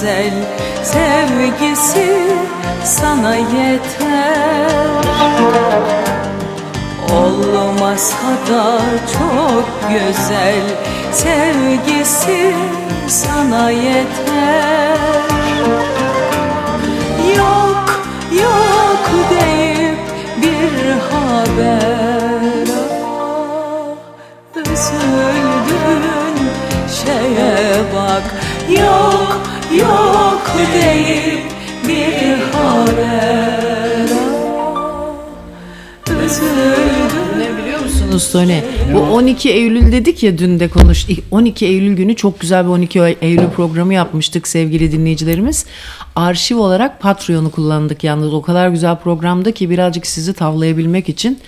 [0.01, 0.31] güzel
[0.83, 2.27] sevgisi
[2.85, 5.01] sana yeter.
[7.13, 8.79] Olmasa da
[9.13, 10.61] çok güzel
[11.11, 12.55] sevgisi
[13.07, 14.97] sana yeter.
[17.37, 18.01] Yok
[18.41, 19.97] yok deyip
[20.37, 22.67] bir haber.
[23.15, 26.35] Ah, Üzüldün
[27.05, 28.23] şeye bak.
[28.79, 29.20] Yok
[29.81, 31.41] yok deyip
[31.87, 33.41] bir harera
[36.31, 37.39] üzüldüm.
[37.39, 38.63] Ne biliyor musunuz Sone?
[38.93, 41.07] Bu 12 Eylül dedik ya dün de konuş.
[41.31, 45.65] 12 Eylül günü çok güzel bir 12 Eylül programı yapmıştık sevgili dinleyicilerimiz.
[46.15, 48.33] Arşiv olarak Patreon'u kullandık yalnız.
[48.33, 51.39] O kadar güzel programda ki birazcık sizi tavlayabilmek için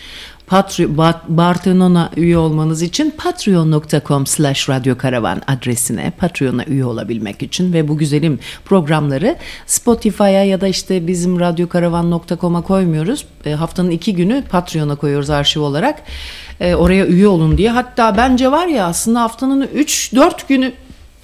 [0.53, 7.97] Patreon, Bartenon'a üye olmanız için patreon.com slash radyokaravan adresine Patreon'a üye olabilmek için ve bu
[7.97, 9.35] güzelim programları
[9.65, 13.25] Spotify'a ya da işte bizim radyokaravan.com'a koymuyoruz.
[13.45, 16.01] E, haftanın iki günü Patreon'a koyuyoruz arşiv olarak.
[16.59, 17.69] E, oraya üye olun diye.
[17.69, 20.73] Hatta bence var ya aslında haftanın 3-4 günü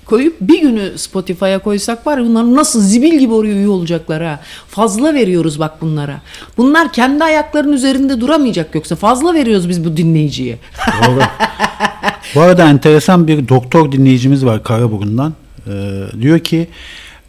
[0.09, 4.39] koyup bir günü Spotify'a koysak var ya bunlar nasıl zibil gibi oraya üye olacaklar ha.
[4.67, 6.21] Fazla veriyoruz bak bunlara.
[6.57, 10.57] Bunlar kendi ayaklarının üzerinde duramayacak yoksa fazla veriyoruz biz bu dinleyiciye.
[11.07, 11.19] Doğru.
[12.35, 15.33] Bu arada enteresan bir doktor dinleyicimiz var Karaburun'dan.
[15.67, 16.67] Ee, diyor ki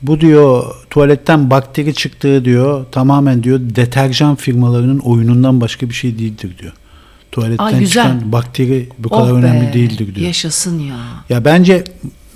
[0.03, 6.51] bu diyor tuvaletten bakteri çıktığı diyor tamamen diyor deterjan firmalarının oyunundan başka bir şey değildir
[6.59, 6.73] diyor.
[7.33, 8.05] Tuvaletten Ay, güzel.
[8.05, 10.27] çıkan bakteri bu kadar Oh önemli be, değildir diyor.
[10.27, 10.97] Yaşasın ya.
[11.29, 11.85] Ya bence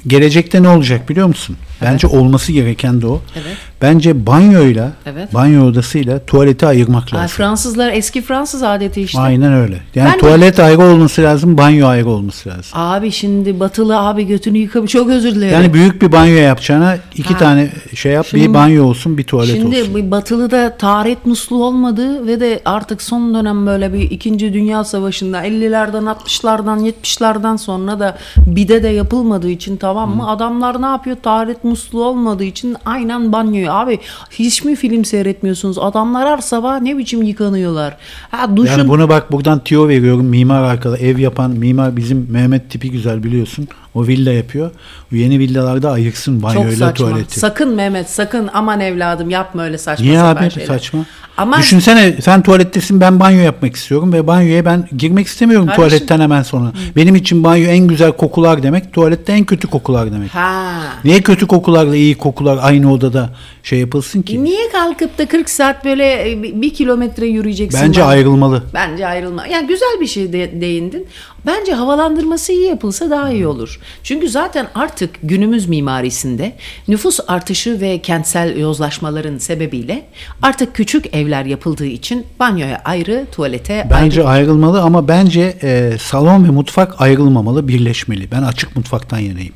[0.06, 1.56] gelecekte ne olacak biliyor musun?
[1.82, 3.20] Bence olması gereken de o.
[3.34, 3.56] Evet.
[3.82, 5.34] Bence banyoyla, Evet.
[5.34, 7.36] banyo odasıyla tuvaleti ayırmak Ay, lazım.
[7.36, 9.20] Fransızlar eski Fransız adeti işte.
[9.20, 9.80] Aynen öyle.
[9.94, 12.70] Yani Ben- tuvalet ayrı olması lazım, banyo ayrı olması lazım.
[12.74, 14.92] Abi şimdi batılı abi götünü yıkamış.
[14.92, 15.52] Çok özür dilerim.
[15.54, 17.38] Yani büyük bir banyo yapacağına iki Ha.
[17.38, 18.26] tane şey yap.
[18.30, 19.94] Şimdi- bir banyo olsun, bir tuvalet Şimdi olsun.
[19.94, 24.52] bu Batılı'da taharet musluğu olmadı ve de artık son dönem böyle bir 2.
[24.52, 30.30] Dünya Savaşı'nda 50'lerden 60'lardan 70'lerden sonra da bide de yapılmadığı için tamam mı?
[30.30, 31.16] Adamlar ne yapıyor?
[31.22, 33.72] Taharet musluğu olmadığı için aynen banyoyu.
[33.72, 33.98] Abi
[34.30, 35.78] hiç mi film seyretmiyorsunuz?
[35.78, 37.96] Adamlar her sabah ne biçim yıkanıyorlar?
[38.30, 40.26] Ha duşun Yani bunu bak buradan tiyo veriyorum.
[40.26, 43.68] Mimar arkada ev yapan mimar bizim Mehmet tipi güzel biliyorsun.
[43.94, 44.70] O villa yapıyor.
[45.12, 47.06] Bu yeni villalarda ayırsın çok banyoyla saçma.
[47.08, 47.40] tuvaleti.
[47.40, 50.66] Sakın Mehmet sakın aman evladım yapma öyle saçma Niye sapan abi şeyler.
[50.66, 51.00] saçma?
[51.36, 56.20] Ama Düşünsene sen tuvalettesin ben banyo yapmak istiyorum ve banyoya ben girmek istemiyorum Kardeşim- tuvaletten
[56.20, 56.72] hemen sonra.
[56.96, 60.30] Benim için banyo en güzel kokular demek, tuvalette en kötü kokular demek.
[60.34, 60.72] ha.
[61.04, 63.30] Niye kötü kokularla iyi kokular aynı odada
[63.64, 64.44] şey yapılsın ki?
[64.44, 67.80] Niye kalkıp da 40 saat böyle e, bir kilometre yürüyeceksin?
[67.82, 68.08] Bence bana?
[68.08, 68.62] ayrılmalı.
[68.74, 69.46] Bence ayrılma.
[69.46, 71.06] Yani güzel bir şey de, değindin.
[71.46, 73.80] Bence havalandırması iyi yapılsa daha iyi olur.
[74.02, 76.56] Çünkü zaten artık günümüz mimarisinde
[76.88, 80.06] nüfus artışı ve kentsel yozlaşmaların sebebiyle
[80.42, 84.30] artık küçük evler yapıldığı için banyoya ayrı, tuvalete Bence ayrı.
[84.30, 88.30] ayrılmalı ama bence e, salon ve mutfak ayrılmamalı, birleşmeli.
[88.30, 89.54] Ben açık mutfaktan yanayım.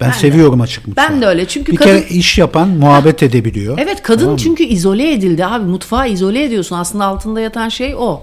[0.00, 0.18] Ben, Ben de.
[0.18, 1.10] seviyorum açık mutfağı.
[1.10, 1.48] Ben de öyle.
[1.48, 3.78] Çünkü bir kadın- kere iş yapan muhabbet edebiliyor.
[3.78, 4.38] Evet kadın Tamam mı?
[4.38, 5.64] çünkü izole edildi abi.
[5.64, 6.76] Mutfağı izole ediyorsun.
[6.76, 8.22] Aslında altında yatan şey o.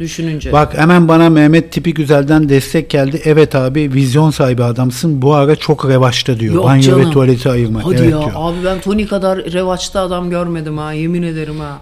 [0.00, 0.52] Düşününce.
[0.52, 3.20] Bak hemen bana Mehmet Tipi Güzel'den destek geldi.
[3.24, 5.22] Evet abi vizyon sahibi adamsın.
[5.22, 6.54] Bu ara çok revaçta diyor.
[6.54, 7.06] Yok Banyo canım.
[7.06, 7.84] ve tuvaleti ayırmak.
[7.86, 8.30] Hadi evet ya diyor.
[8.34, 11.78] abi ben Tony kadar revaçta adam görmedim ha yemin ederim ha.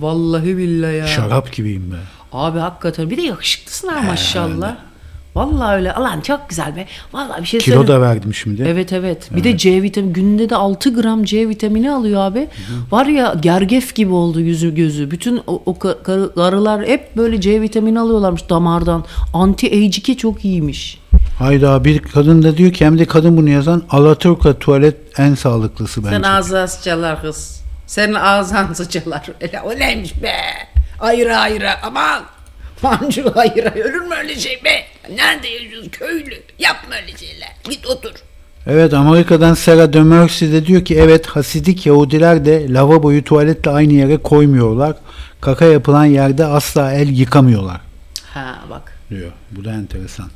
[0.00, 1.06] Vallahi billahi ya.
[1.06, 1.96] Şarap gibiyim be.
[2.32, 4.76] Abi hakikaten bir de yakışıklısın ha maşallah.
[5.34, 5.92] Vallahi öyle.
[5.92, 6.86] Alan çok güzel be.
[7.12, 8.00] Vallahi bir şey Kilo söyleyeyim.
[8.02, 8.62] da verdim şimdi.
[8.68, 9.28] Evet evet.
[9.36, 12.48] Bir de C vitamini günde de 6 gram C vitamini alıyor abi.
[12.90, 15.10] Var ya gergef gibi oldu yüzü gözü.
[15.10, 19.04] Bütün o, o ka- karı- karılar hep böyle C vitamini alıyorlarmış damardan.
[19.34, 21.00] Anti age çok iyiymiş.
[21.38, 26.04] Hayda bir kadın da diyor ki hem de kadın bunu yazan Alaturka tuvalet en sağlıklısı
[26.04, 26.16] bence.
[26.16, 27.60] Sen ağzı sıçalar kız.
[27.86, 29.26] Senin ağzın sıçalar.
[29.40, 30.32] Öyle, o neymiş be?
[31.00, 32.22] Ayrı ayrı aman.
[32.82, 34.84] Mancı ayrı ölür mü öyle şey be?
[35.14, 36.34] Nerede yaşıyorsun köylü?
[36.58, 37.48] Yapma öyle şeyler.
[37.70, 38.12] Git otur.
[38.66, 43.92] Evet Amerika'dan Sarah de Mercy de diyor ki evet Hasidik Yahudiler de lavaboyu tuvaletle aynı
[43.92, 44.96] yere koymuyorlar.
[45.40, 47.80] Kaka yapılan yerde asla el yıkamıyorlar
[48.34, 48.98] Ha bak.
[49.10, 49.32] diyor.
[49.50, 50.30] Bu da enteresan.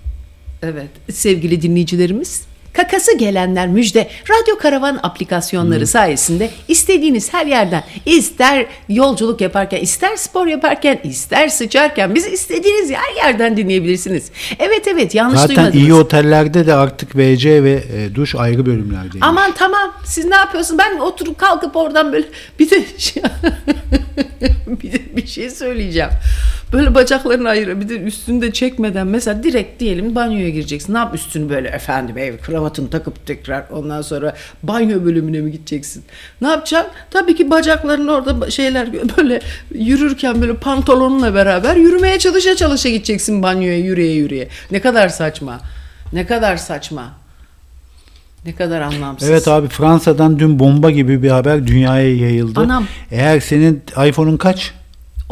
[0.62, 2.42] Evet sevgili dinleyicilerimiz.
[2.74, 4.08] Kakası gelenler müjde.
[4.30, 12.14] Radyo Karavan aplikasyonları sayesinde istediğiniz her yerden ister yolculuk yaparken, ister spor yaparken, ister sıçarken
[12.14, 14.30] bizi istediğiniz her yerden dinleyebilirsiniz.
[14.58, 15.82] Evet evet yanlış Zaten duymadınız.
[15.82, 19.18] iyi otellerde de artık WC ve e, duş ayrı bölümlerdeymiş.
[19.20, 20.78] Aman tamam siz ne yapıyorsun?
[20.78, 22.26] Ben oturup kalkıp oradan böyle
[22.58, 23.22] bir de şey,
[24.66, 26.10] bir, de bir şey söyleyeceğim.
[26.72, 30.94] Böyle bacaklarını ayır bir de üstünü de çekmeden mesela direkt diyelim banyoya gireceksin.
[30.94, 36.04] Ne yap üstünü böyle efendim ev kravatını takıp tekrar ondan sonra banyo bölümüne mi gideceksin?
[36.40, 36.92] Ne yapacaksın?
[37.10, 38.88] Tabii ki bacakların orada şeyler
[39.18, 39.40] böyle
[39.74, 44.48] yürürken böyle pantolonunla beraber yürümeye çalışa çalışa gideceksin banyoya yürüye yürüye.
[44.70, 45.60] Ne kadar saçma.
[46.12, 47.12] Ne kadar saçma.
[48.46, 49.30] Ne kadar anlamsız.
[49.30, 52.60] Evet abi Fransa'dan dün bomba gibi bir haber dünyaya yayıldı.
[52.60, 52.86] Anam.
[53.10, 54.72] Eğer senin iPhone'un kaç?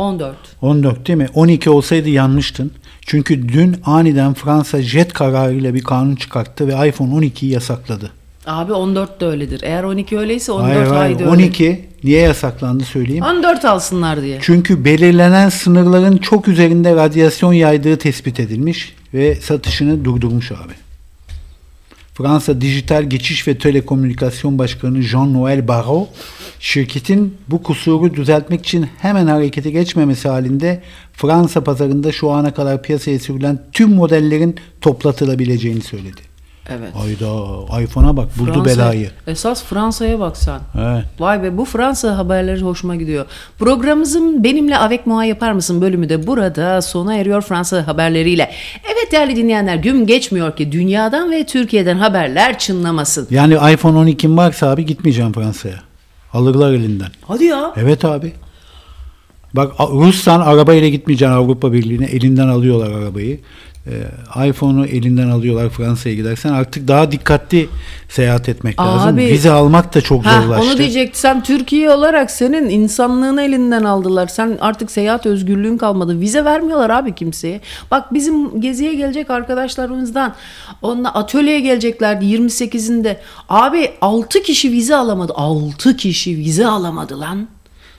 [0.02, 0.36] 14.
[0.62, 1.28] 14 değil mi?
[1.34, 2.72] 12 olsaydı yanmıştın.
[3.06, 8.10] Çünkü dün aniden Fransa jet kararıyla bir kanun çıkarttı ve iPhone 12'yi yasakladı.
[8.46, 9.60] Abi 14 de öyledir.
[9.64, 11.28] Eğer 12 öyleyse 14 Hayır hayır öyle.
[11.28, 13.24] 12 niye yasaklandı söyleyeyim.
[13.24, 14.38] 14 alsınlar diye.
[14.42, 20.72] Çünkü belirlenen sınırların çok üzerinde radyasyon yaydığı tespit edilmiş ve satışını durdurmuş abi.
[22.14, 26.08] Fransa Dijital Geçiş ve Telekomünikasyon Başkanı Jean-Noël Barrot,
[26.60, 30.82] şirketin bu kusuru düzeltmek için hemen harekete geçmemesi halinde
[31.12, 36.31] Fransa pazarında şu ana kadar piyasaya sürülen tüm modellerin toplatılabileceğini söyledi.
[36.68, 36.92] Evet.
[37.04, 39.10] Ayda iPhone'a bak buldu Fransa- belayı.
[39.26, 40.60] Esas Fransa'ya bak sen.
[40.78, 41.04] Evet.
[41.18, 43.26] Vay be bu Fransa haberleri hoşuma gidiyor.
[43.58, 48.50] Programımızın benimle Avec Moi yapar mısın bölümü de burada sona eriyor Fransa haberleriyle.
[48.84, 53.26] Evet değerli dinleyenler gün geçmiyor ki dünyadan ve Türkiye'den haberler çınlamasın.
[53.30, 55.80] Yani iPhone 12'm varsa abi gitmeyeceğim Fransa'ya.
[56.32, 57.08] Alırlar elinden.
[57.28, 57.72] Hadi ya.
[57.76, 58.32] Evet abi.
[59.54, 62.04] Bak Rus'tan arabayla gitmeyeceksin Avrupa Birliği'ne.
[62.04, 63.40] Elinden alıyorlar arabayı.
[63.86, 66.52] Ee, iPhone'u elinden alıyorlar Fransa'ya gidersen.
[66.52, 67.68] Artık daha dikkatli
[68.08, 69.14] seyahat etmek lazım.
[69.14, 70.66] Abi- Vize almak da çok Ha, zorlaştı.
[70.68, 71.14] onu diyecektim.
[71.14, 74.26] Sen Türkiye olarak senin insanlığını elinden aldılar.
[74.26, 76.20] Sen artık seyahat özgürlüğün kalmadı.
[76.20, 77.60] Vize vermiyorlar abi kimseye.
[77.90, 80.34] Bak bizim geziye gelecek arkadaşlarımızdan
[80.82, 83.16] onunla atölyeye geleceklerdi 28'inde.
[83.48, 85.32] Abi 6 kişi vize alamadı.
[85.36, 87.48] 6 kişi vize alamadı lan.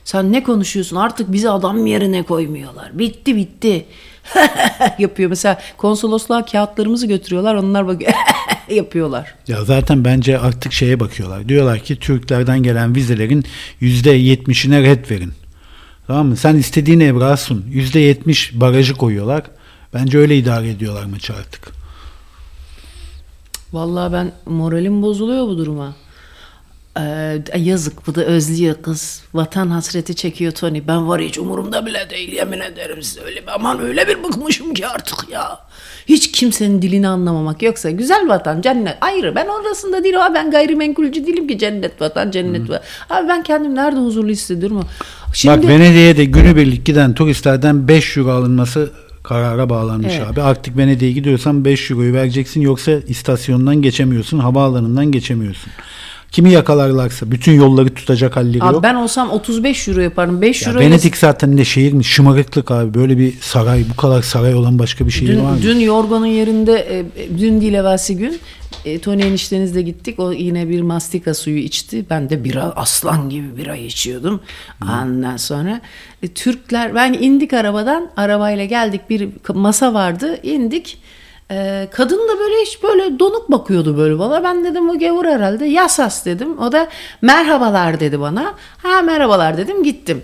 [0.04, 0.96] Sen ne konuşuyorsun?
[0.96, 2.98] Artık bizi adam yerine koymuyorlar.
[2.98, 3.86] Bitti bitti.
[4.98, 5.30] yapıyor.
[5.30, 7.54] Mesela konsolosluğa kağıtlarımızı götürüyorlar.
[7.54, 8.02] Onlar bak
[8.70, 9.34] yapıyorlar.
[9.48, 11.48] Ya zaten bence artık şeye bakıyorlar.
[11.48, 13.44] Diyorlar ki Türklerden gelen vizelerin
[13.82, 15.32] %70'ine red verin.
[16.06, 16.36] Tamam mı?
[16.36, 17.64] Sen istediğin evrağı sun.
[17.72, 19.42] %70 barajı koyuyorlar.
[19.94, 21.72] Bence öyle idare ediyorlar maçı artık.
[23.72, 25.94] Vallahi ben moralim bozuluyor bu duruma.
[26.98, 29.22] Ee, yazık bu da özlüyor kız.
[29.34, 30.82] Vatan hasreti çekiyor Tony.
[30.88, 33.42] Ben var hiç umurumda bile değil yemin ederim size öyle.
[33.54, 35.58] Aman öyle bir bıkmışım ki artık ya.
[36.06, 39.34] Hiç kimsenin dilini anlamamak yoksa güzel vatan cennet ayrı.
[39.34, 42.82] Ben orasında değil ama ben gayrimenkulcü değilim ki cennet vatan cennet vatan.
[43.10, 44.84] Abi ben kendim nerede huzurlu hissediyorum.
[45.34, 48.90] Şimdi Bak Venedik'e de günübirlik giden turistlerden 5 euro alınması
[49.22, 50.28] karara bağlanmış Evet.
[50.28, 50.42] abi.
[50.42, 55.72] Artık Venedik'e gidiyorsan 5 euroyu vereceksin yoksa istasyondan geçemiyorsun, havaalanından geçemiyorsun.
[56.34, 58.82] Kimi yakalarlarsa bütün yolları tutacak halleri abi yok.
[58.82, 60.40] ben olsam 35 euro yaparım.
[60.42, 62.04] 5 Ya euro Venedik zaten ne şehir mi?
[62.04, 62.94] Şımarıklık abi.
[62.94, 65.58] Böyle bir saray, bu kadar saray olan başka bir şehir var mı?
[65.62, 68.40] Dün, dün Yorgo'nun yerinde e, dün değil evvelsi gün
[68.84, 70.20] e, Tony eniştenizle gittik.
[70.20, 72.04] O yine bir mastika suyu içti.
[72.10, 74.40] Ben de bira aslan gibi bira içiyordum.
[74.82, 75.80] Ondan sonra
[76.22, 80.98] e, Türkler ben indik arabadan arabayla geldik bir masa vardı indik.
[81.50, 84.44] E, kadın da böyle hiç böyle donuk bakıyordu böyle bana.
[84.44, 85.64] Ben dedim o gavur herhalde.
[85.64, 86.58] Yasas dedim.
[86.58, 86.88] O da
[87.22, 88.54] merhabalar dedi bana.
[88.82, 90.22] Ha merhabalar dedim gittim.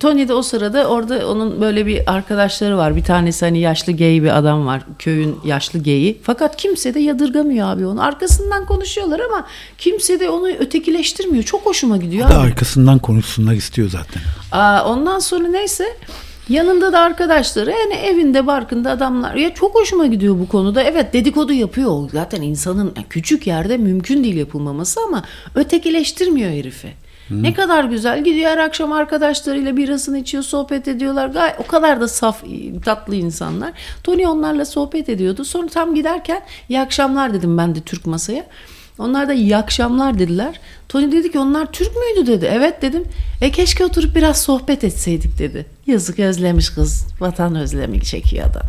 [0.00, 2.96] Tony de o sırada orada onun böyle bir arkadaşları var.
[2.96, 4.82] Bir tanesi hani yaşlı gay bir adam var.
[4.98, 6.20] Köyün yaşlı geyi.
[6.22, 8.02] Fakat kimse de yadırgamıyor abi onu.
[8.02, 9.46] Arkasından konuşuyorlar ama
[9.78, 11.44] kimse de onu ötekileştirmiyor.
[11.44, 14.22] Çok hoşuma gidiyor da arkasından konuşsunlar istiyor zaten.
[14.52, 15.96] Aa, ondan sonra neyse
[16.48, 19.34] yanında da arkadaşları yani evinde barkında adamlar.
[19.34, 20.82] Ya çok hoşuma gidiyor bu konuda.
[20.82, 22.10] Evet dedikodu yapıyor.
[22.12, 25.22] Zaten insanın küçük yerde mümkün değil yapılmaması ama
[25.54, 26.88] ötekileştirmiyor herifi.
[27.30, 28.24] Ne kadar güzel.
[28.24, 31.28] Gidiyor her akşam arkadaşlarıyla birasını içiyor sohbet ediyorlar.
[31.28, 32.44] Gay o kadar da saf
[32.84, 33.72] tatlı insanlar.
[34.04, 35.44] Tony onlarla sohbet ediyordu.
[35.44, 38.46] Sonra tam giderken iyi akşamlar dedim ben de Türk masaya.
[38.98, 40.60] Onlar da iyi akşamlar dediler.
[40.88, 42.50] Tony dedi ki onlar Türk müydü dedi.
[42.52, 43.04] Evet dedim.
[43.40, 45.66] E keşke oturup biraz sohbet etseydik dedi.
[45.86, 47.06] Yazık özlemiş kız.
[47.20, 48.62] Vatan özlemi çekiyor adam.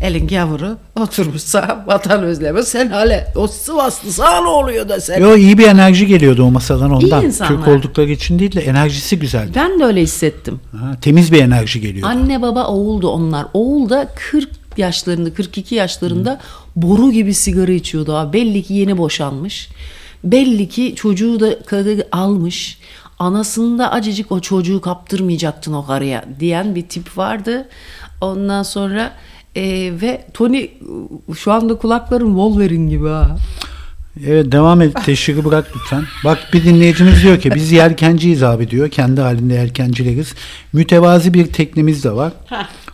[0.00, 3.32] Elin gavuru oturmuşsa vatan özlemi sen hale.
[3.36, 5.20] O Sivaslı sana ne oluyor da sen.
[5.20, 7.24] Yo iyi bir enerji geliyordu o masadan ondan.
[7.24, 7.56] insanlar.
[7.56, 9.50] Türk oldukları için değil de enerjisi güzeldi.
[9.54, 10.60] Ben de öyle hissettim.
[10.80, 12.06] Ha, temiz bir enerji geliyordu.
[12.06, 13.46] Anne baba oğuldu onlar.
[13.54, 16.40] Oğul da 40 yaşlarında 42 yaşlarında
[16.82, 18.32] boru gibi sigara içiyordu abi.
[18.32, 19.68] Belli ki yeni boşanmış.
[20.24, 22.78] Belli ki çocuğu da karı almış.
[23.18, 27.68] Anasını da acıcık o çocuğu kaptırmayacaktın o karıya diyen bir tip vardı.
[28.20, 29.12] Ondan sonra
[29.56, 29.62] e,
[30.00, 30.68] ve Tony
[31.38, 33.36] şu anda kulakların Wolverine gibi ha.
[34.26, 35.04] Evet devam et.
[35.04, 36.04] Teşhiri bırak lütfen.
[36.24, 38.90] Bak bir dinleyicimiz diyor ki biz yelkenciyiz abi diyor.
[38.90, 40.34] Kendi halinde yelkencileriz.
[40.72, 42.32] Mütevazi bir teknemiz de var.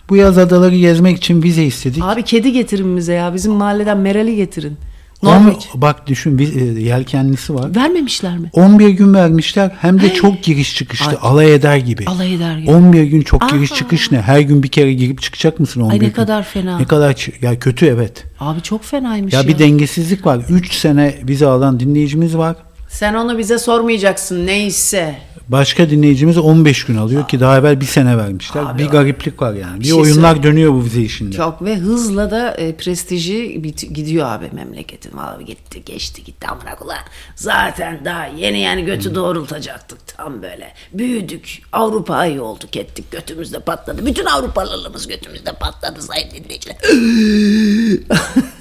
[0.09, 2.03] Bu yaz adaları gezmek için vize istedik.
[2.05, 3.35] Abi kedi getirin bize ya.
[3.35, 4.77] Bizim mahalleden Meral'i getirin.
[5.23, 5.69] On- Norveç.
[5.75, 7.77] bak düşün bir, e, yelkenlisi var.
[7.77, 8.51] Vermemişler mi?
[8.53, 11.11] 11 gün vermişler hem de çok giriş çıkıştı.
[11.11, 11.17] Ay.
[11.23, 12.05] Alay eder gibi.
[12.07, 12.71] Alay eder gibi.
[12.71, 13.75] 11 gün çok giriş Aa.
[13.75, 14.21] çıkış ne?
[14.23, 16.11] Her gün bir kere girip çıkacak mısın 11 Ay ne gün?
[16.13, 16.79] kadar fena.
[16.79, 18.25] Ne kadar ya kötü evet.
[18.41, 19.49] Abi çok fenaymış Ya ya.
[19.49, 20.41] bir dengesizlik var.
[20.51, 22.57] 3 sene vize alan dinleyicimiz var.
[22.89, 25.15] Sen onu bize sormayacaksın neyse.
[25.49, 28.63] Başka dinleyicimiz 15 gün alıyor ki daha evvel bir sene vermişler.
[28.63, 29.81] Abi bir gariplik var yani.
[29.81, 31.37] Bir, şey oyunlar dönüyor bu vize işinde.
[31.37, 35.17] Çok ve hızla da e, prestiji bit- gidiyor abi memleketin.
[35.17, 37.05] Vallahi gitti geçti gitti amına koyayım.
[37.37, 40.73] Zaten daha yeni yani götü doğrultacaktık tam böyle.
[40.93, 41.63] Büyüdük.
[41.73, 43.11] Avrupa iyi olduk ettik.
[43.11, 44.07] Götümüzde patladı.
[44.07, 46.77] Bütün Avrupalılığımız götümüzde patladı sayın dinleyiciler.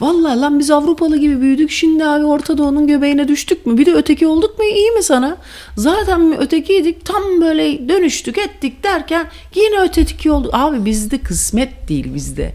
[0.00, 1.70] Vallahi lan biz Avrupalı gibi büyüdük.
[1.70, 3.78] Şimdi abi Orta Doğu'nun göbeğine düştük mü?
[3.78, 4.64] Bir de öteki olduk mu?
[4.64, 5.36] İyi mi sana?
[5.76, 7.04] Zaten ötekiydik.
[7.04, 10.50] Tam böyle dönüştük ettik derken yine öteki olduk.
[10.54, 12.52] Abi bizde kısmet değil bizde.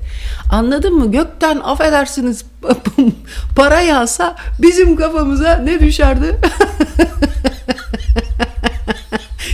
[0.52, 1.12] Anladın mı?
[1.12, 2.46] Gökten affedersiniz
[3.56, 6.40] para yağsa bizim kafamıza ne düşerdi?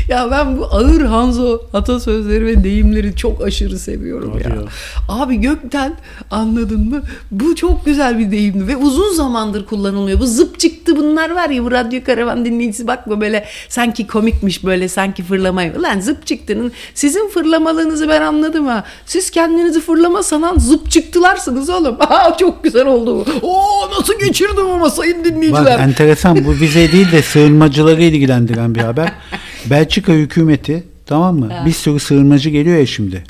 [0.09, 4.55] ya ben bu ağır Hanzo atasözleri ve deyimleri çok aşırı seviyorum Hadi ya.
[4.55, 4.61] ya.
[5.09, 5.93] Abi gökten
[6.31, 7.01] anladın mı?
[7.31, 10.19] Bu çok güzel bir deyimdi ve uzun zamandır kullanılmıyor.
[10.19, 14.87] Bu zıp çıktı bunlar var ya bu radyo karavan dinleyicisi bakma böyle sanki komikmiş böyle
[14.87, 15.81] sanki fırlamayı.
[15.81, 18.83] Lan zıp çıktının sizin fırlamalığınızı ben anladım ha.
[19.05, 21.95] Siz kendinizi fırlama sanan zıp çıktılarsınız oğlum.
[21.99, 23.47] Aa, çok güzel oldu bu.
[23.47, 25.79] Oo nasıl geçirdim ama sayın Bak dinleyiciler.
[25.79, 29.11] enteresan bu vize değil de sığınmacıları ilgilendiren bir haber.
[29.65, 31.49] Belçika hükümeti tamam mı?
[31.65, 33.23] Bir sürü sığınmacı geliyor ya şimdi.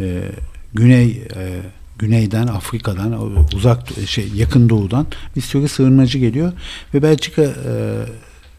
[0.00, 0.22] Ee,
[0.74, 1.60] güney e,
[1.98, 6.52] güneyden Afrika'dan uzak şey yakın doğudan bir sürü sığınmacı geliyor
[6.94, 7.52] ve Belçika e,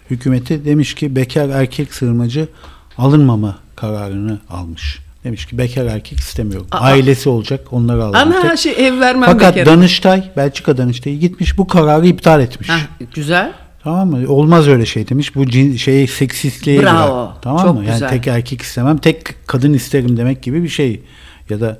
[0.09, 2.47] hükümeti demiş ki bekar erkek sığınmacı
[2.97, 4.99] alınmama kararını almış.
[5.23, 6.67] Demiş ki bekar erkek istemiyorum.
[6.71, 8.27] Ailesi olacak onları alacak.
[8.45, 9.77] Ana şey ev vermem Fakat bekarım.
[9.77, 12.69] Danıştay, Belçika Danıştay'ı gitmiş bu kararı iptal etmiş.
[12.69, 13.53] Heh, güzel.
[13.83, 14.27] Tamam mı?
[14.27, 15.35] Olmaz öyle şey demiş.
[15.35, 17.23] Bu cin, şey seksistliğe Bravo.
[17.25, 17.41] girer.
[17.41, 17.85] Tamam Çok mı?
[17.85, 18.09] Yani güzel.
[18.09, 21.01] tek erkek istemem, tek kadın isterim demek gibi bir şey.
[21.49, 21.79] Ya da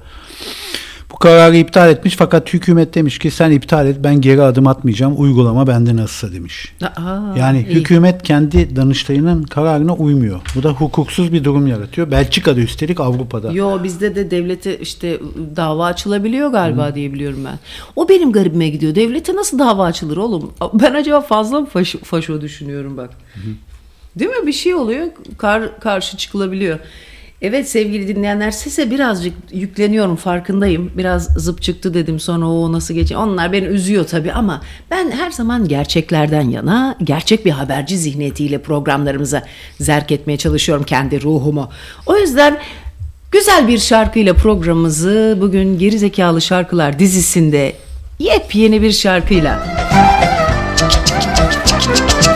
[1.14, 5.14] bu kararı iptal etmiş fakat hükümet demiş ki sen iptal et ben geri adım atmayacağım.
[5.22, 6.74] Uygulama bende nasılsa demiş.
[6.82, 7.76] Aa, Yani iyi.
[7.76, 10.42] hükümet kendi danıştayının kararına uymuyor.
[10.56, 12.12] Bu da hukuksuz bir durum yaratıyor.
[12.12, 13.52] Belçika'da üstelik Avrupa'da.
[13.52, 15.20] Yo bizde de devlete işte
[15.56, 17.60] dava açılabiliyor galiba diye biliyorum ben.
[17.96, 18.96] O benim garibime gidiyor.
[18.96, 20.54] Devlete nasıl dava açılır oğlum?
[20.74, 23.10] Ben acaba fazla mı faşo, faşo düşünüyorum bak.
[24.20, 24.48] Değil mi?
[24.48, 25.08] Bir şey oluyor.
[25.38, 26.80] Kar, karşı çıkılabiliyor.
[27.42, 30.92] Evet sevgili dinleyenler sese birazcık yükleniyorum farkındayım.
[30.98, 33.18] Biraz zıp çıktı dedim sonra o nasıl geçecek.
[33.18, 34.62] Onlar beni üzüyor tabii ama
[34.92, 39.44] ben her zaman gerçeklerden yana gerçek bir haberci zihniyetiyle programlarımıza
[39.80, 41.70] zerk etmeye çalışıyorum kendi ruhumu.
[42.06, 42.58] O yüzden
[43.32, 47.74] güzel bir şarkıyla programımızı bugün Gerizekalı Şarkılar dizisinde
[48.20, 49.68] yepyeni bir şarkıyla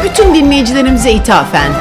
[0.03, 1.71] bütün dinleyicilerimize ithafen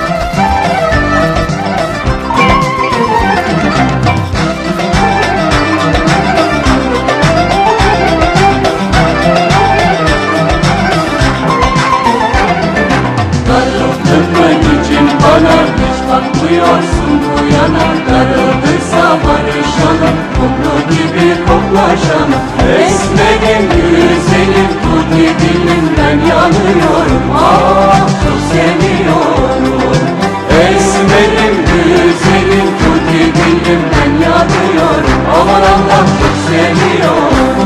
[16.15, 22.43] bakmıyorsun bu yana Darıldıysa barışalım kumru gibi koklaşalım.
[22.81, 30.05] Esmerim güzelim tuti dilimden yanıyorum Ah çok seviyorum.
[30.51, 37.65] Esmerim güzelim tuti dilimden yanıyorum Aman Allah çok seviyorum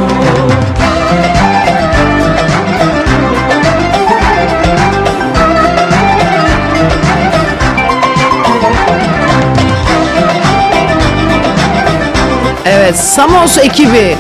[12.89, 14.17] Evet Samos ekibi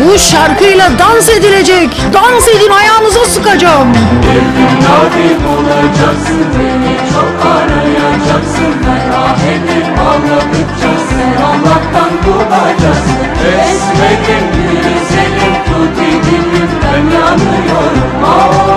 [0.00, 1.90] bu şarkıyla dans edilecek.
[2.12, 3.92] Dans edin ayağınıza sıkacağım.
[3.94, 13.20] Bir gün nadim olacaksın Beni çok arayacaksın Merak edip ağladıkça Sen Allah'tan bulacaksın
[13.60, 14.46] Esmerim
[14.82, 18.69] güzelim Tuti dilimden yanıyorum Ah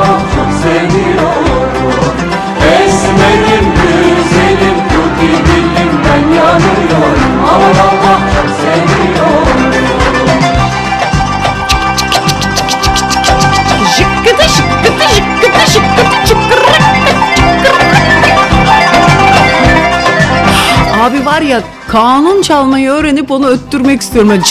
[21.94, 24.30] kanun çalmayı öğrenip onu öttürmek istiyorum.
[24.30, 24.42] Böyle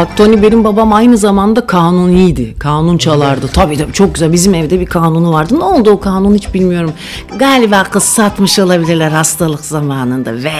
[0.00, 2.58] Bak Tony benim babam aynı zamanda kanuniydi.
[2.58, 3.48] Kanun çalardı.
[3.52, 4.32] Tabii tabii çok güzel.
[4.32, 5.58] Bizim evde bir kanunu vardı.
[5.58, 6.92] Ne oldu o kanun hiç bilmiyorum.
[7.38, 10.34] Galiba kız satmış olabilirler hastalık zamanında.
[10.34, 10.52] Ve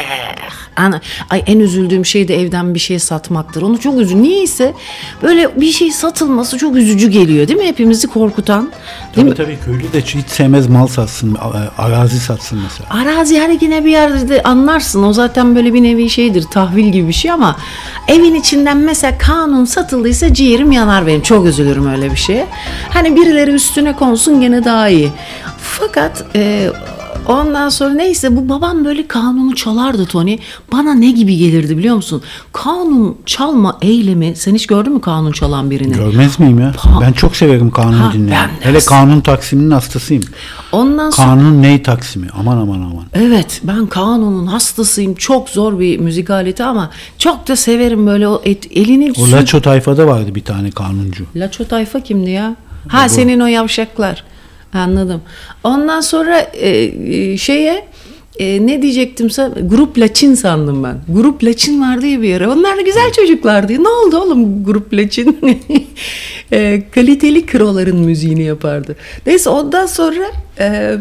[0.80, 1.00] Ana,
[1.30, 3.62] ay en üzüldüğüm şey de evden bir şey satmaktır.
[3.62, 4.22] Onu çok üzü.
[4.22, 4.74] Niyeyse
[5.22, 7.66] böyle bir şey satılması çok üzücü geliyor değil mi?
[7.66, 8.70] Hepimizi korkutan.
[9.16, 9.34] Değil mi?
[9.34, 13.02] Tabii tabii köylü de hiç sevmez mal satsın, a- arazi satsın mesela.
[13.02, 15.02] Arazi her yine bir yerde de anlarsın.
[15.02, 16.42] O zaten böyle bir nevi şeydir.
[16.42, 17.56] Tahvil gibi bir şey ama
[18.08, 21.20] evin içinden mesela kanun satıldıysa ciğerim yanar benim.
[21.22, 22.46] Çok üzülürüm öyle bir şeye.
[22.90, 25.10] Hani birileri üstüne konsun gene daha iyi.
[25.58, 26.70] Fakat e,
[27.28, 30.38] ondan sonra neyse bu babam böyle kanunu çalardı Tony.
[30.72, 32.22] Bana ne gibi gelirdi biliyor musun?
[32.52, 34.36] Kanun çalma eylemi.
[34.36, 35.92] Sen hiç gördün mü kanun çalan birini?
[35.94, 36.72] Görmez miyim ya?
[36.76, 37.00] Ha.
[37.00, 38.38] Ben çok severim kanun Ha, dinlemeyi.
[38.60, 40.22] Hele kanun taksiminin hastasıyım.
[40.72, 42.26] Ondan sonra Kanun ney taksimi?
[42.38, 43.04] Aman aman aman.
[43.14, 45.14] Evet ben kanunun hastasıyım.
[45.14, 49.60] Çok zor bir müzik aleti ama çok da severim böyle o et, elini O Laço
[49.60, 51.24] tayfada vardı bir tane kanuncu.
[51.36, 52.56] Laço tayfa kimdi ya?
[52.88, 54.24] Ha senin o yavşaklar.
[54.72, 55.22] Anladım.
[55.64, 57.84] Ondan sonra e, e, şeye
[58.38, 59.28] e, ne diyecektim?
[59.62, 60.98] Grup Laçin sandım ben.
[61.08, 62.52] Grup Laçin vardı ya bir ara.
[62.52, 63.84] Onlar da güzel çocuklardı.
[63.84, 65.38] Ne oldu oğlum Grup Laçin?
[66.52, 68.96] e, kaliteli kroların müziğini yapardı.
[69.26, 70.24] Neyse ondan sonra
[70.58, 70.96] e,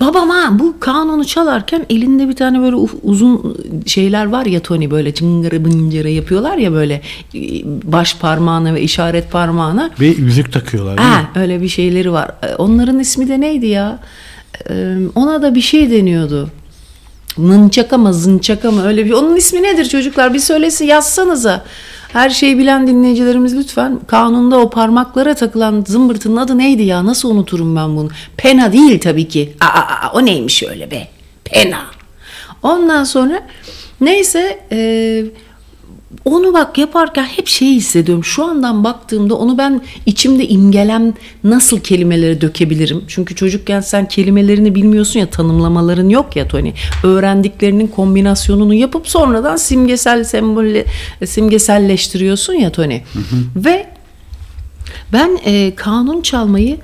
[0.00, 5.14] babam ha bu kanunu çalarken elinde bir tane böyle uzun şeyler var ya Tony böyle
[5.14, 6.94] çıngırı bıngırı yapıyorlar ya böyle
[7.34, 7.40] e,
[7.92, 9.90] baş parmağına ve işaret parmağına.
[10.00, 10.98] Ve yüzük takıyorlar?
[10.98, 12.30] Ha, öyle bir şeyleri var.
[12.42, 13.98] E, Onların ismi de neydi ya?
[14.70, 16.50] E, Ona da bir şey deniyordu.
[17.38, 21.64] Nınçaka mı zınçaka mı öyle bir onun ismi nedir çocuklar bir söylesin yazsanıza.
[22.12, 27.76] Her şeyi bilen dinleyicilerimiz lütfen kanunda o parmaklara takılan zımbırtının adı neydi ya nasıl unuturum
[27.76, 28.08] ben bunu?
[28.36, 29.52] Pena değil tabii ki.
[29.60, 31.08] Aa, aa, o neymiş öyle be?
[31.44, 31.80] Pena.
[32.62, 33.46] Ondan sonra
[34.00, 35.24] neyse e,
[36.24, 38.24] onu bak yaparken hep şeyi hissediyorum.
[38.24, 43.04] Şu andan baktığımda onu ben içimde imgelem nasıl kelimelere dökebilirim?
[43.08, 46.72] Çünkü çocukken sen kelimelerini bilmiyorsun ya tanımlamaların yok ya Tony.
[47.02, 50.84] Öğrendiklerinin kombinasyonunu yapıp sonradan simgesel sembolle
[51.26, 53.00] simgeselleştiriyorsun ya Tony.
[53.56, 53.86] Ve
[55.12, 56.78] ben e, kanun çalmayı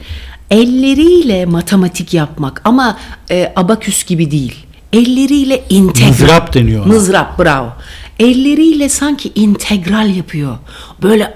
[0.51, 2.99] elleriyle matematik yapmak ama
[3.31, 4.67] e, abaküs gibi değil.
[4.93, 6.09] Elleriyle integral.
[6.09, 6.87] Mızrap deniyor.
[6.87, 7.73] Mızrap bravo.
[8.19, 10.59] Elleriyle sanki integral yapıyor.
[11.03, 11.35] Böyle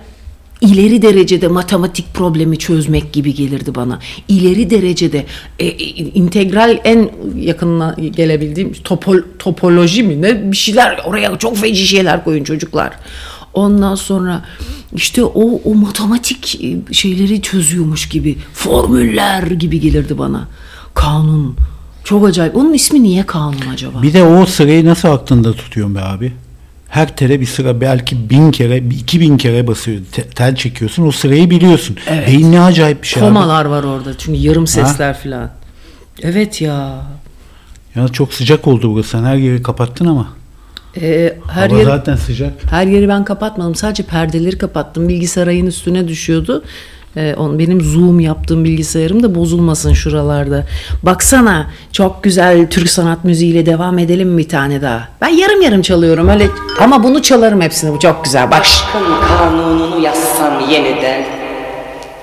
[0.60, 3.98] ileri derecede matematik problemi çözmek gibi gelirdi bana.
[4.28, 5.26] İleri derecede
[5.58, 5.66] e,
[5.96, 12.44] integral en yakınına gelebildiğim topol, topoloji mi ne bir şeyler oraya çok feci şeyler koyun
[12.44, 12.92] çocuklar.
[13.54, 14.44] Ondan sonra
[14.94, 20.48] işte o o matematik e, şeyleri çözüyormuş gibi formüller gibi gelirdi bana.
[20.94, 21.56] Kanun
[22.04, 22.56] çok acayip.
[22.56, 24.02] Onun ismi niye kanun acaba?
[24.02, 26.32] Bir de o sırayı nasıl aklında tutuyorsun be abi?
[26.88, 30.00] Her tele bir sıra belki bin kere, iki bin kere basıyor.
[30.12, 31.06] te- tel çekiyorsun.
[31.06, 31.96] O sırayı biliyorsun.
[32.08, 32.28] Evet.
[32.28, 33.28] Beyin ne acayip bir şey abi.
[33.28, 35.50] Komalar var orada çünkü yarım sesler filan.
[36.22, 37.02] Evet ya.
[37.94, 39.08] Ya çok sıcak oldu burası.
[39.08, 40.28] Sen her yeri kapattın ama.
[41.00, 42.52] Ee, her Hava yer zaten sıcak.
[42.70, 43.74] her yeri ben kapatmadım.
[43.74, 45.08] Sadece perdeleri kapattım.
[45.08, 46.64] Bilgisayarın üstüne düşüyordu.
[47.16, 50.64] Ee, benim zoom yaptığım bilgisayarım da bozulmasın şuralarda.
[51.02, 55.08] Baksana çok güzel Türk sanat müziğiyle devam edelim bir tane daha.
[55.20, 56.48] Ben yarım yarım çalıyorum öyle
[56.80, 57.94] ama bunu çalarım hepsini.
[57.94, 58.50] Bu çok güzel.
[58.50, 58.60] Bak.
[58.60, 61.24] Aşkın kanununu yazsam yeniden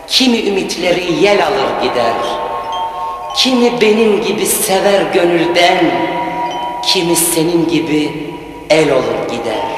[0.08, 2.14] Kimi ümitleri yel alır gider
[3.38, 5.92] Kimi benim gibi sever gönülden
[6.94, 8.12] Kimi senin gibi
[8.70, 9.76] el olur gider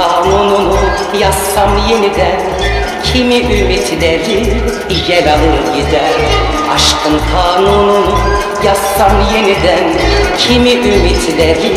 [0.00, 0.76] kanununu
[1.20, 2.40] yazsam yeniden
[3.04, 4.62] Kimi ümitleri
[5.08, 6.14] yel alır gider.
[6.74, 8.18] Aşkın kanununu
[8.64, 9.84] yazsam yeniden
[10.38, 11.72] Kimi ümitleri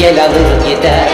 [0.00, 1.08] yel alır gider.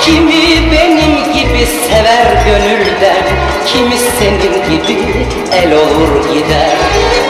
[0.00, 3.24] Kimi benim gibi sever gönülden
[3.66, 6.76] Kimi senin gibi el olur gider.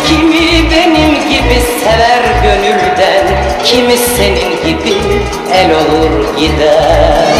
[0.07, 3.24] Kimi benim gibi sever gönülden
[3.65, 4.95] Kimi senin gibi
[5.55, 7.35] el olur gider.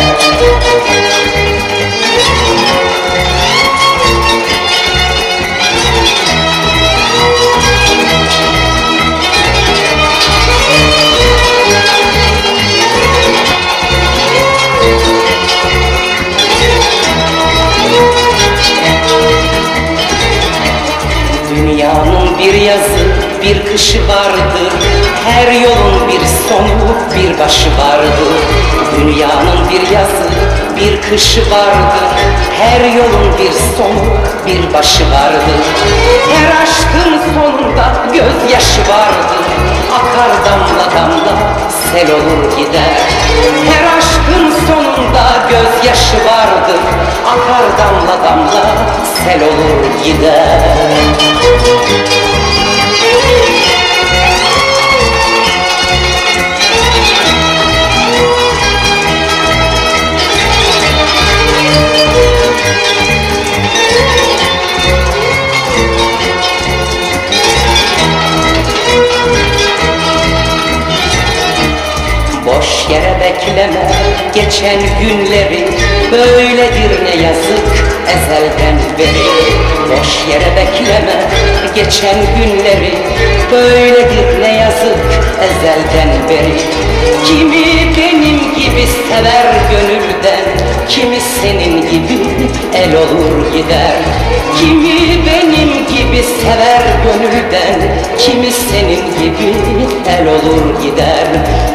[21.57, 22.94] Dünyanın bir yazı
[23.45, 24.73] bir kışı vardır
[25.25, 28.35] Her yolun bir sonu bir başı vardır
[28.97, 30.29] Dünyanın bir yazı
[30.77, 32.09] bir kışı vardır
[32.59, 34.05] Her yolun bir sonu
[34.47, 35.61] bir başı vardır
[36.35, 39.45] Her aşkın sonunda gözyaşı vardır
[39.95, 41.35] Akar damla damla
[41.93, 43.01] sel olur gider.
[43.71, 46.81] Her aşkın sonunda gözyaşı vardır
[47.27, 48.65] Akar damla damla
[49.25, 50.61] sel olur gider
[72.85, 73.91] Boş yere bekleme.
[74.35, 75.65] Geçen günleri
[76.13, 77.67] Böyledir ne yazık
[78.09, 79.27] ezelden beri.
[79.91, 81.31] Boş yere bekleme.
[81.75, 82.93] Geçen günleri
[83.53, 84.99] Böyledir ne yazık
[85.45, 86.57] ezelden beri.
[87.27, 92.21] Kimi benim gibi sever gönülden Kimi senin gibi
[92.75, 93.97] el olur gider.
[94.59, 95.74] Kimi benim
[96.15, 97.81] gibi sever gönülden
[98.19, 99.55] Kimi senin gibi
[100.09, 101.27] el olur gider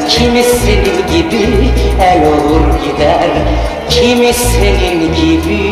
[0.10, 1.72] Kimi senin gibi
[2.02, 3.30] el olur gider
[3.90, 5.64] Kimi senin gibi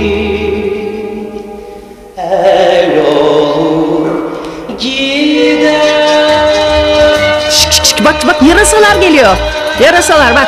[2.17, 4.07] el olur
[4.79, 5.87] gider
[7.51, 9.37] Şık şık bak bak yarasalar geliyor.
[9.83, 10.47] Yarasalar bak.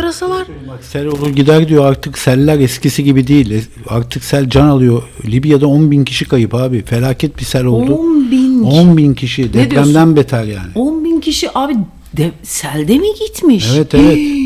[0.00, 0.46] Yarasalar.
[0.68, 3.64] Bak sel olur gider diyor artık seller eskisi gibi değil.
[3.88, 5.02] Artık sel can alıyor.
[5.24, 6.82] Libya'da 10 bin kişi kayıp abi.
[6.82, 7.94] Felaket bir sel oldu.
[7.94, 8.62] 10 bin.
[8.62, 9.52] 10 bin kişi.
[9.52, 9.70] diyorsun?
[9.70, 10.70] Depremden beter yani.
[10.74, 11.76] 10 bin kişi abi
[12.16, 13.68] de, selde mi gitmiş?
[13.74, 14.18] Evet evet.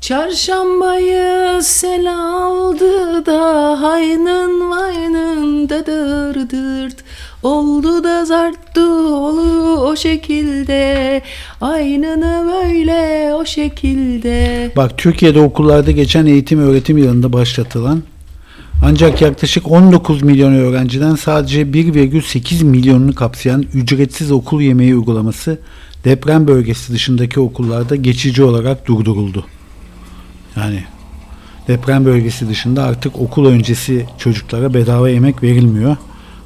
[0.00, 6.96] Çarşambayı sel aldı da haynın vaynın da dır dırt
[7.42, 11.22] Oldu da zarttı olu o şekilde
[11.60, 18.02] Aynını böyle o şekilde Bak Türkiye'de okullarda geçen eğitim öğretim yılında başlatılan
[18.84, 25.58] ancak yaklaşık 19 milyon öğrenciden sadece 1,8 milyonunu kapsayan ücretsiz okul yemeği uygulaması
[26.04, 29.44] deprem bölgesi dışındaki okullarda geçici olarak durduruldu.
[30.56, 30.84] Yani
[31.68, 35.96] deprem bölgesi dışında artık okul öncesi çocuklara bedava yemek verilmiyor.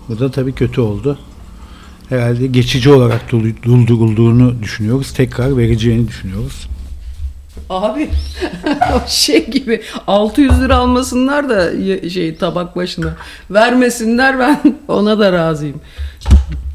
[0.09, 1.19] Bu da tabii kötü oldu.
[2.09, 5.13] Herhalde geçici olarak dur- durdurulduğunu düşünüyoruz.
[5.13, 6.69] Tekrar vereceğini düşünüyoruz.
[7.71, 8.11] Abi
[9.07, 11.71] şey gibi 600 lira almasınlar da
[12.11, 13.15] şey tabak başına
[13.51, 15.81] vermesinler ben ona da razıyım.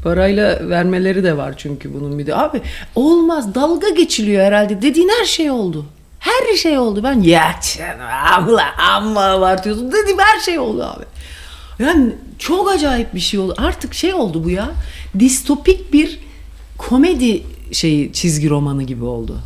[0.04, 2.36] Parayla vermeleri de var çünkü bunun bir de.
[2.36, 2.60] Abi
[2.94, 5.84] olmaz dalga geçiliyor herhalde dediğin her şey oldu.
[6.18, 7.00] Her şey oldu.
[7.02, 8.64] Ben ya canım abla
[8.96, 11.04] amma abartıyorsun dediğim her şey oldu abi.
[11.78, 13.54] Yani çok acayip bir şey oldu.
[13.58, 14.70] Artık şey oldu bu ya.
[15.18, 16.18] Distopik bir
[16.78, 19.38] komedi şeyi çizgi romanı gibi oldu.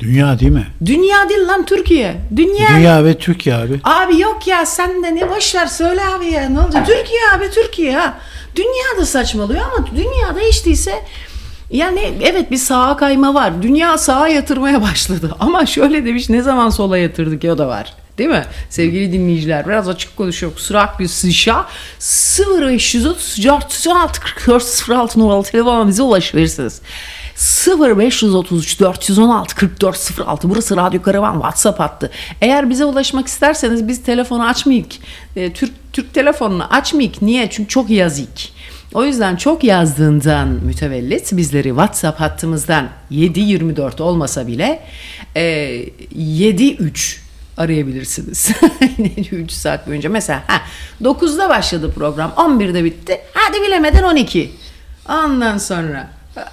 [0.00, 0.66] Dünya değil mi?
[0.86, 2.16] Dünya değil lan Türkiye.
[2.36, 2.68] Dünya.
[2.76, 3.80] Dünya ve Türkiye abi.
[3.84, 6.86] Abi yok ya sen de ne boş ver söyle abi ya ne olacak?
[6.86, 8.18] Türkiye abi Türkiye ha.
[8.56, 10.94] Dünya da saçmalıyor ama dünyada hiç değilse
[11.70, 13.62] yani evet bir sağa kayma var.
[13.62, 15.34] Dünya sağa yatırmaya başladı.
[15.40, 17.94] Ama şöyle demiş ne zaman sola yatırdık ya da var.
[18.18, 18.44] Değil mi?
[18.70, 20.54] Sevgili dinleyiciler biraz açık konuşuyor.
[20.54, 21.66] Kusura bakmayın sışa
[22.60, 23.46] 0530
[24.20, 26.82] 44 06 numaralı telefona bize ulaşabilirsiniz.
[27.78, 32.10] 0533 416 44 06 burası Radyo Karavan WhatsApp hattı.
[32.40, 34.92] Eğer bize ulaşmak isterseniz biz telefonu açmayık.
[35.36, 37.22] E, Türk Türk telefonunu açmayık.
[37.22, 37.50] Niye?
[37.50, 38.28] Çünkü çok yazık.
[38.94, 44.82] O yüzden çok yazdığından mütevellit bizleri WhatsApp hattımızdan 724 olmasa bile
[45.36, 45.42] e,
[46.14, 47.22] 73
[47.56, 48.50] arayabilirsiniz.
[49.32, 50.10] 3 saat boyunca.
[50.10, 50.62] Mesela ha,
[51.02, 52.30] 9'da başladı program.
[52.36, 53.20] 11'de bitti.
[53.34, 54.50] Hadi bilemeden 12.
[55.08, 56.10] Ondan sonra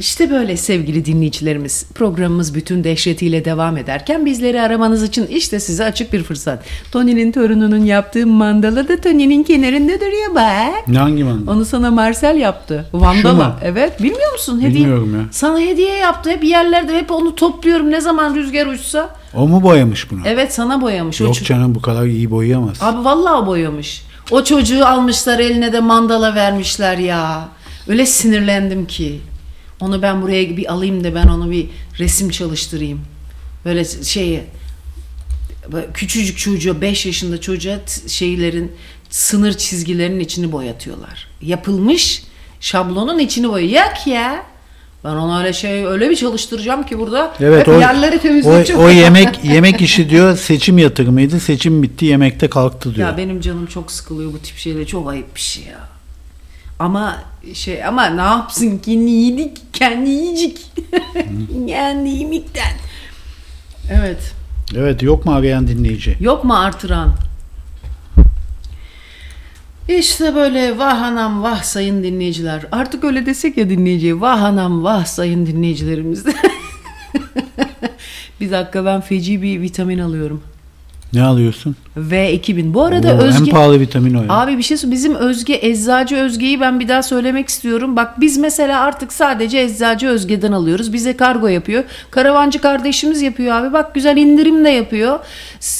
[0.00, 1.86] İşte böyle sevgili dinleyicilerimiz.
[1.94, 6.64] Programımız bütün dehşetiyle devam ederken bizleri aramanız için işte size açık bir fırsat.
[6.92, 10.88] Tony'nin torununun yaptığı mandala da Tony'nin kenarında duruyor bak.
[10.88, 11.50] Ne hangi manda?
[11.50, 12.86] Onu sana Marcel yaptı.
[12.92, 13.58] Vandala.
[13.64, 14.02] Evet.
[14.02, 14.60] Bilmiyor musun?
[14.60, 14.74] Hediye.
[14.80, 15.20] Bilmiyorum ya.
[15.30, 16.30] Sana hediye yaptı.
[16.30, 17.90] Hep yerlerde hep onu topluyorum.
[17.90, 19.08] Ne zaman rüzgar uçsa.
[19.34, 20.20] O mu boyamış bunu?
[20.26, 21.20] Evet sana boyamış.
[21.20, 22.76] Yok ço- canım bu kadar iyi boyayamaz.
[22.80, 24.02] Abi vallahi boyamış.
[24.30, 27.48] O çocuğu almışlar eline de mandala vermişler ya.
[27.88, 29.20] Öyle sinirlendim ki.
[29.84, 31.66] Onu ben buraya bir alayım da ben onu bir
[31.98, 33.00] resim çalıştırayım.
[33.64, 34.40] Böyle şeyi
[35.94, 38.72] küçücük çocuğa 5 yaşında çocuğa şeylerin
[39.10, 41.28] sınır çizgilerinin içini boyatıyorlar.
[41.42, 42.22] Yapılmış
[42.60, 43.72] şablonun içini boyuyor.
[43.72, 44.42] Yak ya.
[45.04, 48.82] Ben ona öyle şey öyle bir çalıştıracağım ki burada Evet hep o, yerleri o, temizleyeceğim.
[48.82, 51.40] o yemek yemek işi diyor seçim yatırımıydı.
[51.40, 53.08] Seçim bitti yemekte kalktı diyor.
[53.08, 54.86] Ya benim canım çok sıkılıyor bu tip şeyle.
[54.86, 55.93] Çok ayıp bir şey ya.
[56.78, 57.22] Ama
[57.54, 60.72] şey ama ne yapsın ki yedik kendi yiyecek.
[61.66, 62.72] kendi yemekten.
[63.90, 64.34] Evet.
[64.76, 66.16] Evet yok mu arayan dinleyici?
[66.20, 67.14] Yok mu artıran?
[69.88, 72.66] İşte böyle vah anam vah sayın dinleyiciler.
[72.72, 74.20] Artık öyle desek ya dinleyiciye.
[74.20, 76.24] Vah anam vah sayın dinleyicilerimiz.
[78.40, 80.42] bir dakika ben feci bir vitamin alıyorum.
[81.14, 81.76] Ne alıyorsun?
[81.98, 82.74] V2000.
[82.74, 83.50] Bu arada Oo, Özge...
[83.50, 84.28] En pahalı vitamin o ya.
[84.28, 84.94] Abi bir şey söyle.
[84.94, 87.96] Bizim Özge, Eczacı Özge'yi ben bir daha söylemek istiyorum.
[87.96, 90.92] Bak biz mesela artık sadece Eczacı Özge'den alıyoruz.
[90.92, 91.84] Bize kargo yapıyor.
[92.10, 93.72] Karavancı kardeşimiz yapıyor abi.
[93.72, 95.18] Bak güzel indirim de yapıyor.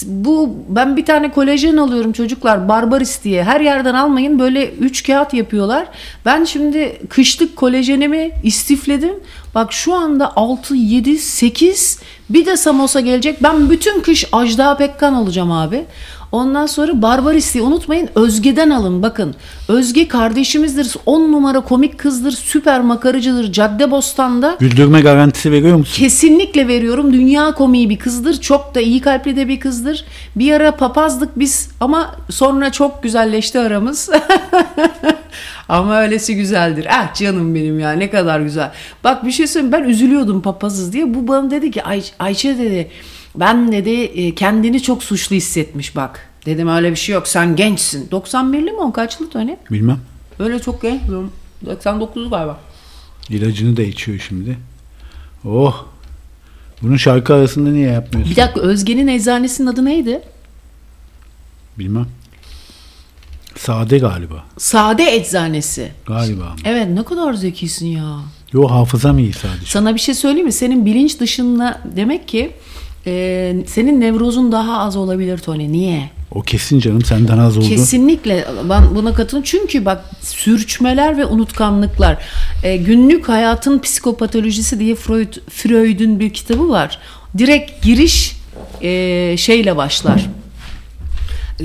[0.06, 2.68] Bu ben bir tane kolajen alıyorum çocuklar.
[2.68, 3.44] Barbaris diye.
[3.44, 4.38] Her yerden almayın.
[4.38, 5.86] Böyle 3 kağıt yapıyorlar.
[6.26, 9.14] Ben şimdi kışlık kolajenimi istifledim.
[9.54, 11.98] Bak şu anda 6, 7, 8
[12.30, 13.42] bir de samosa gelecek.
[13.42, 15.84] Ben bütün kış Ajda Pekkan olacağım abi.
[16.32, 19.34] Ondan sonra Barbaris'i unutmayın Özge'den alın bakın.
[19.68, 20.96] Özge kardeşimizdir.
[21.06, 22.32] 10 numara komik kızdır.
[22.32, 23.52] Süper makaracıdır.
[23.52, 24.56] Caddebostan'da.
[24.60, 25.94] Güldürme garantisi veriyor musun?
[25.96, 27.12] Kesinlikle veriyorum.
[27.12, 28.40] Dünya komiği bir kızdır.
[28.40, 30.04] Çok da iyi kalpli de bir kızdır.
[30.36, 34.10] Bir ara papazdık biz ama sonra çok güzelleşti aramız.
[35.68, 36.86] ama öylesi güzeldir.
[36.90, 38.72] Ah canım benim ya ne kadar güzel.
[39.04, 41.14] Bak bir şey söyleyeyim ben üzülüyordum papazız diye.
[41.14, 42.90] Bu bana dedi ki Ay, Ayşe dedi
[43.34, 46.28] ben dedi e, kendini çok suçlu hissetmiş bak.
[46.46, 48.08] Dedim öyle bir şey yok sen gençsin.
[48.08, 49.56] 91'li mi o kaçlı Tony?
[49.70, 50.00] Bilmem.
[50.38, 51.00] Öyle çok genç.
[51.64, 52.60] 89 galiba.
[53.28, 54.58] İlacını da içiyor şimdi.
[55.44, 55.86] Oh.
[56.82, 58.36] Bunun şarkı arasında niye yapmıyorsun?
[58.36, 60.22] Bir dakika Özge'nin eczanesinin adı neydi?
[61.78, 62.06] Bilmem.
[63.58, 64.44] Sade galiba.
[64.58, 65.92] Sade Eczanesi.
[66.06, 66.44] Galiba.
[66.44, 66.54] ama.
[66.64, 68.16] Evet ne kadar zekisin ya.
[68.52, 69.66] Yo hafızam iyi sadece.
[69.66, 70.52] Sana bir şey söyleyeyim mi?
[70.52, 72.50] Senin bilinç dışında demek ki
[73.06, 75.72] e, senin nevrozun daha az olabilir Tony.
[75.72, 76.10] Niye?
[76.30, 77.68] O kesin canım senden az oldu.
[77.68, 79.48] Kesinlikle ben buna katılıyorum.
[79.50, 82.18] Çünkü bak sürçmeler ve unutkanlıklar.
[82.62, 86.98] E, günlük hayatın psikopatolojisi diye Freud Freud'un bir kitabı var.
[87.38, 88.36] Direkt giriş
[88.82, 90.18] e, şeyle başlar.
[90.18, 90.43] E,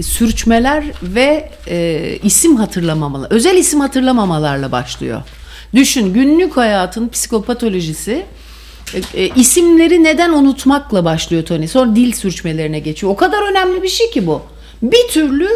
[0.01, 3.27] Sürçmeler ve e, isim hatırlamamalı.
[3.29, 5.21] Özel isim hatırlamamalarla başlıyor.
[5.75, 8.25] Düşün günlük hayatın psikopatolojisi
[8.93, 11.67] e, e, isimleri neden unutmakla başlıyor Tony.
[11.67, 13.11] Sonra dil sürçmelerine geçiyor.
[13.11, 14.41] O kadar önemli bir şey ki bu.
[14.81, 15.49] Bir türlü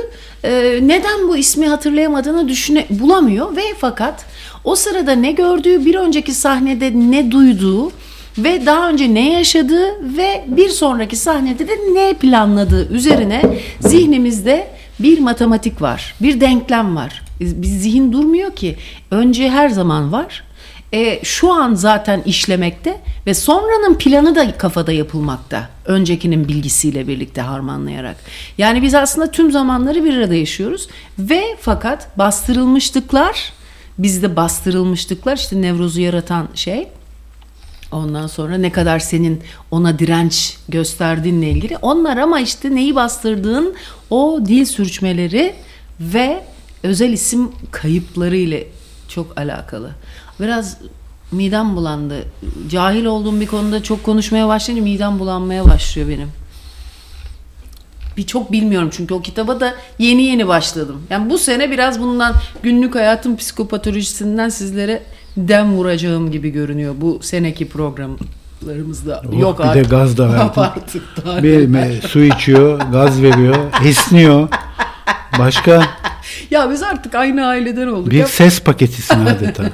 [0.43, 4.25] e, neden bu ismi hatırlayamadığını düşüne bulamıyor ve fakat
[4.63, 7.91] o sırada ne gördüğü, bir önceki sahnede ne duyduğu
[8.37, 13.41] ve daha önce ne yaşadığı ve bir sonraki sahnede de ne planladığı üzerine
[13.79, 14.67] zihnimizde
[14.99, 17.21] bir matematik var, bir denklem var.
[17.39, 18.75] Bir zihin durmuyor ki.
[19.11, 20.43] Önce her zaman var.
[20.93, 25.69] E, şu an zaten işlemekte ve sonranın planı da kafada yapılmakta.
[25.85, 28.15] Öncekinin bilgisiyle birlikte harmanlayarak.
[28.57, 30.87] Yani biz aslında tüm zamanları bir arada yaşıyoruz
[31.19, 33.53] ve fakat bastırılmışlıklar,
[33.97, 36.87] bizde bastırılmışlıklar işte nevrozu yaratan şey
[37.93, 39.41] Ondan sonra ne kadar senin
[39.71, 41.77] ona direnç gösterdiğinle ilgili.
[41.77, 43.75] Onlar ama işte neyi bastırdığın
[44.09, 45.55] o dil sürçmeleri
[45.99, 46.43] ve
[46.83, 48.67] özel isim kayıpları ile
[49.07, 49.91] çok alakalı.
[50.39, 50.77] Biraz
[51.31, 52.23] midem bulandı.
[52.69, 56.31] Cahil olduğum bir konuda çok konuşmaya başlayınca midem bulanmaya başlıyor benim.
[58.17, 61.01] Bir çok bilmiyorum çünkü o kitaba da yeni yeni başladım.
[61.09, 62.33] Yani bu sene biraz bundan
[62.63, 65.03] günlük hayatın psikopatolojisinden sizlere
[65.37, 69.21] dem vuracağım gibi görünüyor bu seneki programlarımızda.
[69.33, 69.89] Oh, Yok bir de artık.
[69.91, 70.61] gaz da Yok verdin.
[70.61, 73.55] artık Bir me- su içiyor, gaz veriyor,
[73.85, 74.47] esniyor.
[75.39, 75.83] Başka
[76.51, 78.11] Ya biz artık aynı aileden olduk.
[78.11, 79.63] bir Ya- ses paketisin adeta.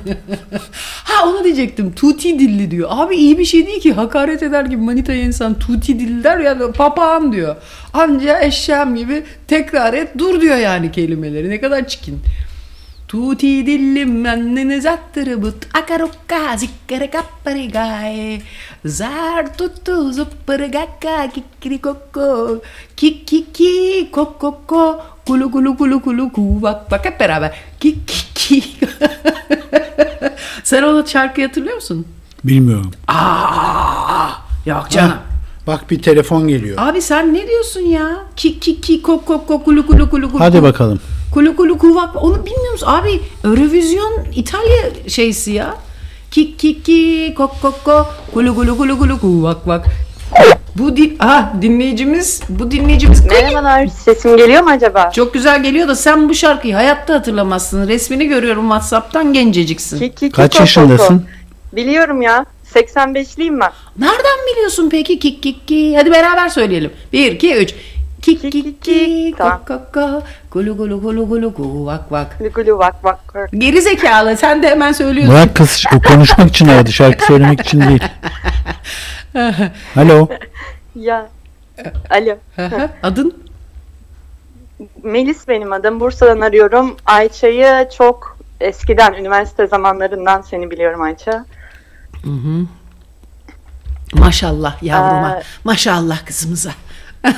[1.03, 1.91] Ha onu diyecektim.
[1.91, 2.90] Tuti dilli diyor.
[2.91, 3.94] Abi iyi bir şey değil ki.
[3.94, 7.56] Hakaret eder gibi manitaya insan tuti dilli der ya da papağan diyor.
[7.94, 11.49] Anca eşeğim gibi tekrar et dur diyor yani kelimeleri.
[11.49, 12.19] Ne kadar çikin.
[13.10, 18.41] Tuti dillim annene zattırı but akarukka zikkere kappari gaye
[18.86, 22.61] zar tuttu zuppırı gakka kikiri kokko
[22.98, 28.64] kikiki kokoko kulu kulu kulu kulu ku bak hep beraber kikiki
[30.64, 32.07] Sen o şarkıyı hatırlıyor musun?
[32.44, 32.91] Bilmiyorum.
[33.07, 34.30] Aa,
[34.65, 35.28] yok canım.
[35.70, 36.78] Bak bir telefon geliyor.
[36.80, 38.08] Abi sen ne diyorsun ya?
[38.36, 40.40] Ki ki ki kok kok kok kulu kulu kulu kulu.
[40.40, 41.00] Hadi bakalım.
[41.34, 42.24] Kulu kulu kuvak.
[42.24, 42.88] Onu bilmiyor musun?
[42.88, 45.76] Abi Eurovision İtalya şeysi ya.
[46.32, 49.86] Ki ki ki kok kok kok kulu kulu kulu kulu kuvak vak.
[50.76, 55.12] Bu din ha dinleyicimiz bu dinleyicimiz Merhabalar, sesim geliyor mu acaba?
[55.12, 57.88] çok güzel geliyor da sen bu şarkıyı hayatta hatırlamazsın.
[57.88, 60.00] Resmini görüyorum WhatsApp'tan genceciksin.
[60.00, 61.20] Ki, ki, ki, Kaç ko, ko, yaşındasın?
[61.20, 61.24] ko.
[61.76, 63.72] Biliyorum ya, 85'liyim ben.
[64.00, 65.96] Nereden biliyorsun peki kik kik ki?
[65.98, 66.91] Hadi beraber söyleyelim.
[67.14, 67.76] 1 2 3.
[68.22, 69.62] Kik kik kik Tamam.
[69.66, 70.22] kak kak ka
[70.52, 72.38] gulu gulu gulu gulu gu vak vak.
[72.56, 73.50] Gülü vak vak vak.
[73.58, 75.34] Geri zekalı sen de hemen söylüyorsun.
[75.36, 76.91] Murat kız konuşmak için aradı.
[76.91, 78.04] Şarkı söylemek için değil.
[79.96, 80.28] Alo.
[80.96, 81.28] Ya.
[82.10, 82.36] Alo.
[83.04, 83.44] Adın?
[85.04, 86.00] Melis benim adım.
[86.00, 86.96] Bursa'dan arıyorum.
[87.06, 91.46] Ayça'yı çok eskiden, üniversite zamanlarından seni biliyorum Ayça.
[94.14, 95.32] Maşallah yavruma.
[95.32, 96.72] Ee, Maşallah kızımıza.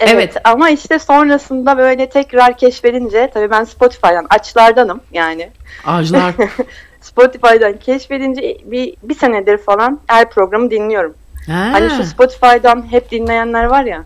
[0.00, 0.36] Evet, Evet.
[0.44, 5.50] ama işte sonrasında böyle tekrar keşfedince, tabii ben Spotify'dan, açlardanım yani.
[5.86, 6.34] Ağaçlar.
[7.00, 11.14] Spotify'dan keşfedince bir, bir senedir falan her programı dinliyorum.
[11.46, 11.68] Ha.
[11.72, 14.04] Hani şu Spotify'dan hep dinleyenler var ya.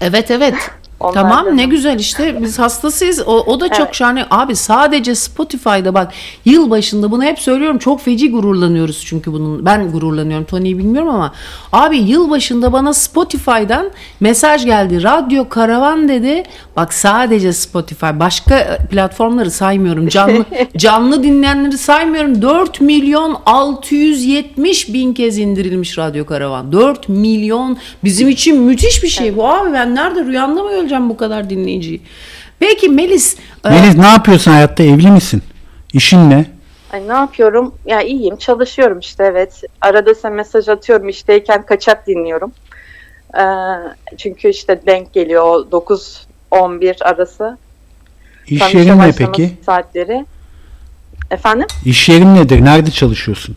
[0.00, 0.54] Evet evet.
[1.04, 1.28] Onlardan.
[1.30, 3.22] Tamam ne güzel işte biz hastasıyız.
[3.26, 3.94] O, o da çok Evet.
[3.94, 4.26] şahane.
[4.30, 6.12] Abi sadece Spotify'da bak
[6.44, 7.78] yıl başında bunu hep söylüyorum.
[7.78, 9.64] Çok feci gururlanıyoruz çünkü bunun.
[9.64, 10.44] Ben gururlanıyorum.
[10.46, 11.32] Tony'yi bilmiyorum ama
[11.72, 13.90] abi yıl başında bana Spotify'dan
[14.20, 15.02] mesaj geldi.
[15.02, 16.42] Radyo Karavan dedi.
[16.76, 18.06] Bak sadece Spotify.
[18.14, 20.08] Başka platformları saymıyorum.
[20.08, 20.44] Canlı
[20.76, 22.42] canlı dinleyenleri saymıyorum.
[22.42, 26.72] 4 milyon 670 bin kez indirilmiş Radyo Karavan.
[26.72, 29.72] 4 milyon bizim için müthiş bir şey bu abi.
[29.72, 32.00] Ben nerede rüyamda mı göreceğim bu kadar dinleyiciyi?
[32.58, 34.82] Peki Melis e, Melis ne yapıyorsun hayatta?
[34.82, 35.42] Evli misin?
[35.92, 36.46] İşin ne?
[36.92, 37.74] Ay ne yapıyorum?
[37.86, 39.62] Ya iyiyim, çalışıyorum işte evet.
[39.80, 42.52] Arada sen mesaj atıyorum işteyken kaçak dinliyorum.
[43.38, 43.42] Ee,
[44.16, 45.84] çünkü işte denk geliyor o
[46.52, 47.58] 9-11 arası.
[48.46, 49.52] İş Tam yerin ne peki?
[49.66, 50.26] Saatleri.
[51.30, 51.66] Efendim?
[51.84, 52.64] İş yerin nedir?
[52.64, 53.56] Nerede çalışıyorsun?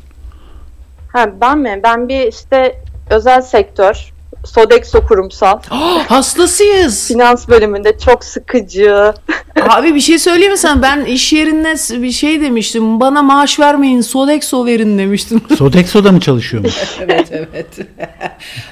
[1.13, 1.79] Ha, ben mi?
[1.83, 4.13] Ben bir işte özel sektör,
[4.53, 5.59] Sodexo kurumsal,
[6.07, 7.07] hastasıyız.
[7.07, 9.13] finans bölümünde çok sıkıcı.
[9.69, 10.81] Abi bir şey söyleyeyim mi sana?
[10.81, 12.99] Ben iş yerinde bir şey demiştim.
[12.99, 15.41] Bana maaş vermeyin, Sodexo verin demiştim.
[15.57, 16.73] Sodexo'da mı çalışıyormuş?
[17.01, 17.67] evet evet.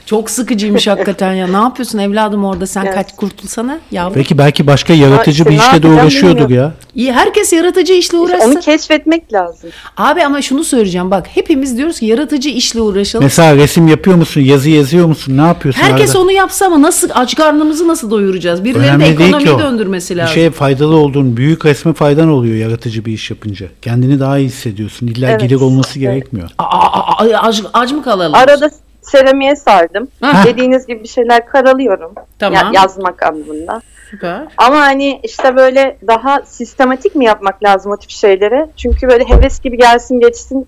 [0.06, 1.48] Çok sıkıcıymış hakikaten ya.
[1.48, 2.96] Ne yapıyorsun evladım orada sen Evet.
[2.96, 4.14] kaç kurtulsana yavrum.
[4.14, 6.74] Peki belki başka yaratıcı işte bir işle de yapacağım uğraşıyordur bilmiyorum.
[6.96, 7.02] ya.
[7.04, 8.52] İyi herkes yaratıcı işle İşte uğraşsın.
[8.52, 9.70] onu keşfetmek lazım.
[9.98, 13.24] Abi ama şunu söyleyeceğim bak hepimiz diyoruz ki yaratıcı işle uğraşalım.
[13.26, 14.42] Mesela resim yapıyor musun?
[14.42, 15.38] Yazı yazıyor musun?
[15.38, 15.65] Ne yapıyorsun?
[15.74, 16.22] Herkes arada?
[16.22, 18.64] onu yapsa ama nasıl aç karnımızı nasıl doyuracağız?
[18.64, 20.34] Birilerinin de Önemli ekonomiyi döndürmesi Bir lazım.
[20.34, 23.68] şeye faydalı olduğun, büyük resme faydan oluyor yaratıcı bir iş yapınca.
[23.82, 25.08] Kendini daha iyi hissediyorsun.
[25.08, 26.10] İlla Evet, gelir olması evet.
[26.12, 26.50] gerekmiyor.
[26.58, 28.36] Aa, aa, aa, aç, aç mı kalalım?
[28.36, 28.70] Arada
[29.02, 30.08] seramiğe sardım.
[30.22, 30.46] Hah.
[30.46, 32.12] Dediğiniz gibi bir şeyler karalıyorum.
[32.40, 32.54] Tamam.
[32.74, 33.82] Ya- yazmak anlamında.
[34.12, 34.42] Süper.
[34.58, 38.66] Ama hani işte böyle daha sistematik mi yapmak lazım o tip şeyleri?
[38.78, 40.68] Çünkü böyle heves gibi gelsin geçsin.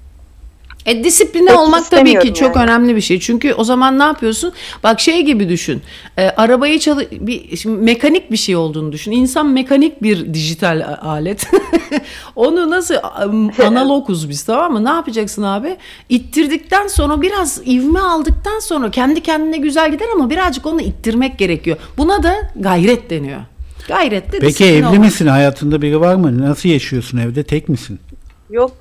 [0.88, 2.64] E disipline Pek olmak tabii ki istemiyorum çok yani.
[2.69, 3.19] önemli bir şey.
[3.19, 4.53] Çünkü o zaman ne yapıyorsun?
[4.84, 5.81] Bak şey gibi düşün.
[6.18, 9.11] E, arabayı çalı bir şimdi mekanik bir şey olduğunu düşün.
[9.11, 11.47] İnsan mekanik bir dijital alet.
[12.35, 12.95] Onu nasıl
[13.64, 14.85] analoguz biz tamam mı?
[14.85, 15.77] Ne yapacaksın abi?
[16.09, 21.77] İttirdikten sonra biraz ivme aldıktan sonra kendi kendine güzel gider ama birazcık onu ittirmek gerekiyor.
[21.97, 23.39] Buna da gayret deniyor.
[23.88, 24.99] Gayret de Peki evli olmak.
[24.99, 25.27] misin?
[25.27, 26.41] Hayatında biri var mı?
[26.41, 27.43] Nasıl yaşıyorsun evde?
[27.43, 27.99] Tek misin?
[28.49, 28.72] Yok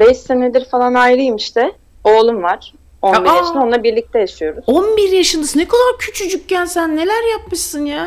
[0.00, 1.72] 5 senedir falan ayrıyım işte.
[2.04, 2.72] Oğlum var.
[3.02, 3.34] 11 Aa!
[3.36, 4.64] yaşında onunla birlikte yaşıyoruz.
[4.66, 5.58] 11 yaşındasın.
[5.60, 8.06] Ne kadar küçücükken sen neler yapmışsın ya?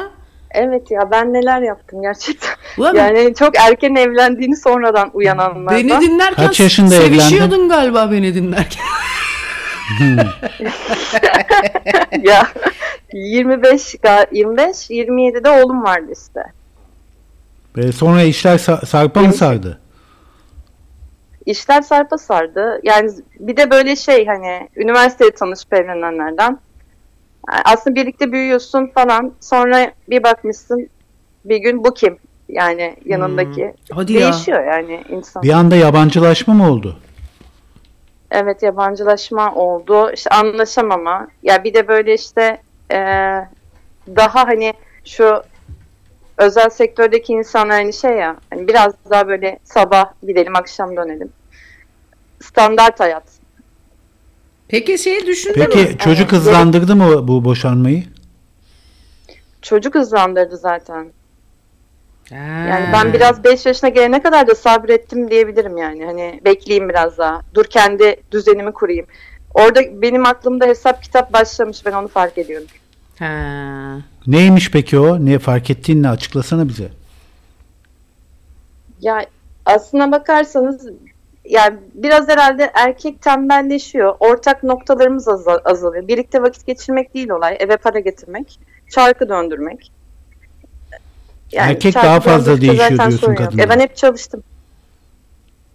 [0.52, 2.50] Evet ya ben neler yaptım gerçekten.
[2.78, 5.78] Ulan Yani çok erken evlendiğini sonradan uyananlardan.
[5.90, 8.84] Beni dinlerken Kaç yaşında sevişiyordun galiba beni dinlerken.
[12.24, 12.48] ya
[13.14, 16.42] 25 ga- 25 27'de oğlum vardı işte.
[17.78, 19.80] Ve sonra işler sa- sarpa mı sardı?
[21.46, 22.80] İşler sarpa sardı.
[22.84, 26.60] Yani bir de böyle şey hani üniversitede tanışıp evlenenlerden.
[27.52, 29.34] Yani aslında birlikte büyüyorsun falan.
[29.40, 30.90] Sonra bir bakmışsın
[31.46, 32.18] bir gün bu kim?
[32.50, 33.74] Yani yanındaki.
[33.92, 34.20] Hadi ya.
[34.22, 35.44] Değişiyor yani insan.
[35.44, 37.00] Bir anda yabancılaşma mı oldu?
[38.32, 40.12] Evet yabancılaşma oldu.
[40.12, 41.28] İşte anlaşamama.
[41.44, 42.62] Ya bir de böyle işte
[42.92, 43.48] eee,
[44.08, 44.74] daha hani
[45.06, 45.44] şu
[46.38, 51.30] özel sektördeki insanlar hani şey ya hani biraz daha böyle sabah gidelim akşam dönelim.
[52.42, 53.24] Standart hayat.
[54.68, 55.70] Peki şey düşündün mü?
[55.74, 58.04] Peki çocuk hızlandırdı mı bu boşanmayı?
[59.62, 61.08] Çocuk hızlandırdı zaten.
[62.32, 62.94] Yani Hmm.
[62.94, 66.06] ben biraz 5 yaşına gelene kadar da sabrettim diyebilirim yani.
[66.06, 67.42] Hani bekleyeyim biraz daha.
[67.54, 69.06] Dur kendi düzenimi kurayım.
[69.54, 72.68] Orada benim aklımda hesap kitap başlamış ben onu fark ediyorum.
[73.20, 73.98] Ha.
[74.28, 75.26] Neymiş peki o?
[75.26, 76.10] Ne fark ettiğin ne?
[76.10, 76.90] Açıklasana bize.
[79.02, 79.26] Ya
[79.66, 80.88] aslına bakarsanız
[81.50, 84.16] yani biraz herhalde erkek tembelleşiyor.
[84.20, 86.08] Ortak noktalarımız azal- azalıyor.
[86.08, 87.58] Birlikte vakit geçirmek değil olay.
[87.60, 88.60] Eve para getirmek.
[88.90, 89.92] Çarkı döndürmek.
[91.54, 93.64] Erkek çarkı daha fazla değişiyor diyorsun kadınlar.
[93.64, 94.44] E ben hep çalıştım.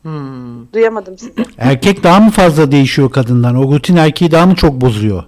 [0.03, 0.73] Hmm.
[0.73, 1.33] Duyamadım sizi.
[1.59, 3.57] Erkek daha mı fazla değişiyor kadından?
[3.57, 5.25] O rutin erkeği daha mı çok bozuyor?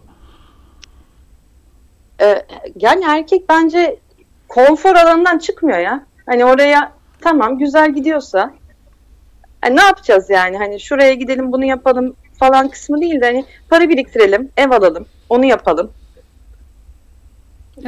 [2.21, 2.43] E,
[2.77, 3.97] yani erkek bence
[4.49, 6.05] konfor alanından çıkmıyor ya.
[6.27, 8.55] Hani oraya tamam güzel gidiyorsa
[9.61, 10.59] hani ne yapacağız yani?
[10.59, 15.45] Hani şuraya gidelim bunu yapalım falan kısmı değil de hani para biriktirelim, ev alalım, onu
[15.45, 15.91] yapalım.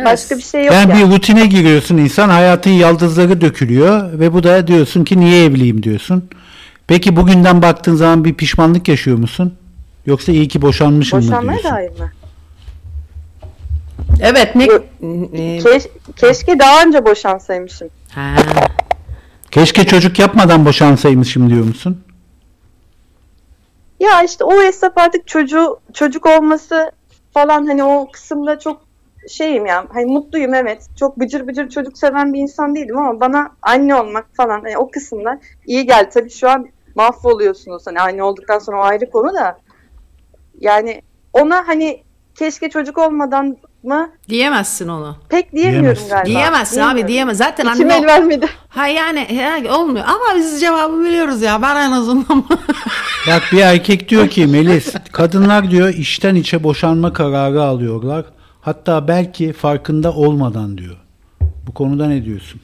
[0.04, 1.10] Başka bir şey yok Yani yani.
[1.10, 6.28] bir rutine giriyorsun insan hayatın yaldızları dökülüyor ve bu da diyorsun ki niye evliyim diyorsun.
[6.86, 9.54] Peki bugünden baktığın zaman bir pişmanlık yaşıyor musun?
[10.06, 11.76] Yoksa iyi ki boşanmışım mı Boşanmaya diyorsun?
[11.76, 12.12] dair mi?
[14.20, 14.64] Evet ne?
[14.64, 14.84] Yok.
[15.32, 17.88] e, Keş- keşke daha önce boşansaymışım.
[18.14, 18.34] ha.
[19.50, 22.04] Keşke çocuk yapmadan boşansaymışım diyor musun?
[24.00, 26.92] Ya işte o hesap artık çocuğu çocuk olması
[27.34, 28.80] falan hani o kısımda çok
[29.28, 29.86] şeyim ya.
[29.92, 30.86] Hani mutluyum evet.
[30.98, 34.90] Çok bıcır bıcır çocuk seven bir insan değilim ama bana anne olmak falan hani o
[34.90, 36.10] kısımda iyi geldi.
[36.14, 37.82] Tabii şu an mahvoluyorsunuz.
[37.86, 39.58] Hani anne olduktan sonra o ayrı konu da.
[40.60, 41.02] Yani
[41.32, 42.02] ona hani
[42.34, 45.16] keşke çocuk olmadan mı Diyemezsin onu.
[45.28, 46.08] pek diyemiyorum Diyemezsin.
[46.08, 46.26] galiba.
[46.26, 47.08] Diyemezsin abi Diyemiyorum.
[47.08, 47.38] diyemez.
[47.38, 48.46] Zaten İçim anne el vermedi.
[48.68, 51.62] Ha yani he, olmuyor ama biz cevabı biliyoruz ya.
[51.62, 52.44] Ben en azından
[53.28, 58.24] Bak bir erkek diyor ki Melis kadınlar diyor içten içe boşanma kararı alıyorlar.
[58.60, 60.96] Hatta belki farkında olmadan diyor.
[61.66, 62.60] Bu konuda ne diyorsun?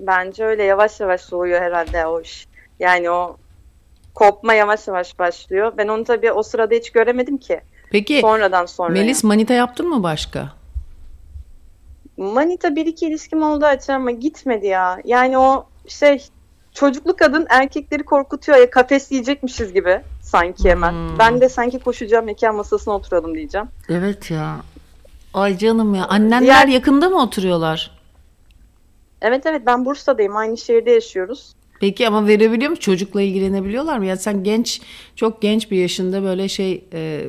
[0.00, 2.46] Bence öyle yavaş yavaş soğuyor herhalde o iş.
[2.80, 3.36] Yani o
[4.14, 5.72] kopma yavaş yavaş başlıyor.
[5.78, 7.60] Ben onu tabii o sırada hiç göremedim ki.
[7.90, 8.92] Peki Sonradan sonra.
[8.92, 10.52] Melis manita yaptın mı başka?
[12.16, 15.00] Manita bir iki ilişkim oldu açı ama gitmedi ya.
[15.04, 16.26] Yani o şey
[16.74, 20.92] çocuklu kadın erkekleri korkutuyor ya kafes yiyecekmişiz gibi sanki hemen.
[20.92, 21.18] Hmm.
[21.18, 23.68] Ben de sanki koşacağım nikah masasına oturalım diyeceğim.
[23.88, 24.56] Evet ya.
[25.34, 26.06] Ay canım ya.
[26.06, 27.90] Annenler Diğer- yakında mı oturuyorlar?
[29.22, 31.52] Evet evet ben Bursa'dayım aynı şehirde yaşıyoruz.
[31.80, 32.76] Peki ama verebiliyor mu?
[32.76, 34.06] Çocukla ilgilenebiliyorlar mı?
[34.06, 34.80] Ya sen genç,
[35.16, 37.22] çok genç bir yaşında böyle şey e,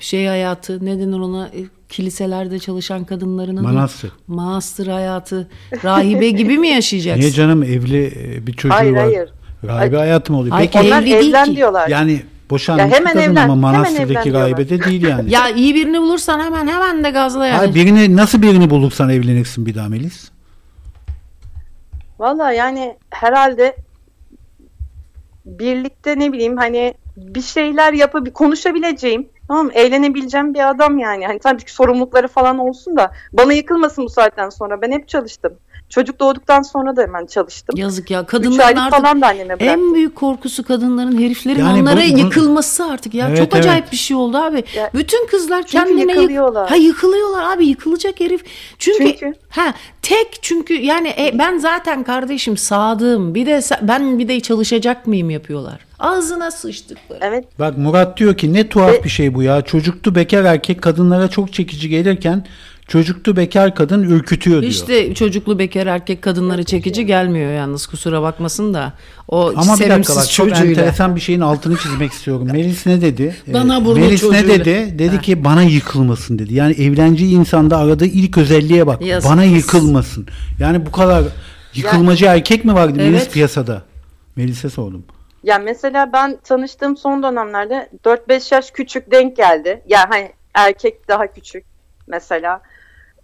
[0.00, 1.46] şey hayatı, ne denir ona?
[1.46, 4.12] E, Kiliselerde çalışan kadınların adı- Manastır.
[4.26, 5.48] Manastır hayatı.
[5.84, 7.20] Rahibe gibi mi yaşayacaksın?
[7.20, 9.02] Niye canım evli e, bir çocuğu Hayır, var.
[9.04, 9.28] hayır.
[9.64, 10.56] Rahibe hayatı mı oluyor?
[10.56, 11.56] Ay, Peki Onlar Evli değil evlen ki.
[11.56, 11.88] diyorlar.
[11.88, 14.42] yani boşanmış Ya hemen kadın evlen, ama manastırdaki evlen diyorlar.
[14.50, 15.30] rahibe de değil yani.
[15.32, 17.56] Ya iyi birini bulursan hemen hemen de gazla yani.
[17.58, 20.30] Hayır, birini nasıl birini bulursan evlenirsin bir daha Melis?
[22.18, 23.76] Valla yani herhalde
[25.48, 29.70] birlikte ne bileyim hani bir şeyler yapıp konuşabileceğim tamam?
[29.74, 31.26] Eğlenebileceğim bir adam yani.
[31.26, 34.82] Hani tabii ki sorumlulukları falan olsun da bana yıkılmasın bu saatten sonra.
[34.82, 35.58] Ben hep çalıştım.
[35.88, 37.76] Çocuk doğduktan sonra da hemen çalıştım.
[37.78, 38.26] Yazık ya.
[38.26, 39.68] Kadınların artık falan da anneme bıraktım.
[39.68, 43.26] en büyük korkusu kadınların heriflerin Yani onlara bu- bu- yıkılması artık ya.
[43.28, 43.92] Evet, Çok acayip evet.
[43.92, 44.64] bir şey oldu abi.
[44.76, 46.68] Ya- Bütün kızlar kendine yık- yıkılıyorlar.
[46.68, 48.44] Ha yıkılıyorlar abi yıkılacak herif.
[48.78, 53.34] Çünkü, Çünkü- ha tek çünkü yani e, ben zaten kardeşim sadığım.
[53.34, 55.78] Bir de ben bir de çalışacak mıyım yapıyorlar.
[55.98, 57.18] Ağzına sıçtıkları.
[57.22, 57.44] Evet.
[57.58, 59.62] Bak Murat diyor ki ne tuhaf Ve- bir şey bu ya.
[59.62, 62.44] Çocuktu bekar erkek kadınlara çok çekici gelirken
[62.88, 64.72] çocuktu bekar kadın ürkütüyor diyor.
[64.72, 68.92] İşte çocuklu bekar erkek kadınları çekici gelmiyor yalnız kusura bakmasın da.
[69.28, 70.70] O Ama bir dakika bak çok çocuğuyla.
[70.82, 72.48] enteresan bir şeyin altını çizmek istiyorum.
[72.52, 73.36] Melis ne dedi?
[73.48, 74.64] Ee, Dana burnu Melis ne çocuğuyla.
[74.64, 74.98] dedi?
[74.98, 76.54] Dedi ki bana yıkılmasın dedi.
[76.54, 79.02] Yani evleneceği insanda aradığı ilk özelliğe bak.
[79.02, 79.30] Yazık.
[79.30, 80.26] Bana yıkılmasın.
[80.60, 81.24] Yani bu kadar
[81.74, 83.32] yıkılmacı erkek mi vardı Melis Evet.
[83.32, 83.82] piyasada?
[84.36, 85.04] Melis'e sordum.
[85.42, 89.82] Ya mesela ben tanıştığım son dönemlerde 4-5 yaş küçük denk geldi.
[89.88, 91.64] Yani hani erkek daha küçük
[92.06, 92.60] mesela.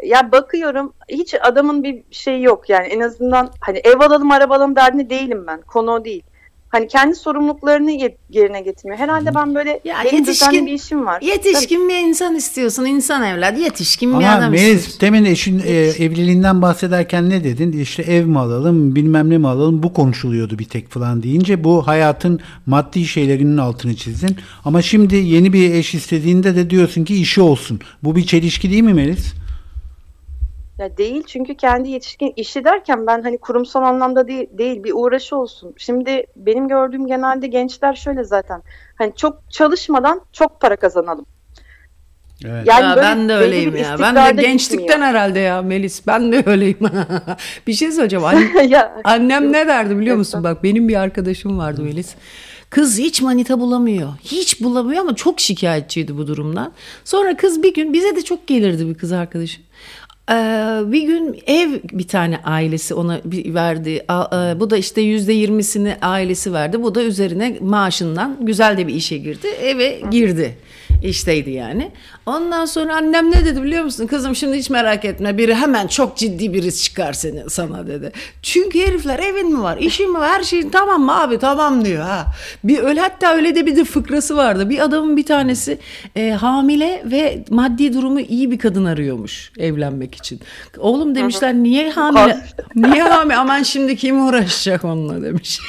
[0.02, 4.76] Ya bakıyorum hiç adamın bir şeyi yok yani en azından hani ev alalım araba alalım
[4.76, 5.60] derdinde değilim ben.
[5.60, 6.22] Konu o değil.
[6.68, 8.98] Hani kendi sorumluluklarını ye- yerine getirmiyor.
[9.00, 11.20] Herhalde ben böyle Ya yetişkin- bir işim var.
[11.22, 12.84] Yetişkin bir insan istiyorsun.
[12.84, 13.58] insan evlat.
[13.58, 15.00] Yetişkin bir Ama adam Melis istiyorsun.
[15.00, 17.72] demin eşin e, evliliğinden bahsederken ne dedin?
[17.72, 21.86] İşte ev mi alalım bilmem ne mi alalım bu konuşuluyordu bir tek falan deyince bu
[21.86, 24.36] hayatın maddi şeylerinin altını çizdin.
[24.64, 27.80] Ama şimdi yeni bir eş istediğinde de diyorsun ki işi olsun.
[28.02, 29.34] Bu bir çelişki değil mi Melis?
[30.78, 35.36] Ya değil çünkü kendi yetişkin işi derken ben hani kurumsal anlamda değil, değil bir uğraşı
[35.36, 35.74] olsun.
[35.76, 38.62] Şimdi benim gördüğüm genelde gençler şöyle zaten.
[38.98, 41.26] Hani çok çalışmadan çok para kazanalım.
[42.44, 42.66] Evet.
[42.66, 43.96] Yani Ya ben de öyleyim ya.
[44.00, 45.08] Ben de gençlikten gitmiyor.
[45.08, 46.06] herhalde ya Melis.
[46.06, 46.78] Ben de öyleyim.
[47.66, 48.24] bir şey söyleyeceğim.
[48.70, 50.44] Ya, Annem ne derdi biliyor musun?
[50.44, 52.14] Bak benim bir arkadaşım vardı Melis.
[52.70, 54.08] Kız hiç manita bulamıyor.
[54.22, 56.72] Hiç bulamıyor ama çok şikayetçiydi bu durumdan.
[57.04, 59.63] Sonra kız bir gün bize de çok gelirdi bir kız arkadaşım.
[60.30, 60.34] Ee,
[60.86, 63.90] bir gün ev bir tane ailesi ona verdi.
[63.90, 66.82] E, bu da işte yüzde yirmisini ailesi verdi.
[66.82, 69.46] Bu da üzerine maaşından güzel de bir işe girdi.
[69.46, 70.58] Eve girdi.
[71.04, 71.90] İşteydi yani.
[72.26, 74.06] Ondan sonra annem ne dedi biliyor musun?
[74.06, 75.38] Kızım şimdi hiç merak etme.
[75.38, 78.12] Biri hemen çok ciddi biri çıkar seni sana dedi.
[78.42, 82.02] Çünkü herifler evin mi var, işin mi var, her şeyin tamam mı abi tamam diyor
[82.02, 82.26] ha.
[82.64, 84.70] Bir öyle hatta öyle de bir de fıkrası vardı.
[84.70, 85.78] Bir adamın bir tanesi
[86.16, 90.40] e, hamile ve maddi durumu iyi bir kadın arıyormuş evlenmek için.
[90.78, 92.46] Oğlum demişler niye hamile?
[92.74, 93.36] niye hamile?
[93.36, 95.60] Aman şimdi kim uğraşacak onunla demiş.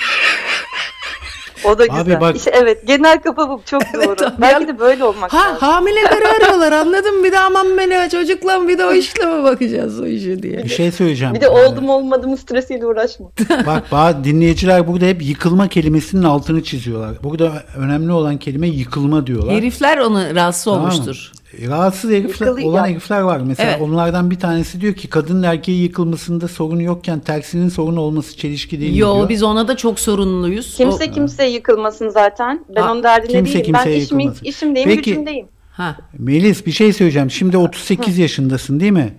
[1.70, 2.22] O da Abi güzel.
[2.22, 4.16] bak- İşte evet genel kafa bu çok doğru.
[4.16, 4.42] tabii.
[4.42, 5.58] Belki de böyle olmak Ha lazım.
[5.60, 7.24] hamileleri arıyorlar anladın mı?
[7.24, 10.64] Bir de aman beni çocukla mı bir de o işle mi bakacağız o işi diye.
[10.64, 11.34] Bir şey söyleyeceğim.
[11.34, 13.26] Bir de oldum olmadım stresiyle uğraşma.
[13.66, 17.12] Bak bazı dinleyiciler burada hep yıkılma kelimesinin altını çiziyorlar.
[17.24, 19.56] Burada önemli olan kelime yıkılma diyorlar.
[19.56, 20.86] Herifler onu rahatsız Tamam mı?
[20.94, 21.32] olmuştur.
[21.68, 22.70] Rahatsız herifler, Yıkılıyor.
[22.70, 23.40] olan herifler var.
[23.46, 23.82] Mesela Evet.
[23.82, 28.92] onlardan bir tanesi diyor ki kadın erkeği yıkılmasında sorun yokken tersinin sorun olması çelişki değil
[28.92, 29.30] mi Yo diyor.
[29.30, 30.76] biz ona da çok sorunluyuz.
[30.78, 32.66] Kimse O- kimseye yıkılmasın zaten.
[32.76, 33.74] Ben Ha, onun derdinde kimse değilim.
[33.74, 34.46] Ben kimseye işimin, yıkılmasın.
[34.46, 35.46] işimdeyim, Peki- gücümdeyim.
[35.72, 35.98] Ha.
[36.20, 37.32] Melis bir şey söyleyeceğim.
[37.32, 39.14] Şimdi 38 yaşındasın değil mi?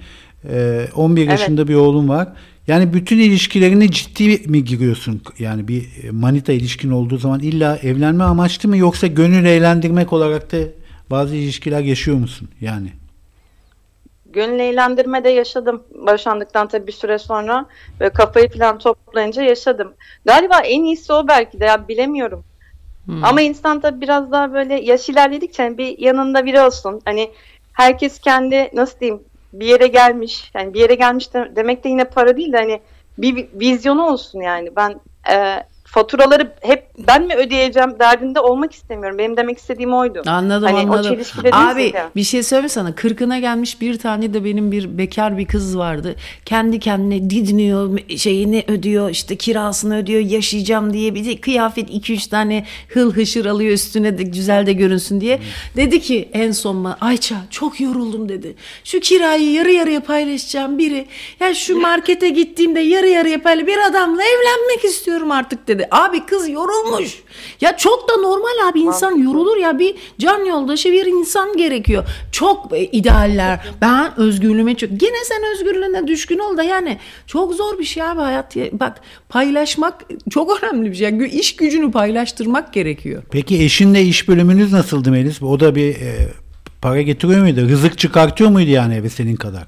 [0.50, 2.28] Ee, 11 yaşında bir oğlun var.
[2.66, 5.22] Yani bütün ilişkilerine ciddi mi giriyorsun?
[5.38, 10.56] Yani bir manita ilişkin olduğu zaman illa evlenme amaçlı mı yoksa gönül eğlendirmek olarak da
[11.11, 12.49] bazı ilişkiler yaşıyor musun?
[12.61, 12.89] Yani.
[14.27, 15.83] Gönül eğlendirme de yaşadım.
[16.07, 17.66] Boşandıktan tabii bir süre sonra
[18.01, 19.95] ve kafayı falan toplayınca yaşadım.
[20.24, 22.45] Galiba en iyisi o belki de ya bilemiyorum.
[23.23, 27.01] Ama insan tabii biraz daha böyle yaş ilerledikçe hani bir yanında biri olsun.
[27.05, 27.31] Hani
[27.73, 29.23] herkes kendi nasıl diyeyim
[29.53, 30.51] bir yere gelmiş.
[30.55, 32.81] Yani bir yere gelmiş de, demek de yine para değil de hani
[33.19, 34.77] bir, bir vizyonu olsun yani.
[34.77, 35.01] Ben
[35.31, 39.18] e, faturaları hep ben mi ödeyeceğim derdinde olmak istemiyorum.
[39.18, 40.23] Benim demek istediğim oydu.
[40.27, 41.16] Anladım Hani o anladım.
[41.16, 42.10] değilsin Abi ya.
[42.16, 42.94] bir şey söyleyeyim sana.
[42.94, 46.16] Kırkına gelmiş bir tane de benim bir bekar bir kız vardı.
[46.44, 52.64] Kendi kendine didiniyor, şeyini ödüyor, işte kirasını ödüyor, yaşayacağım diye bir de kıyafet 2-3 tane
[52.89, 55.40] hıl hışır alıyor üstüne de güzel de görünsün diye.
[55.77, 58.55] Dedi ki en son bana, Ayça çok yoruldum dedi.
[58.85, 61.06] Şu kirayı yarı yarıya paylaşacağım biri.
[61.40, 65.89] Ya şu markete gittiğimde yarı yarıya paylaş bir adamla evlenmek istiyorum artık dedi.
[65.90, 66.85] Abi kız yorulmuş.
[67.60, 72.04] Ya çok da normal abi insan yorulur ya bir can yoldaşı bir insan gerekiyor.
[72.32, 73.60] Çok e, idealler.
[73.80, 74.90] Ben özgürlüğüme çok.
[74.90, 78.56] Gene sen özgürlüğüne düşkün ol da yani çok zor bir şey abi hayat.
[78.56, 78.66] ya.
[78.72, 81.04] Bak paylaşmak çok önemli bir şey.
[81.04, 83.22] Yani iş gücünü paylaştırmak gerekiyor.
[83.30, 85.42] Peki eşinle iş bölümünüz nasıldı Melis?
[85.42, 86.28] O da bir e,
[86.82, 87.68] para getiriyor muydu?
[87.68, 89.66] Rızık çıkartıyor muydu yani eve senin kadar?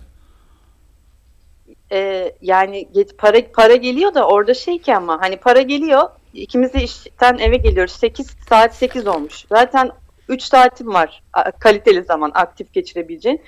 [1.92, 2.88] Ee, yani
[3.18, 6.08] para para geliyor da orada şey ki ama hani para geliyor
[6.42, 7.92] ikimiz de işten eve geliyoruz.
[7.92, 9.44] 8 saat 8 olmuş.
[9.48, 9.90] Zaten
[10.28, 11.22] 3 saatim var
[11.58, 13.42] kaliteli zaman aktif geçirebileceğin.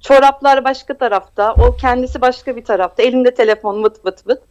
[0.00, 3.02] Çoraplar başka tarafta o kendisi başka bir tarafta.
[3.02, 4.42] Elinde telefon vıt vıt vıt.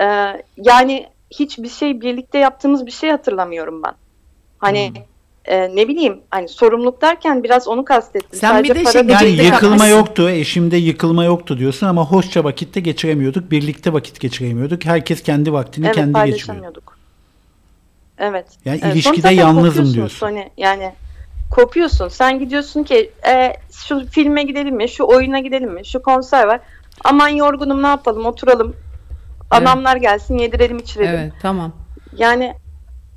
[0.00, 3.94] Ee, yani hiçbir şey birlikte yaptığımız bir şey hatırlamıyorum ben.
[4.58, 4.92] Hani
[5.44, 9.38] e, ne bileyim hani sorumluluk derken biraz onu kastettim Sen bir de şey- değil.
[9.38, 9.96] Yani yıkılma kalmışsın.
[9.96, 14.84] yoktu, eşimde yıkılma yoktu diyorsun ama hoşça vakitte geçiremiyorduk, birlikte vakit geçiremiyorduk.
[14.84, 16.24] Herkes kendi vaktini evet, kendi geçiriyor.
[16.24, 16.98] paylaşamıyorduk.
[18.18, 18.46] Evet.
[18.64, 18.94] Yani evet.
[18.94, 20.26] ilişkide yalnızım diyorsun.
[20.26, 20.92] Hani yani
[21.50, 22.08] kopuyorsun.
[22.08, 24.88] Sen gidiyorsun ki e, şu filme gidelim mi?
[24.88, 25.86] Şu oyuna gidelim mi?
[25.86, 26.60] Şu konser var.
[27.04, 28.26] Aman yorgunum ne yapalım?
[28.26, 28.76] Oturalım.
[29.50, 31.10] Anamlar gelsin yedirelim içirelim.
[31.14, 31.72] Evet tamam.
[32.16, 32.54] Yani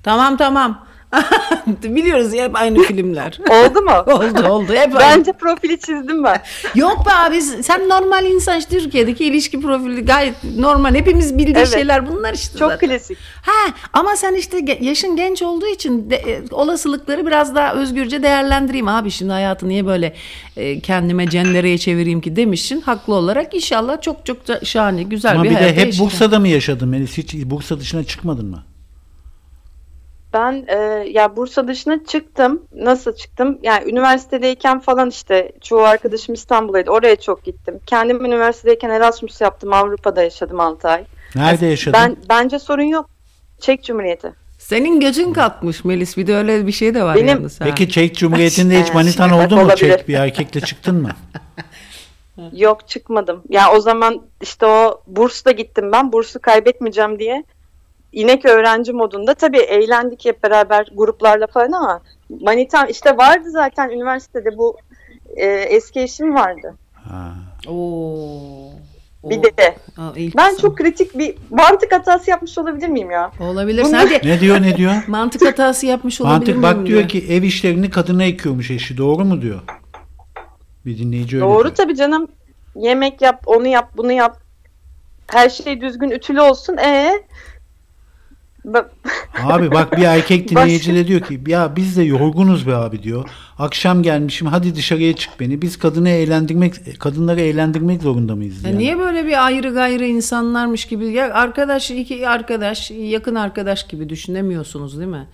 [0.05, 0.84] Tamam tamam.
[1.83, 3.39] Biliyoruz ya hep aynı filmler.
[3.49, 3.91] oldu mu?
[4.13, 4.99] oldu oldu hep aynı.
[4.99, 6.41] Bence profili çizdim ben.
[6.75, 10.95] Yok be abi sen normal insan işte Türkiye'deki ilişki profili gayet normal.
[10.95, 11.73] Hepimiz bildiği Evet.
[11.73, 12.89] şeyler bunlar işte Çok zaten.
[12.89, 13.17] klasik.
[13.41, 18.87] Ha ama sen işte yaşın genç olduğu için de, e, olasılıkları biraz daha özgürce değerlendireyim
[18.87, 20.13] abi şimdi hayatı niye böyle
[20.57, 25.43] e, kendime cendereye çevireyim ki demişsin haklı olarak inşallah çok çok da şahane güzel Ama
[25.43, 26.09] bir, bir de hayat hep yaşayacağım.
[26.09, 27.17] Bursa'da mı yaşadın Melis?
[27.17, 28.63] Hiç Bursa dışına çıkmadın mı?
[30.35, 30.75] Ben e,
[31.09, 32.61] ya Bursa dışına çıktım.
[32.75, 33.59] Nasıl çıktım?
[33.63, 36.91] Yani üniversitedeyken falan işte çoğu arkadaşım İstanbul'daydı.
[36.91, 37.79] Oraya çok gittim.
[37.85, 39.73] Kendim üniversitedeyken Erasmus yaptım.
[39.73, 41.03] Avrupa'da yaşadım 6 ay.
[41.35, 41.99] Nerede yaşadın?
[41.99, 43.09] Ben bence sorun yok.
[43.59, 44.33] Çek Cumhuriyeti.
[44.59, 47.61] Senin gözün kalkmış Melis bir de öyle bir şey de var Benim- yalnız.
[47.61, 47.65] ha.
[47.65, 49.61] Peki Çek Cumhuriyeti'nde hiç manitan oldu mu?
[49.61, 49.77] olabilir.
[49.97, 51.09] Çek bir erkekle çıktın mı?
[52.53, 53.43] Yok çıkmadım.
[53.49, 56.11] Ya o zaman işte o bursla gittim ben.
[56.11, 57.43] Bursu kaybetmeyeceğim diye.
[58.15, 59.33] İnek öğrenci modunda.
[59.33, 62.01] Tabii eğlendik hep beraber gruplarla falan ama
[62.41, 64.77] manitam işte vardı zaten üniversitede bu
[65.35, 66.75] e, eski eşim vardı.
[66.93, 67.33] Ha.
[67.67, 68.69] Oo.
[69.23, 69.75] Bir de.
[69.97, 73.31] Aa, ilk Ben çok kritik bir mantık hatası yapmış olabilir miyim ya?
[73.39, 73.91] olabilirsin.
[73.93, 74.93] Bunu- Hadi Ne diyor ne diyor?
[75.07, 78.97] mantık hatası yapmış olabilir Mantık miyim bak diyor ki ev işlerini kadına ekiyormuş eşi.
[78.97, 79.59] Doğru mu diyor?
[80.85, 81.75] Bir dinleyici öyle Doğru diyor.
[81.75, 82.27] tabii canım.
[82.75, 84.37] Yemek yap, onu yap, bunu yap.
[85.27, 86.77] Her şey düzgün ütülü olsun.
[86.77, 87.19] E Ben-
[89.43, 93.29] Abi bak bir erkek dinleyici de diyor ki ya biz de yorgunuz be abi diyor.
[93.59, 95.61] Akşam gelmişim hadi dışarıya çık beni.
[95.61, 98.63] Biz kadını eğlendirmek kadınları eğlendirmek zorunda mıyız?
[98.63, 98.79] Ya yani?
[98.79, 104.97] Niye böyle bir ayrı gayrı insanlarmış gibi ya arkadaş iki arkadaş yakın arkadaş gibi düşünemiyorsunuz
[104.99, 105.27] değil mi?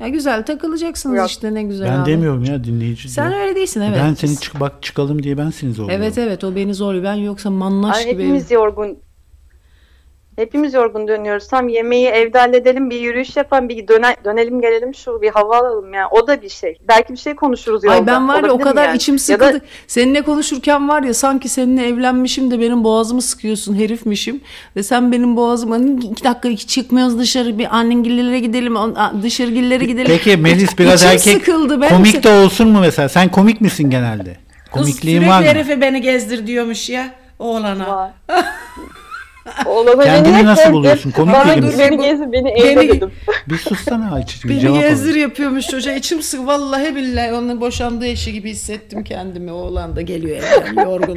[0.00, 1.28] Ya güzel takılacaksınız Yok.
[1.30, 2.10] işte ne güzel Ben abi.
[2.10, 3.40] demiyorum ya dinleyici Sen diyor.
[3.42, 3.98] öyle değilsin evet.
[4.02, 6.02] Ben seni çık bak çıkalım diye ben seni zorluyorum.
[6.04, 7.04] Evet evet o beni zorluyor.
[7.04, 8.22] Ben yoksa mannaş Ay, gibi.
[8.22, 8.98] hepimiz yorgun.
[10.36, 11.48] Hepimiz yorgun dönüyoruz.
[11.48, 15.94] Tam yemeği evde halledelim, bir yürüyüş yapalım, bir döne, dönelim gelelim şu bir hava alalım
[15.94, 16.08] ya.
[16.10, 16.78] O da bir şey.
[16.88, 17.94] Belki bir şey konuşuruz yolda.
[17.96, 18.96] Ay ben var ya o kadar yani?
[18.96, 19.54] içim Ya sıkıldı.
[19.54, 24.40] da Seninle konuşurken var ya sanki seninle evlenmişim de benim boğazımı sıkıyorsun herifmişim.
[24.76, 29.12] Ve sen benim boğazıma "Hani iki dakika iki çıkmıyoruz dışarı bir annengillere gidelim on- a-
[29.22, 30.06] dışarı gillere gidelim.
[30.24, 31.80] Peki Melis biraz İçim erkek sıkıldı.
[31.80, 33.08] Ben komik de olsun mu mesela?
[33.08, 34.36] Sen komik misin genelde?
[34.64, 35.46] Kız Komikliğin sürekli var mı?
[35.46, 37.06] herife beni gezdir diyormuş ya
[37.38, 37.88] oğlana.
[37.88, 38.10] var.
[39.66, 41.10] Oğlana Kendini nasıl buluyorsun?
[41.10, 41.78] Komik Bana misin?
[41.78, 43.10] beni gezdir, beni Beni- evde dedim.
[43.48, 44.44] Bir sussana Ayçiçek.
[44.44, 45.92] bir Beni cevap gezdir yapıyormuş çocuğa.
[45.92, 49.52] İçim sık vallahi billahi onun boşandığı eşi gibi hissettim kendimi.
[49.52, 51.16] Oğlan da geliyor evden yorgun.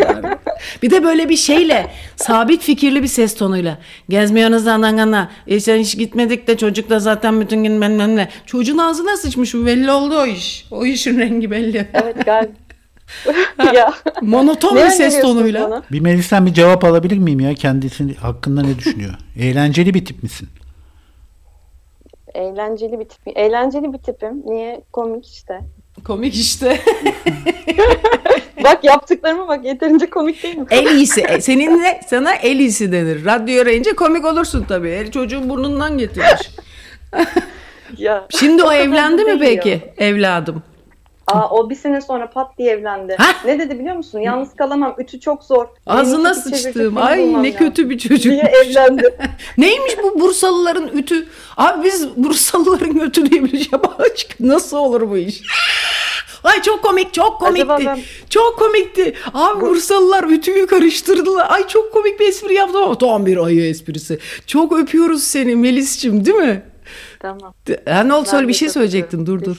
[0.84, 3.78] Bir de böyle bir şeyle sabit fikirli bir ses tonuyla
[4.10, 7.82] gezmiyorsunuz anangana e sen hiç gitmedik de çocuk da zaten bütün gün
[8.16, 8.30] ne.
[8.46, 10.66] Çocuğun ağzına sıçmış bu belli oldu o iş.
[10.72, 11.88] O işin rengi belli.
[11.94, 12.52] Evet galiba.
[13.74, 13.94] ya.
[14.22, 15.70] Monoton bir ses tonuyla.
[15.72, 15.84] bana?
[15.92, 17.54] Bir Melis'ten bir cevap alabilir miyim ya?
[17.54, 19.14] Kendisi hakkında ne düşünüyor?
[19.40, 20.50] Eğlenceli bir tip misin?
[22.34, 23.34] Eğlenceli bir tipim.
[23.36, 24.42] Eğlenceli bir tipim.
[24.46, 24.82] Niye?
[24.92, 25.60] Komik işte.
[26.04, 26.80] Komik işte.
[28.64, 30.66] Bak yaptıklarıma bak yeterince komik değil mi?
[30.72, 31.22] El iyisi.
[31.22, 33.26] e, Seninle sana el iyisi denir.
[33.26, 34.90] Radyo arayınca komik olursun tabii.
[34.90, 36.52] El çocuğun burnundan getirmiş.
[37.98, 38.26] Ya.
[38.30, 39.80] Şimdi o kadar evlendi mi peki ya.
[40.08, 40.64] evladım?
[41.34, 43.16] Aa, o bir sene sonra pat diye evlendi.
[43.18, 43.46] Hah!
[43.46, 44.20] Ne dedi biliyor musun?
[44.20, 44.96] Yalnız kalamam.
[45.00, 45.66] Ütü çok zor.
[45.86, 46.98] Ağzına sıçtım.
[46.98, 47.52] Ay ne lazım.
[47.60, 48.24] kötü bir çocuk.
[48.34, 49.18] Diye evlendi.
[49.58, 51.28] Neymiş bu Bursalıların ütü?
[51.58, 54.40] Abi biz Bursalıların ütü diye bir şey açık.
[54.40, 55.42] Nasıl olur bu iş?
[56.44, 57.74] Ay çok komik, çok komikti.
[57.74, 58.00] Acaba ben-
[58.30, 59.14] Çok komikti.
[59.34, 61.48] Abi Bursalılar ütüyü karıştırdılar.
[61.50, 64.20] Ay çok komik bir espri yaptım ama tam bir ayı esprisi.
[64.48, 66.62] Çok öpüyoruz seni Melis'cim değil mi?
[67.20, 67.54] tamam.
[67.90, 69.26] Ha, ne oldu söyle bir şey söyleyecektin.
[69.26, 69.58] Dur dur.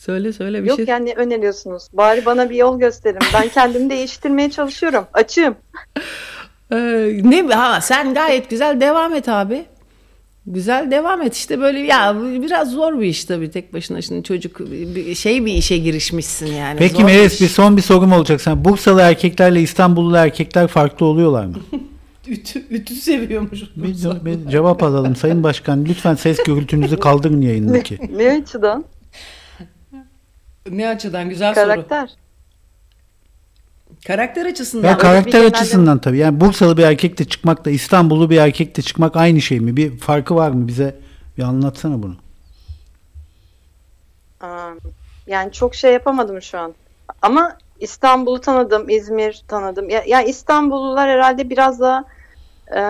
[0.00, 0.86] Söyle söyle bir Yok şey.
[0.86, 1.88] yani öneriyorsunuz.
[1.92, 3.18] Bari bana bir yol gösterin.
[3.34, 5.04] Ben kendimi değiştirmeye çalışıyorum.
[5.12, 5.54] Açığım.
[6.72, 9.64] Ee, ne ha sen gayet güzel devam et abi.
[10.46, 14.60] Güzel devam et işte böyle ya biraz zor bir iş tabii tek başına şimdi çocuk
[14.70, 16.78] bir şey bir işe girişmişsin yani.
[16.78, 17.40] Peki iş.
[17.40, 18.40] bir son bir sorum olacak.
[18.40, 21.54] Sen Bursalı erkeklerle İstanbullu erkekler farklı oluyorlar mı?
[22.28, 23.62] Ütü, ütü seviyormuş.
[23.76, 25.16] Bir, bir cevap alalım.
[25.16, 27.98] Sayın Başkan lütfen ses gürültünüzü kaldırın yayındaki.
[28.16, 28.84] Ne açıdan?
[30.70, 31.64] Ne açıdan güzel soru.
[31.66, 32.10] Karakter.
[34.06, 34.88] Karakter açısından.
[34.88, 36.18] Ya karakter bir genelde- açısından tabii.
[36.18, 39.76] Yani Bursalı bir erkekle çıkmakla İstanbullu bir erkekle çıkmak aynı şey mi?
[39.76, 40.68] Bir farkı var mı?
[40.68, 40.96] Bize
[41.38, 42.16] bir anlatsana bunu.
[45.26, 46.74] Yani çok şey yapamadım şu an.
[47.22, 49.90] Ama İstanbul'u tanıdım, İzmir tanıdım.
[49.90, 52.04] Ya, ya İstanbullular herhalde biraz daha
[52.76, 52.80] e,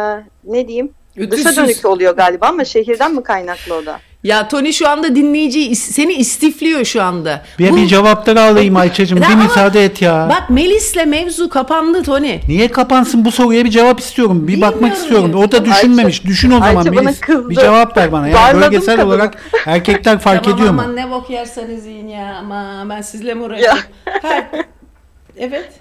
[0.44, 0.90] ne diyeyim?
[1.16, 1.44] Ötüsüz.
[1.46, 4.00] Dışa dönük oluyor galiba ama şehirden mi kaynaklı o da?
[4.24, 7.42] Ya Tony şu anda dinleyici is- seni istifliyor şu anda.
[7.58, 9.20] Bir, Bu- bir cevapları alayım Ayça'cığım.
[9.20, 10.28] Bir müsaade et ya.
[10.30, 12.38] Bak Melis'le mevzu kapandı Tony.
[12.48, 14.48] Niye kapansın bu soruya bir cevap istiyorum.
[14.48, 15.30] Bir bakmak Bilmiyorum istiyorum.
[15.32, 15.38] ya.
[15.38, 16.24] O da düşünmemiş.
[16.24, 17.20] Düşün o zaman Ayça bana Melis.
[17.20, 17.50] kızdı.
[17.50, 18.28] Bir cevap ver bana.
[18.28, 19.08] Yani bölgesel kadını.
[19.08, 20.80] olarak erkekler fark tamam ediyor mu?
[20.82, 23.76] aman ne bok yerseniz yiyin ya ama ben sizle mi uğraşayım?
[24.22, 24.28] Ha,
[25.38, 25.72] Evet.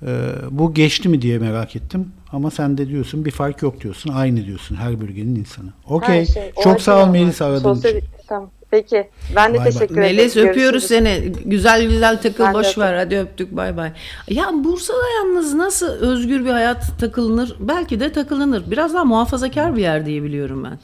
[0.01, 0.07] Ee,
[0.51, 2.11] bu geçti mi diye merak ettim.
[2.31, 4.13] Ama sen de diyorsun bir fark yok diyorsun.
[4.13, 5.69] Aynı diyorsun her bölgenin insanı.
[5.89, 6.25] Okey.
[6.25, 8.07] Şey, çok sağ ol Melis aradığın Sosyal- için.
[8.27, 8.49] Tamam.
[8.71, 9.07] Peki.
[9.35, 9.65] Ben de bay.
[9.65, 10.15] teşekkür ederim.
[10.17, 11.33] Melis öpüyoruz seni.
[11.45, 12.93] Güzel güzel takıl Ben boş ver.
[12.93, 13.91] Hadi öptük bay bay.
[14.29, 17.55] Ya Bursa'da yalnız nasıl özgür bir hayat takılınır?
[17.59, 18.71] Belki de takılınır.
[18.71, 20.79] Biraz daha muhafazakar bir yer diye biliyorum ben.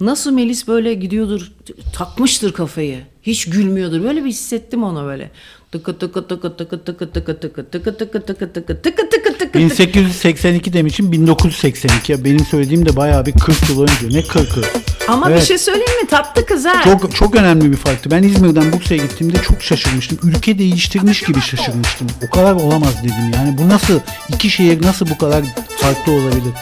[0.00, 1.52] Nasıl Melis böyle gidiyordur,
[1.94, 2.98] takmıştır kafayı.
[3.22, 4.02] Hiç gülmüyordur.
[4.02, 5.30] Böyle bir hissettim onu böyle.
[5.72, 10.72] Tıkı tıkı tıkı tıkı tıkı tıkı tıkı tıkı tıkı tıkı tıkı tıkı tıkı tıkı 1882
[10.72, 12.12] demişim 1982.
[12.12, 14.18] Ya benim söylediğim de bayağı bir 40 yıl önce.
[14.18, 14.64] Ne 40'ı?
[15.08, 15.40] Ama Evet.
[15.40, 16.08] bir şey söyleyeyim mi?
[16.08, 16.82] Tatlı kız ha.
[16.84, 18.10] Çok çok önemli bir farktı.
[18.10, 20.18] Ben İzmir'den Bursa'ya gittiğimde çok şaşırmıştım.
[20.22, 22.06] Ülke değiştirmiş gibi şaşırmıştım.
[22.28, 23.30] O kadar olamaz dedim.
[23.34, 25.44] Yani bu nasıl iki şehir nasıl bu kadar
[25.80, 26.52] farklı olabilir?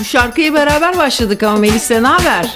[0.00, 2.46] Bu şarkıyı beraber başladık ama Melis'le ne haber?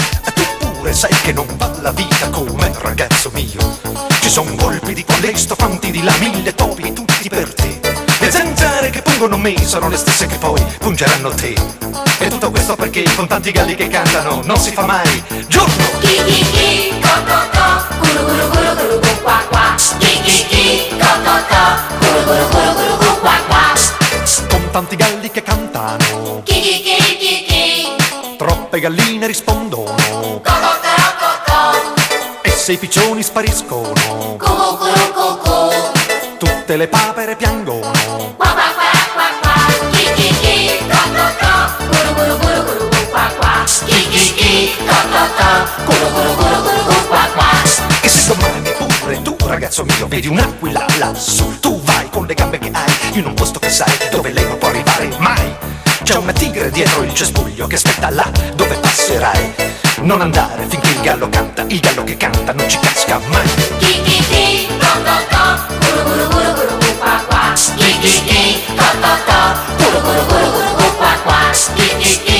[0.92, 5.90] sai che non va la vita come ragazzo mio Ci sono colpi di colesto, fanti
[5.90, 7.80] di là, mille topi tutti per te.
[8.20, 11.52] Le zanzare che pungono me sono le stesse che poi pungeranno te.
[12.20, 15.20] E tutto questo perché con tanti galli che cantano non si fa mai.
[15.48, 15.84] Giorno!
[15.98, 19.74] Chi chi chi, co co co, guru guru guru guru gu qua qua.
[19.98, 23.72] Chi chi chi, co co co, guru guru guru guru gu qua qua.
[24.48, 26.42] Con tanti galli che cantano.
[26.44, 29.96] Chi chi chi chi chi, Troppe galline rispondono.
[29.96, 30.79] Co co
[32.60, 34.36] se i piccioni spariscono.
[36.38, 37.90] Tutte le papere piangono.
[48.02, 52.58] E se domani pure tu ragazzo mio vedi un'aquila lassù Tu vai con le gambe
[52.58, 55.56] che hai in un posto che sai dove lei non può arrivare mai.
[56.02, 59.59] C'è una tigre dietro il cespuglio che aspetta là dove passerai.
[60.02, 63.46] Non andare finché il gallo canta, il gallo che canta non ci casca mai
[63.78, 66.90] Chi chi chi, co co co, guru guru guru guru guru
[70.00, 71.40] guru guru guru gu qua qua.
[71.74, 72.39] Chi chi chi,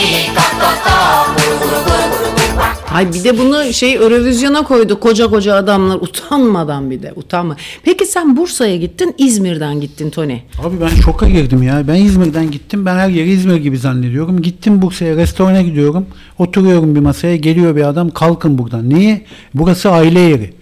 [2.93, 7.57] Ay bir de bunu şey Eurovizyona koydu koca koca adamlar utanmadan bir de utanma.
[7.83, 10.39] Peki sen Bursa'ya gittin İzmir'den gittin Tony.
[10.65, 11.89] Abi ben şoka girdim ya.
[11.89, 12.87] Ben İzmir'den gittim.
[12.87, 14.43] Ben her yeri İzmir gibi zannediyorum.
[14.43, 16.07] Gittim Bursa'ya restorana gidiyorum.
[16.39, 17.37] Oturuyorum bir masaya.
[17.37, 18.11] Geliyor bir adam.
[18.11, 18.89] Kalkın buradan.
[18.91, 19.23] Niye?
[19.55, 20.60] Burası aile yeri.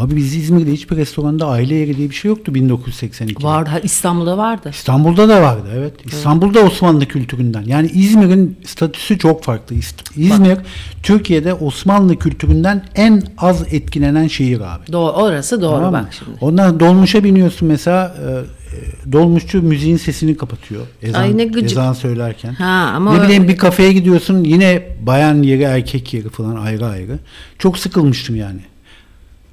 [0.00, 3.44] Abi biz İzmir'de hiçbir restoranda aile yeri diye bir şey yoktu 1982'de.
[3.44, 4.70] Vardı ha, İstanbul'da vardı.
[4.72, 5.94] İstanbul'da da vardı evet.
[6.06, 7.62] İstanbul'da Osmanlı kültüründen.
[7.62, 9.76] Yani İzmir'in statüsü çok farklı.
[10.16, 10.58] İzmir
[11.02, 14.92] Türkiye'de Osmanlı kültüründen en az etkilenen şehir abi.
[14.92, 16.38] Doğru, orası doğru Tamam bak şimdi.
[16.40, 20.86] Ondan dolmuşa biniyorsun mesela e, e, dolmuşçu müziğin sesini kapatıyor.
[21.02, 21.72] Ezan, Ay ne gıcık.
[21.72, 22.52] ezan söylerken.
[22.52, 27.18] Ha, ama ne bileyim bir kafeye gidiyorsun yine bayan yeri erkek yeri falan ayrı ayrı.
[27.58, 28.60] Çok sıkılmıştım yani.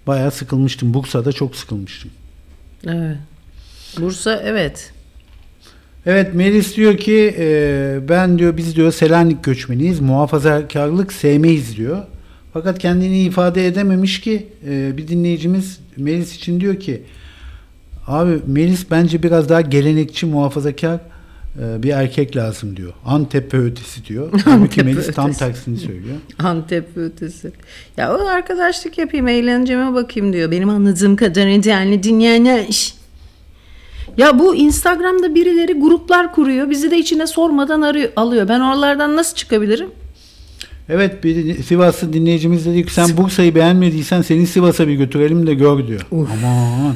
[0.08, 0.94] Bayağı sıkılmıştım.
[0.94, 2.12] Bursa'da çok sıkılmıştım.
[2.88, 3.18] Evet.
[4.00, 4.92] Bursa evet.
[6.06, 10.00] Evet Melis diyor ki e, ben diyor biz diyor Selanik göçmeniyiz.
[10.00, 12.04] Muhafazakarlık sevmeyiz diyor.
[12.54, 17.04] Fakat kendini ifade edememiş ki e, bir dinleyicimiz Melis için diyor ki
[18.08, 21.00] abi Melis bence biraz daha gelenekçi muhafazakar
[21.58, 22.94] bir erkek lazım diyor.
[23.06, 24.42] Antep ötesi diyor.
[24.46, 26.16] Halbuki Melis tam tersini söylüyor.
[26.40, 27.52] Antep ötesi.
[27.98, 30.52] Ya o arkadaşlık yapayım eğlenceme bakayım diyor.
[30.52, 32.94] Benim anladığım kadarıyla yani dinleyenler.
[34.18, 36.70] Ya bu Instagram'da birileri gruplar kuruyor.
[36.70, 38.48] Bizi de içine sormadan arıyor, alıyor.
[38.48, 39.90] Ben oralardan nasıl çıkabilirim?
[40.90, 45.88] Evet bir Sivaslı dinleyicimiz dedi ki sen Bursa'yı beğenmediysen seni Sivas'a bir götürelim de gör
[45.88, 46.02] diyor.
[46.12, 46.96] Aman.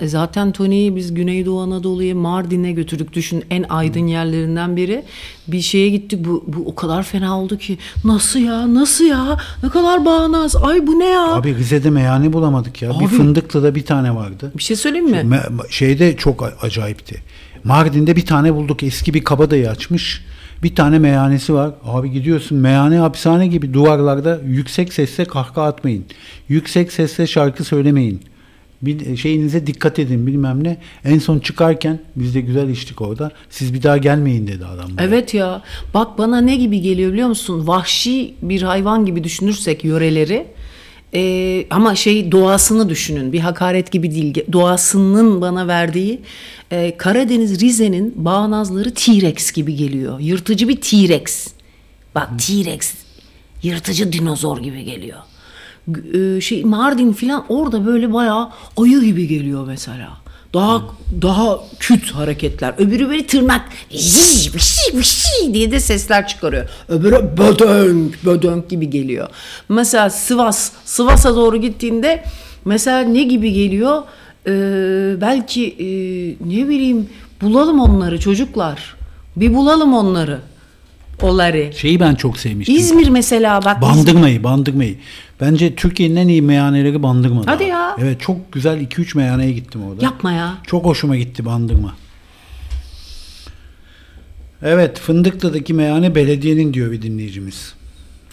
[0.00, 3.12] E, zaten Tony'yi biz Güneydoğu Anadolu'ya Mardin'e götürdük.
[3.12, 5.04] Düşün en aydın yerlerinden biri.
[5.48, 6.24] Bir şeye gittik.
[6.24, 7.78] Bu, bu o kadar fena oldu ki.
[8.04, 8.74] Nasıl ya?
[8.74, 9.36] Nasıl ya?
[9.62, 10.56] Ne kadar bağnaz.
[10.56, 11.34] Ay bu ne ya?
[11.34, 12.90] Abi Rize'de meyhane bulamadık ya.
[12.90, 14.52] Abi- Bir Fındıklı'da bir tane vardı.
[14.58, 15.40] bir şey söyleyeyim mi?
[15.70, 17.22] Şeyde çok acayipti.
[17.64, 18.82] Mardin'de bir tane bulduk.
[18.82, 20.24] Eski bir kabadayı açmış.
[20.62, 21.70] Bir tane meyhanesi var.
[21.84, 26.04] Abi gidiyorsun meyhane hapishane gibi duvarlarda yüksek sesle kahkaha atmayın.
[26.48, 28.20] Yüksek sesle şarkı söylemeyin.
[28.82, 30.76] Bir şeyinize dikkat edin bilmem ne.
[31.04, 33.30] En son çıkarken biz de güzel içtik orada.
[33.50, 34.90] Siz bir daha gelmeyin dedi adam.
[34.96, 35.06] bana.
[35.06, 35.62] Evet ya.
[35.94, 37.66] Bak bana ne gibi geliyor biliyor musun?
[37.66, 40.46] Vahşi bir hayvan gibi düşünürsek yöreleri.
[41.14, 43.32] Ee, ama şey doğasını düşünün.
[43.32, 44.34] Bir hakaret gibi değil.
[44.52, 46.20] Doğasının bana verdiği
[46.70, 50.20] e, Karadeniz Rize'nin bağnazları T-Rex gibi geliyor.
[50.20, 51.48] Yırtıcı bir T-Rex.
[52.14, 52.94] Bak T-Rex
[53.62, 55.18] yırtıcı dinozor gibi geliyor.
[56.14, 60.08] E, şey Mardin filan orada böyle bayağı ayı gibi geliyor mesela.
[60.54, 60.82] Daha
[61.22, 62.74] daha küt hareketler.
[62.78, 66.68] Öbürü böyle tırnak "Zi, vişi, vişi" diye de sesler çıkarıyor.
[66.88, 69.28] Öbürü bödönk bödönk gibi geliyor.
[69.68, 72.24] Mesela Sivas Sivas'a doğru gittiğinde
[72.64, 74.02] mesela ne gibi geliyor?
[74.46, 74.50] Ee,
[75.20, 75.86] belki e,
[76.48, 77.08] ne bileyim
[77.42, 78.96] bulalım onları çocuklar.
[79.36, 80.38] Bir bulalım onları.
[81.22, 81.72] Onları.
[81.76, 82.76] Şeyi ben çok sevmiştim.
[82.76, 83.82] İzmir mesela bak.
[83.82, 84.96] Bandırmayı, bandırmayı.
[85.40, 87.50] Bence Türkiye'nin en iyi meyhaneleri bandırmada.
[87.50, 87.96] Hadi ya.
[88.00, 90.04] Evet çok güzel 2-3 meyhaneye gittim orada.
[90.04, 90.54] Yapma ya.
[90.66, 91.94] Çok hoşuma gitti bandırma.
[94.62, 97.74] Evet Fındıklı'daki meyhane belediyenin diyor bir dinleyicimiz.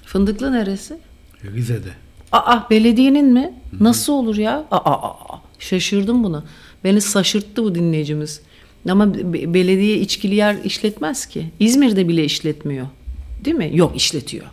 [0.06, 0.98] Fındıklı neresi?
[1.44, 1.90] Rize'de.
[2.32, 3.54] Aa belediyenin mi?
[3.80, 4.66] Nasıl olur ya?
[4.72, 5.40] Aa, aa, aa.
[5.60, 6.44] şaşırdım buna.
[6.84, 8.42] Beni şaşırttı bu dinleyicimiz.
[8.90, 11.46] Ama be- belediye içkili yer işletmez ki.
[11.60, 12.88] İzmir'de bile işletmiyor.
[13.46, 13.72] Değil mi?
[13.74, 14.46] Yok işletiyor.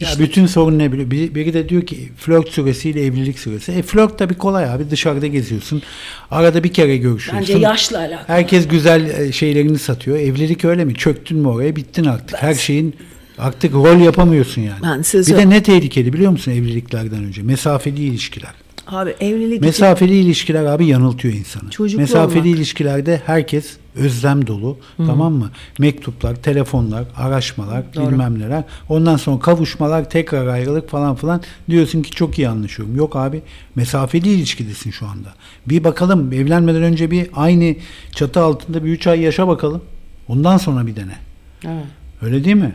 [0.00, 1.10] Ya bütün sorun ne biliyor?
[1.10, 3.72] Biri, biri de diyor ki flört süresiyle evlilik süresi.
[3.72, 5.82] E flört tabii kolay abi dışarıda geziyorsun.
[6.30, 7.54] Arada bir kere görüşüyorsun.
[7.54, 8.24] Bence yaşla alakalı.
[8.26, 10.18] Herkes güzel e, şeylerini satıyor.
[10.18, 10.94] Evlilik öyle mi?
[10.94, 12.42] Çöktün mü oraya bittin artık.
[12.42, 12.94] Her şeyin
[13.38, 14.78] Artık rol yapamıyorsun yani.
[14.82, 17.42] Ben size bir de ne tehlikeli biliyor musun evliliklerden önce?
[17.42, 18.50] Mesafeli ilişkiler.
[18.88, 21.70] Abi evlilik için Mesafeli ilişkiler abi yanıltıyor insanı.
[21.70, 22.56] Çocuklu Mesafeli olmak.
[22.56, 24.78] ilişkilerde herkes özlem dolu.
[24.96, 25.50] Tamam mı?
[25.78, 28.64] Mektuplar, telefonlar, araşmalar, bilmem neler.
[28.88, 31.42] Ondan sonra kavuşmalar, tekrar ayrılık falan filan.
[31.70, 32.96] Diyorsun ki çok iyi anlaşıyorum.
[32.96, 33.42] Yok abi
[33.74, 35.28] mesafeli ilişkidesin şu anda.
[35.66, 37.74] Bir bakalım evlenmeden önce bir aynı
[38.12, 39.82] çatı altında bir üç ay yaşa bakalım.
[40.28, 41.16] Ondan sonra bir dene.
[41.64, 41.84] Evet.
[42.22, 42.74] Öyle değil mi?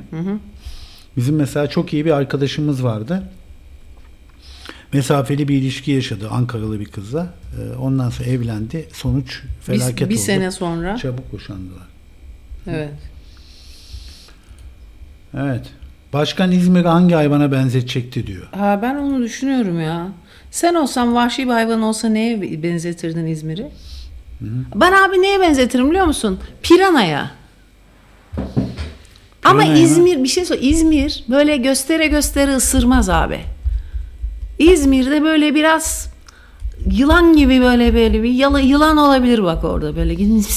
[1.17, 3.23] Bizim mesela çok iyi bir arkadaşımız vardı.
[4.93, 7.27] Mesafeli bir ilişki yaşadı Ankaralı bir kızla.
[7.59, 8.87] Ee, Ondan sonra evlendi.
[8.93, 10.21] Sonuç bir, felaket bir oldu.
[10.23, 11.87] sene sonra Çabuk boşandılar.
[12.67, 12.89] evet.
[15.37, 15.65] Evet.
[16.13, 18.47] Başkan İzmir'i hangi hayvana benzetecekti diyor.
[18.51, 20.07] Ha ben onu düşünüyorum ya.
[20.51, 23.67] Sen olsan vahşi bir hayvan olsa neye benzetirdin İzmir'i?
[24.75, 26.39] Ben abi neye benzetirim biliyor musun?
[26.63, 27.31] Piranaya.
[29.43, 29.77] Ama Piranaya mı?
[29.79, 30.61] İzmir bir şey söyle.
[30.61, 33.39] İzmir böyle göstere göstere ısırmaz abi.
[34.59, 36.09] İzmir'de böyle biraz
[36.91, 40.41] yılan gibi böyle böyle bir yala, yılan olabilir bak orada böyle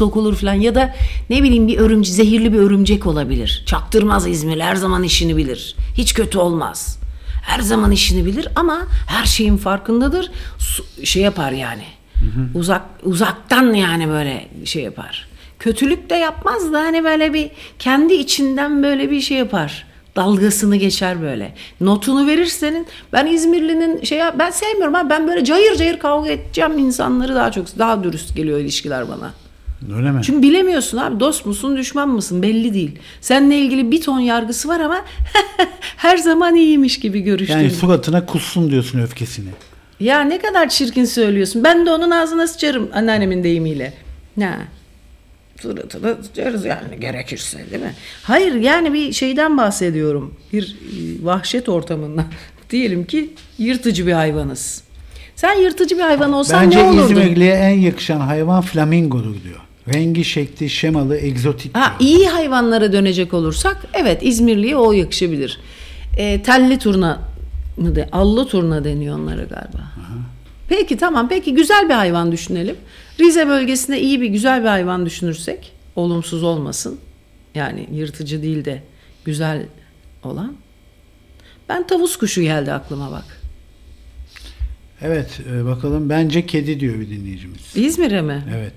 [0.00, 0.94] sokulur falan ya da
[1.30, 3.62] ne bileyim bir örümcek zehirli bir örümcek olabilir.
[3.66, 5.76] Çaktırmaz İzmir her zaman işini bilir.
[5.94, 6.98] Hiç kötü olmaz.
[7.42, 10.30] Her zaman işini bilir ama her şeyin farkındadır.
[11.04, 11.84] Şey yapar yani.
[12.54, 15.28] Uzak uzaktan yani böyle şey yapar.
[15.58, 19.86] Kötülük de yapmaz da hani böyle bir kendi içinden böyle bir şey yapar.
[20.16, 21.54] Dalgasını geçer böyle.
[21.80, 22.86] Notunu verir senin.
[23.12, 27.78] Ben İzmirli'nin şey ben sevmiyorum ha ben böyle cayır cayır kavga edeceğim insanları daha çok
[27.78, 29.32] daha dürüst geliyor ilişkiler bana.
[29.96, 30.20] Öyle mi?
[30.24, 32.98] Çünkü bilemiyorsun abi dost musun düşman mısın belli değil.
[33.20, 35.04] Seninle ilgili bir ton yargısı var ama
[35.96, 37.58] her zaman iyiymiş gibi görüştüğün.
[37.58, 39.48] yani suratına kussun diyorsun öfkesini.
[40.00, 41.64] Ya ne kadar çirkin söylüyorsun.
[41.64, 43.92] Ben de onun ağzına sıçarım anneannemin deyimiyle.
[44.36, 44.56] Ne?
[45.62, 47.94] Suratına sıçarız yani gerekirse değil mi?
[48.22, 50.34] Hayır yani bir şeyden bahsediyorum.
[50.52, 52.24] Bir e, vahşet ortamından.
[52.70, 54.82] Diyelim ki yırtıcı bir hayvanız.
[55.36, 57.04] Sen yırtıcı bir hayvan olsan Bence ne olurdun?
[57.04, 59.60] İzmirli'ye en yakışan hayvan flamingodur diyor.
[59.94, 62.10] Rengi, şekli, şemalı, egzotik Ha, diyor.
[62.10, 65.60] iyi hayvanlara dönecek olursak evet İzmirli'ye o yakışabilir.
[66.16, 67.20] E, telli turna
[67.76, 69.92] mı de, allı turna deniyor onlara galiba.
[70.68, 72.76] Peki tamam peki güzel bir hayvan düşünelim.
[73.20, 76.98] Rize bölgesinde iyi bir güzel bir hayvan düşünürsek olumsuz olmasın.
[77.54, 78.82] Yani yırtıcı değil de
[79.24, 79.66] güzel
[80.24, 80.56] olan.
[81.68, 83.40] Ben tavus kuşu geldi aklıma bak.
[85.02, 87.76] Evet e, bakalım bence kedi diyor bir dinleyicimiz.
[87.76, 88.44] İzmir'e mi?
[88.56, 88.74] Evet.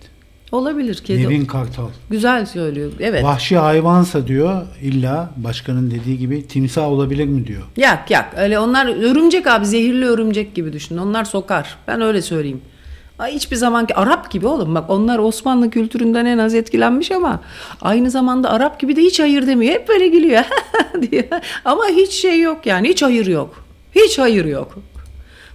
[0.52, 1.24] Olabilir kedi.
[1.24, 1.90] Nevin Kartal.
[2.10, 2.92] Güzel söylüyor.
[3.00, 3.24] Evet.
[3.24, 7.64] Vahşi hayvansa diyor illa başkanın dediği gibi timsah olabilir mi diyor.
[7.78, 8.34] Yak yak.
[8.38, 10.98] Öyle onlar örümcek abi zehirli örümcek gibi düşün.
[10.98, 11.78] Onlar sokar.
[11.88, 12.62] Ben öyle söyleyeyim.
[13.24, 17.42] Ay hiçbir zaman ki Arap gibi oğlum bak onlar Osmanlı kültüründen en az etkilenmiş ama
[17.82, 19.74] aynı zamanda Arap gibi de hiç hayır demiyor.
[19.74, 20.44] Hep böyle gülüyor
[21.12, 21.24] diyor.
[21.66, 23.66] Ama hiç şey yok yani hiç hayır yok.
[23.96, 24.80] Hiç hayır yok.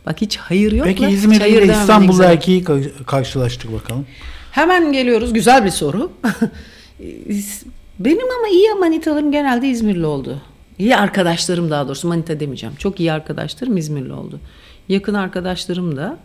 [0.06, 0.86] Bak hiç hayır yok.
[0.86, 4.06] Peki ile dememek İstanbul'da erkeği ka- karşılaştık bakalım.
[4.52, 5.32] Hemen geliyoruz.
[5.32, 6.12] Güzel bir soru.
[7.98, 10.40] Benim ama iyi manitalarım genelde İzmirli oldu.
[10.78, 12.74] İyi arkadaşlarım daha doğrusu manita demeyeceğim.
[12.76, 14.40] Çok iyi arkadaşlarım İzmirli oldu.
[14.88, 16.18] Yakın arkadaşlarım da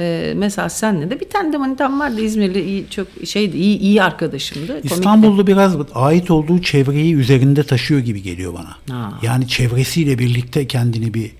[0.00, 4.02] e, mesela senle de bir tane de manitam vardı İzmirli iyi, çok şeydi iyi iyi
[4.02, 4.80] arkadaşımdı.
[4.84, 8.96] İstanbullu biraz ait olduğu çevreyi üzerinde taşıyor gibi geliyor bana.
[8.96, 9.18] Ha.
[9.22, 11.30] Yani çevresiyle birlikte kendini bir,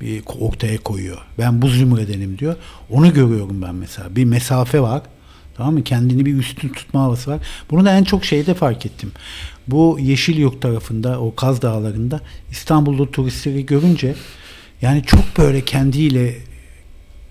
[0.00, 1.18] bir ortaya koyuyor.
[1.38, 2.56] Ben bu zümredenim diyor.
[2.90, 4.16] Onu görüyorum ben mesela.
[4.16, 5.02] Bir mesafe var.
[5.56, 5.84] Tamam mı?
[5.84, 7.40] Kendini bir üstün tutma havası var.
[7.70, 9.12] Bunu da en çok şeyde fark ettim.
[9.68, 12.20] Bu Yeşilyurt tarafında, o Kaz Dağları'nda
[12.50, 14.14] İstanbullu turistleri görünce
[14.82, 16.34] yani çok böyle kendiyle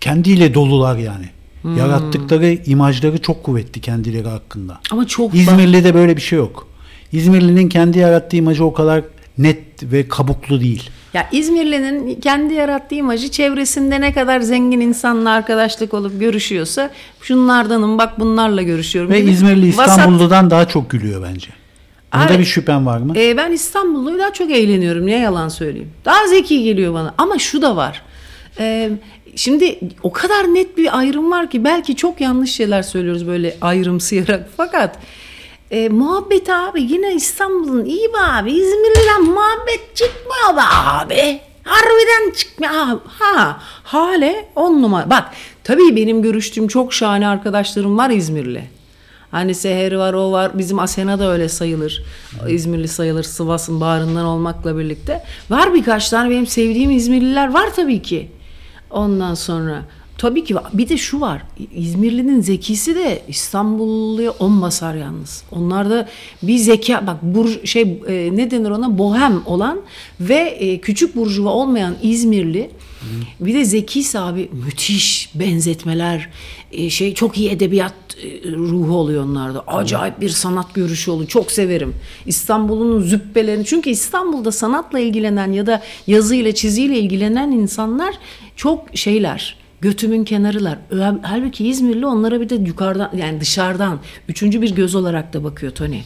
[0.05, 1.25] kendiyle dolular yani.
[1.61, 1.77] Hmm.
[1.77, 4.79] Yarattıkları imajları çok kuvvetli kendileri hakkında.
[4.91, 6.67] Ama çok İzmirli'de böyle bir şey yok.
[7.11, 9.03] İzmirli'nin kendi yarattığı imajı o kadar
[9.37, 10.89] net ve kabuklu değil.
[11.13, 16.89] Ya İzmirli'nin kendi yarattığı imajı çevresinde ne kadar zengin insanla arkadaşlık olup görüşüyorsa
[17.21, 19.11] şunlardanım bak bunlarla görüşüyorum.
[19.11, 21.49] Ve İzmirli vasat- İstanbullu'dan daha çok gülüyor bence.
[22.13, 23.13] Bunda Abi, bir şüphen var mı?
[23.17, 25.05] E, ben İstanbullu'yu daha çok eğleniyorum.
[25.05, 25.89] Niye yalan söyleyeyim?
[26.05, 27.13] Daha zeki geliyor bana.
[27.17, 28.01] Ama şu da var.
[28.59, 28.91] E,
[29.35, 34.49] şimdi o kadar net bir ayrım var ki belki çok yanlış şeyler söylüyoruz böyle ayrımsayarak.
[34.57, 34.99] Fakat
[35.71, 38.51] e, muhabbet abi yine İstanbul'un iyi be abi.
[38.51, 41.39] İzmir'den muhabbet çıkmıyor be abi.
[41.63, 42.73] Harbiden çıkmıyor.
[42.73, 45.09] Ha, ha hale on numara.
[45.09, 45.29] Bak
[45.63, 48.63] tabii benim görüştüğüm çok şahane arkadaşlarım var İzmirli.
[49.31, 52.03] Hani Seher var o var bizim Asena da öyle sayılır.
[52.47, 55.23] İzmirli sayılır Sivas'ın bağrından olmakla birlikte.
[55.49, 58.31] Var birkaç tane benim sevdiğim İzmirliler var tabii ki.
[58.89, 59.83] Ondan sonra
[60.17, 60.55] Tabii ki.
[60.73, 61.41] Bir de şu var.
[61.75, 65.43] İzmirli'nin zekisi de İstanbullu'ya on basar yalnız.
[65.51, 66.09] Onlarda
[66.43, 69.81] bir zeka bak bur şey e, ne denir ona bohem olan
[70.19, 72.69] ve e, küçük burjuva olmayan İzmirli
[73.39, 76.29] bir de zekisi abi müthiş benzetmeler
[76.89, 77.93] şey çok iyi edebiyat
[78.23, 79.63] e, ruhu oluyor onlarda.
[79.67, 81.29] Acayip bir sanat görüşü oluyor.
[81.29, 81.95] Çok severim.
[82.25, 88.15] İstanbul'un züppelerini çünkü İstanbul'da sanatla ilgilenen ya da yazıyla çiziyle ilgilenen insanlar
[88.55, 90.77] çok şeyler götümün kenarılar.
[91.21, 96.01] Halbuki İzmirli onlara bir de yukarıdan yani dışarıdan üçüncü bir göz olarak da bakıyor Tony.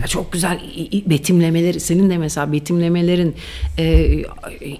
[0.00, 0.60] Ya çok güzel
[1.06, 3.34] betimlemeleri senin de mesela betimlemelerin
[3.78, 4.08] e,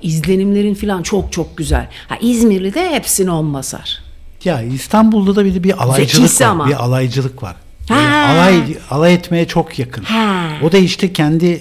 [0.03, 1.89] izlenimlerin falan çok çok güzel.
[2.09, 4.08] Ha İzmirli de hepsini on basar.
[4.45, 6.49] Ya İstanbul'da da bir de bir alaycılık Zekisi var.
[6.49, 6.69] ama.
[6.69, 7.57] Bir alaycılık var.
[7.89, 8.27] Ha.
[8.33, 10.03] alay alay etmeye çok yakın.
[10.05, 10.49] Ha.
[10.63, 11.61] O da işte kendi e,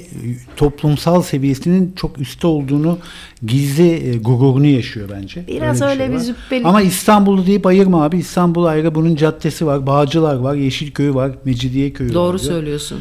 [0.58, 3.00] toplumsal seviyesinin çok üstte olduğunu
[3.46, 5.48] gizli e, gururunu yaşıyor bence.
[5.48, 8.18] Biraz bir öyle şey bir züppeli- Ama İstanbul'u deyip ayırma abi.
[8.18, 12.14] İstanbul ayrı bunun caddesi var, Bağcılar var, Yeşilköy var, Mecidiyeköy var.
[12.14, 13.00] Doğru söylüyorsun.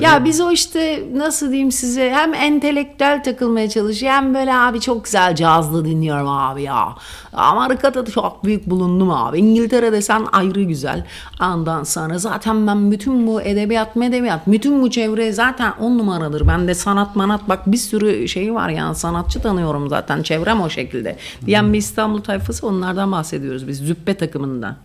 [0.00, 5.04] Ya biz o işte nasıl diyeyim size hem entelektüel takılmaya çalışıyor hem böyle abi çok
[5.04, 6.94] güzel cazlı dinliyorum abi ya.
[7.32, 9.38] Amerika'da da çok büyük bulundum abi.
[9.38, 11.06] İngiltere'de sen ayrı güzel.
[11.42, 16.48] Ondan sonra zaten ben bütün bu edebiyat medebiyat bütün bu çevre zaten on numaradır.
[16.48, 20.70] Ben de sanat manat bak bir sürü şey var yani sanatçı tanıyorum zaten çevrem o
[20.70, 21.16] şekilde.
[21.46, 24.76] Diyen bir İstanbul tayfası onlardan bahsediyoruz biz züppe takımından.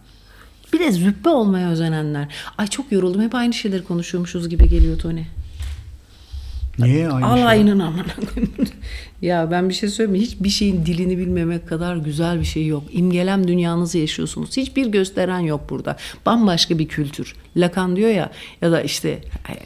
[0.74, 2.28] Bir de züppe olmaya özenenler.
[2.58, 3.22] Ay çok yoruldum.
[3.22, 5.24] Hep aynı şeyleri konuşuyormuşuz gibi geliyor Tony.
[6.80, 7.44] Niye aynı şey?
[7.44, 8.06] Alayının amına
[9.22, 10.22] ya ben bir şey söyleyeyim?
[10.22, 12.84] Hiçbir şeyin dilini bilmemek kadar güzel bir şey yok.
[12.92, 14.58] İmgelem dünyanızı yaşıyorsunuz.
[14.58, 15.98] Hiçbir gösteren yok burada.
[16.26, 17.36] Bambaşka bir kültür.
[17.58, 18.32] Lacan diyor ya
[18.62, 19.22] ya da işte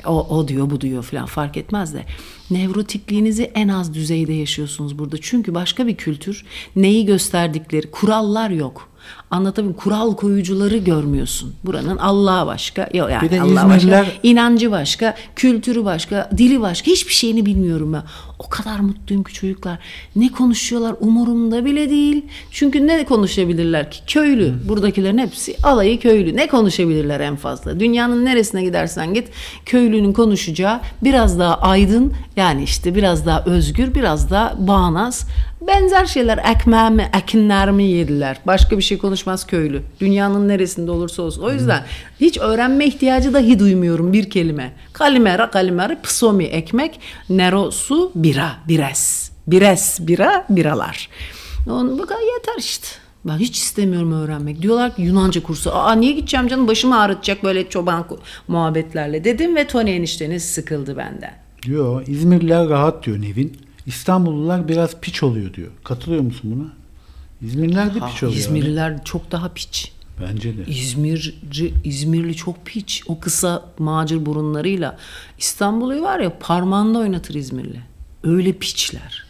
[0.05, 2.05] o, o diyor bu diyor falan fark etmez de.
[2.51, 5.17] Nevrotikliğinizi en az düzeyde yaşıyorsunuz burada.
[5.21, 8.86] Çünkü başka bir kültür neyi gösterdikleri kurallar yok.
[9.31, 9.81] Anlatabiliyor muyum?
[9.83, 11.53] Kural koyucuları görmüyorsun.
[11.63, 16.91] Buranın Allah'a başka, yok yani Bir Allah başka, İzmirliler- inancı başka, kültürü başka, dili başka.
[16.91, 18.03] Hiçbir şeyini bilmiyorum ben.
[18.39, 19.77] O kadar mutluyum ki çocuklar.
[20.15, 22.25] Ne konuşuyorlar umurumda bile değil.
[22.51, 23.99] Çünkü ne konuşabilirler ki?
[24.07, 24.53] Köylü.
[24.69, 26.35] Buradakilerin hepsi alayı köylü.
[26.35, 27.79] Ne konuşabilirler en fazla?
[27.79, 29.27] Dünyanın neresine gidersen git
[29.65, 35.27] köylünün konuşacağı biraz daha aydın yani işte biraz daha özgür, biraz daha bağnaz.
[35.61, 38.39] Benzer şeyler ekmeğimi, ekinlerimi yediler.
[38.47, 39.81] Başka bir şey konuşmaz köylü.
[39.99, 41.41] Dünyanın neresinde olursa olsun.
[41.41, 41.83] O yüzden
[42.21, 44.73] hiç öğrenme ihtiyacı dahi duymuyorum bir kelime.
[44.93, 49.31] Kalimera, kalimera, psomi, ekmek, nero, su, bira, bires.
[49.47, 51.09] Bires, bira, biralar.
[51.69, 52.87] Onu, bu kadar yeter işte.
[53.25, 54.61] Ben hiç istemiyorum öğrenmek.
[54.61, 55.71] Diyorlar ki Yunanca kursu.
[55.75, 58.05] Aa niye gideceğim canım başımı ağrıtacak böyle çoban
[58.47, 61.33] muhabbetlerle dedim ve Tony enişteniz sıkıldı benden.
[61.63, 63.66] Diyor İzmirliler rahat diyor Nevin.
[63.87, 65.71] İstanbullular biraz piç oluyor diyor.
[65.83, 66.73] Katılıyor musun buna?
[67.49, 68.37] İzmirliler de Ha, piç oluyor.
[68.39, 69.91] İzmirliler çok daha piç.
[70.21, 70.65] Bence de.
[70.65, 73.03] İzmirci, İzmirli çok piç.
[73.07, 74.97] O kısa macir burunlarıyla.
[75.39, 77.81] İstanbul'u var ya parmağında oynatır İzmirli.
[78.23, 79.26] Öyle piçler.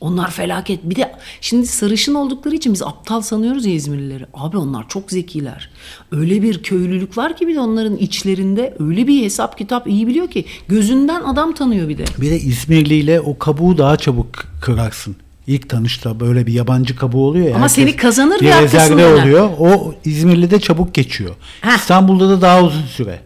[0.00, 0.80] Onlar felaket.
[0.84, 4.26] Bir de şimdi sarışın oldukları için biz aptal sanıyoruz ya İzmirlileri.
[4.34, 5.70] Abi onlar çok zekiler.
[6.12, 10.28] Öyle bir köylülük var ki bir de onların içlerinde öyle bir hesap kitap iyi biliyor
[10.30, 12.04] ki gözünden adam tanıyor bir de.
[12.20, 15.16] Bir de İzmirli ile o kabuğu daha çabuk kırarsın.
[15.46, 17.56] İlk tanışta böyle bir yabancı kabuğu oluyor ya.
[17.56, 19.20] Ama seni kazanır ve arkasından.
[19.20, 19.50] oluyor.
[19.58, 21.34] O İzmirli'de çabuk geçiyor.
[21.60, 21.76] Heh.
[21.76, 23.20] İstanbul'da da daha uzun süre.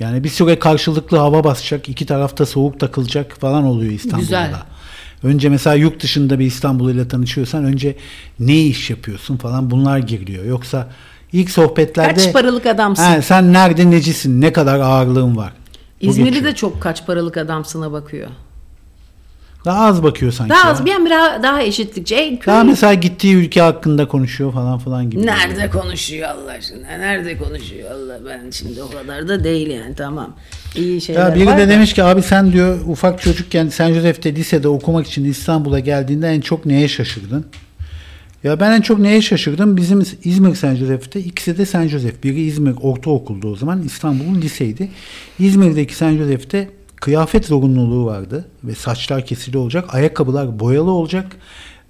[0.00, 4.20] Yani bir süre karşılıklı hava basacak, iki tarafta soğuk takılacak falan oluyor İstanbul'da.
[4.20, 4.50] Güzel.
[5.22, 7.96] Önce mesela yurt dışında bir İstanbul ile tanışıyorsan önce
[8.40, 10.44] ne iş yapıyorsun falan bunlar giriliyor.
[10.44, 10.88] Yoksa
[11.32, 13.02] ilk sohbetlerde Kaç paralık adamsın?
[13.02, 15.52] "Ha, sen nerede necisin, ne kadar ağırlığın var.
[16.00, 16.44] Geçiyor.
[16.44, 18.28] de çok kaç paralık adamsına bakıyor.
[19.64, 20.50] Daha az bakıyor sanki.
[20.50, 20.72] Daha ya.
[20.72, 22.14] az bir an daha, daha eşitlikçi.
[22.14, 25.26] Ey, köy- Daha mesela gittiği ülke hakkında konuşuyor falan falan gibi.
[25.26, 26.86] Nerede konuşuyor Allah aşkına?
[26.88, 28.18] Nerede konuşuyor Allah?
[28.28, 30.36] Ben şimdi o kadar da değil yani tamam.
[30.76, 34.34] İyi şeyler Ya biri var de demiş ki abi sen diyor ufak çocukken San Jose'de
[34.34, 37.46] lisede okumak için İstanbul'a geldiğinde en çok neye şaşırdın?
[38.44, 39.76] Ya ben en çok neye şaşırdım?
[39.76, 42.24] Bizim İzmir San Jose'de ikisi de San Josef.
[42.24, 44.88] Biri İzmir ortaokulda o zaman İstanbul'un liseydi.
[45.38, 51.36] İzmir'deki San Jose'de kıyafet zorunluluğu vardı ve saçlar kesili olacak, ayakkabılar boyalı olacak,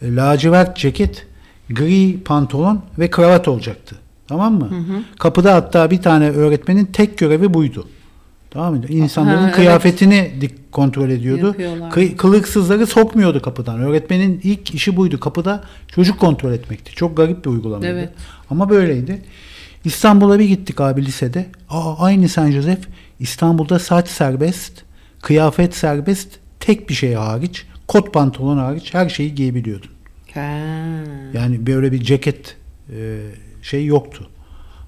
[0.03, 1.27] e, lacivert ceket,
[1.71, 3.97] gri pantolon ve kravat olacaktı.
[4.29, 4.71] Tamam mı?
[5.19, 7.87] Kapıda hatta bir tane öğretmenin tek görevi buydu.
[8.53, 8.85] Tamam mı?
[8.89, 9.55] İnsanların Ha, evet.
[9.57, 11.57] kıyafetini dik- kontrol ediyordu.
[11.91, 13.81] Kı- kılıksızları sokmuyordu kapıdan.
[13.81, 15.21] Öğretmenin ilk işi buydu.
[15.21, 16.93] Kapıda çocuk kontrol etmekti.
[16.95, 17.93] Çok garip bir uygulamaydı.
[17.93, 18.09] Evet.
[18.51, 19.23] Ama böyleydi.
[19.85, 21.47] İstanbul'a bir gittik abi lisede.
[21.71, 22.79] Aa, aynı San Josef.
[23.21, 24.73] İstanbul'da saç serbest,
[25.23, 26.29] kıyafet serbest,
[26.61, 29.91] tek bir şey hariç, kot pantolon hariç her şeyi giyebiliyordun.
[31.35, 32.57] Yani böyle bir ceket
[32.97, 33.19] e,
[33.63, 34.29] şey yoktu.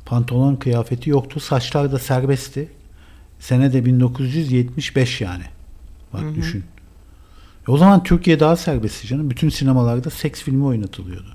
[0.07, 1.41] Pantolon kıyafeti yoktu.
[1.41, 2.69] Saçlar da serbestti.
[3.45, 5.43] Sene de 1975 yani.
[6.13, 6.35] Bak Hı hı.
[6.35, 6.65] düşün.
[7.69, 9.31] E o zaman Türkiye daha serbestti canım.
[9.31, 11.29] Bütün sinemalarda seks filmi oynatılıyordu.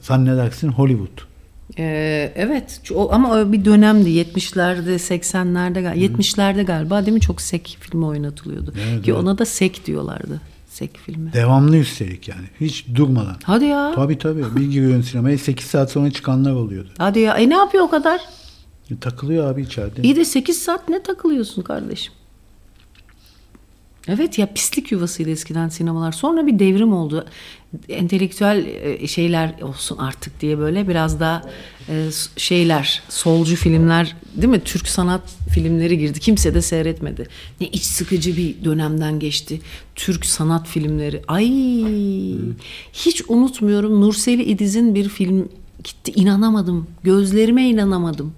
[0.00, 1.18] Zannedersin Hollywood.
[1.78, 7.40] Ee, evet o- ama o bir dönemdi 70'lerde 80'lerde gal- 70'lerde galiba değil mi çok
[7.40, 8.74] sek filmi oynatılıyordu.
[8.76, 9.20] Evet, Ki evet.
[9.22, 10.40] ona da sek diyorlardı.
[10.68, 11.32] Sek filmi.
[11.32, 12.46] Devamlı üstelik yani.
[12.60, 13.36] Hiç durmadan.
[13.44, 13.92] Hadi ya.
[13.94, 14.56] Tabii tabii.
[14.56, 16.88] Bir giriyorsun sinemaya 8 saat sonra çıkanlar oluyordu.
[16.98, 17.34] Hadi ya.
[17.34, 18.20] E ne yapıyor o kadar?
[19.00, 20.02] Takılıyor abi içeride.
[20.02, 22.12] İyi de 8 saat ne takılıyorsun kardeşim?
[24.08, 26.12] Evet ya pislik yuvasıydı eskiden sinemalar.
[26.12, 27.26] Sonra bir devrim oldu.
[27.88, 31.42] Entelektüel e, şeyler olsun artık diye böyle biraz daha
[31.88, 34.60] e, şeyler, solcu filmler değil mi?
[34.60, 35.20] Türk sanat
[35.54, 36.20] filmleri girdi.
[36.20, 37.28] Kimse de seyretmedi.
[37.60, 39.60] Ne iç sıkıcı bir dönemden geçti.
[39.94, 41.22] Türk sanat filmleri.
[41.28, 41.48] Ay
[42.92, 45.48] hiç unutmuyorum Nurseli İdiz'in bir film
[45.84, 46.12] gitti.
[46.14, 46.86] İnanamadım.
[47.02, 48.32] Gözlerime inanamadım.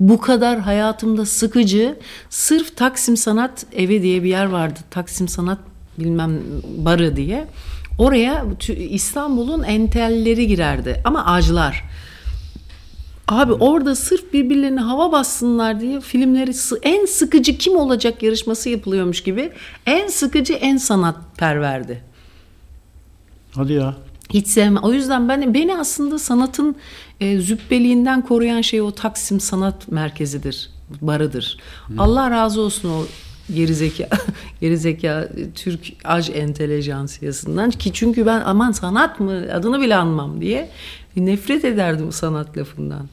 [0.00, 1.98] Bu kadar hayatımda sıkıcı
[2.30, 4.80] sırf Taksim Sanat Evi diye bir yer vardı.
[4.90, 5.58] Taksim Sanat
[5.98, 6.40] bilmem
[6.78, 7.46] barı diye.
[7.98, 8.44] Oraya
[8.90, 11.84] İstanbul'un entelleri girerdi ama ağaçlar.
[13.28, 16.50] Abi orada sırf birbirlerine hava bassınlar diye filmleri
[16.82, 19.52] en sıkıcı kim olacak yarışması yapılıyormuş gibi
[19.86, 22.02] en sıkıcı en sanatperverdi.
[23.54, 23.94] Hadi ya.
[24.30, 24.82] Hiç sevmem.
[24.82, 26.76] O yüzden ben beni aslında sanatın
[27.20, 30.70] e, züppeliğinden koruyan şey o Taksim Sanat Merkezi'dir,
[31.00, 31.56] barıdır.
[31.98, 33.06] Allah razı olsun o
[33.54, 34.08] gerizeka,
[34.60, 40.70] gerizeka e, Türk aj entelejansiyasından ki çünkü ben aman sanat mı adını bile anmam diye
[41.16, 43.08] nefret ederdim sanat lafından.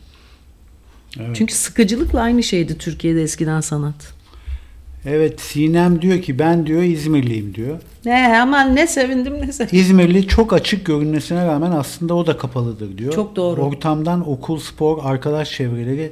[1.19, 1.35] Evet.
[1.35, 4.16] Çünkü sıkıcılıkla aynı şeydi Türkiye'de eskiden sanat.
[5.09, 7.79] Evet Sinem diyor ki ben diyor İzmirliyim diyor.
[8.05, 9.79] Ne aman ne sevindim ne sevindim.
[9.79, 13.13] İzmirli çok açık görünmesine rağmen aslında o da kapalıdır diyor.
[13.13, 13.61] Çok doğru.
[13.61, 16.11] Ortamdan okul, spor, arkadaş çevreleri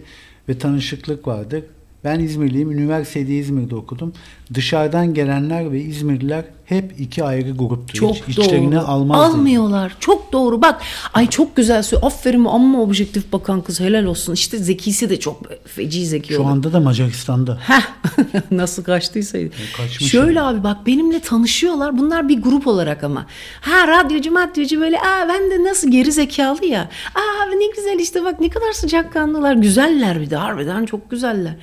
[0.49, 1.63] ve tanışıklık vardır.
[2.03, 2.71] Ben İzmirliyim.
[2.71, 4.13] Üniversiteyi İzmir'de okudum.
[4.53, 7.93] Dışarıdan gelenler ve İzmirliler hep iki ayrı gruptur.
[7.99, 8.85] Çok Hiç içlerine doğru.
[8.85, 9.33] almaz.
[9.33, 9.95] Almıyorlar.
[9.99, 10.61] Çok doğru.
[10.61, 10.81] Bak
[11.13, 12.07] ay çok güzel söylüyor.
[12.11, 14.33] Aferin amma objektif bakan kız helal olsun.
[14.33, 16.49] İşte zekisi de çok feci zeki Şu olur.
[16.51, 17.59] anda da Macaristan'da.
[18.51, 19.37] Nasıl kaçtıysa.
[19.77, 21.97] kaçmış Şöyle abi bak benimle tanışıyorlar.
[21.97, 23.25] Bunlar bir grup olarak ama.
[23.61, 26.89] Ha radyocu madyocu böyle aa ben de nasıl geri zekalı ya.
[27.15, 29.53] Aa ne güzel işte bak ne kadar sıcakkanlılar.
[29.55, 31.53] Güzeller bir de harbiden çok güzeller.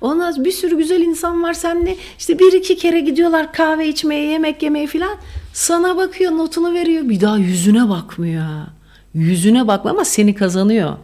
[0.00, 1.52] Ondan bir sürü güzel insan var.
[1.54, 5.16] Sen de işte bir iki kere gidiyorlar kahve içmeye yemek yemeye filan.
[5.52, 7.08] Sana bakıyor notunu veriyor.
[7.08, 8.42] Bir daha yüzüne bakmıyor.
[8.42, 8.66] ha.
[9.14, 10.96] Yüzüne bakma ama seni kazanıyor.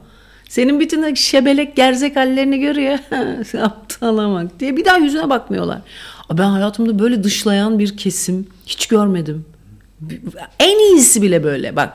[0.49, 2.99] Senin bütün şebelek gerzek hallerini görüyor.
[3.63, 5.81] Aptalamak diye bir daha yüzüne bakmıyorlar.
[6.33, 9.45] Ben hayatımda böyle dışlayan bir kesim hiç görmedim.
[10.61, 11.93] En iyisi bile böyle bak.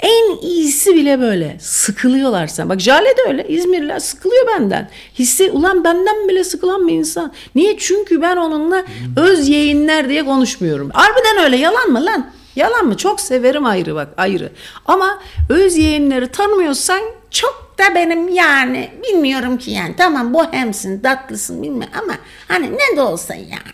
[0.00, 1.56] En iyisi bile böyle.
[1.60, 2.68] Sıkılıyorlar sen.
[2.68, 3.48] Bak Jale de öyle.
[3.48, 4.90] İzmirliler sıkılıyor benden.
[5.18, 7.32] Hissi ulan benden bile sıkılan bir insan.
[7.54, 7.78] Niye?
[7.78, 8.84] Çünkü ben onunla
[9.16, 10.90] öz yeğenler diye konuşmuyorum.
[10.94, 11.56] Harbiden öyle.
[11.56, 12.30] Yalan mı lan?
[12.56, 12.96] Yalan mı?
[12.96, 14.52] Çok severim ayrı bak ayrı.
[14.86, 15.18] Ama
[15.50, 17.00] öz yeğenleri tanımıyorsan
[17.30, 22.14] çok da benim yani bilmiyorum ki yani tamam bohemsin tatlısın bilmem ama
[22.48, 23.72] hani ne de olsa yani.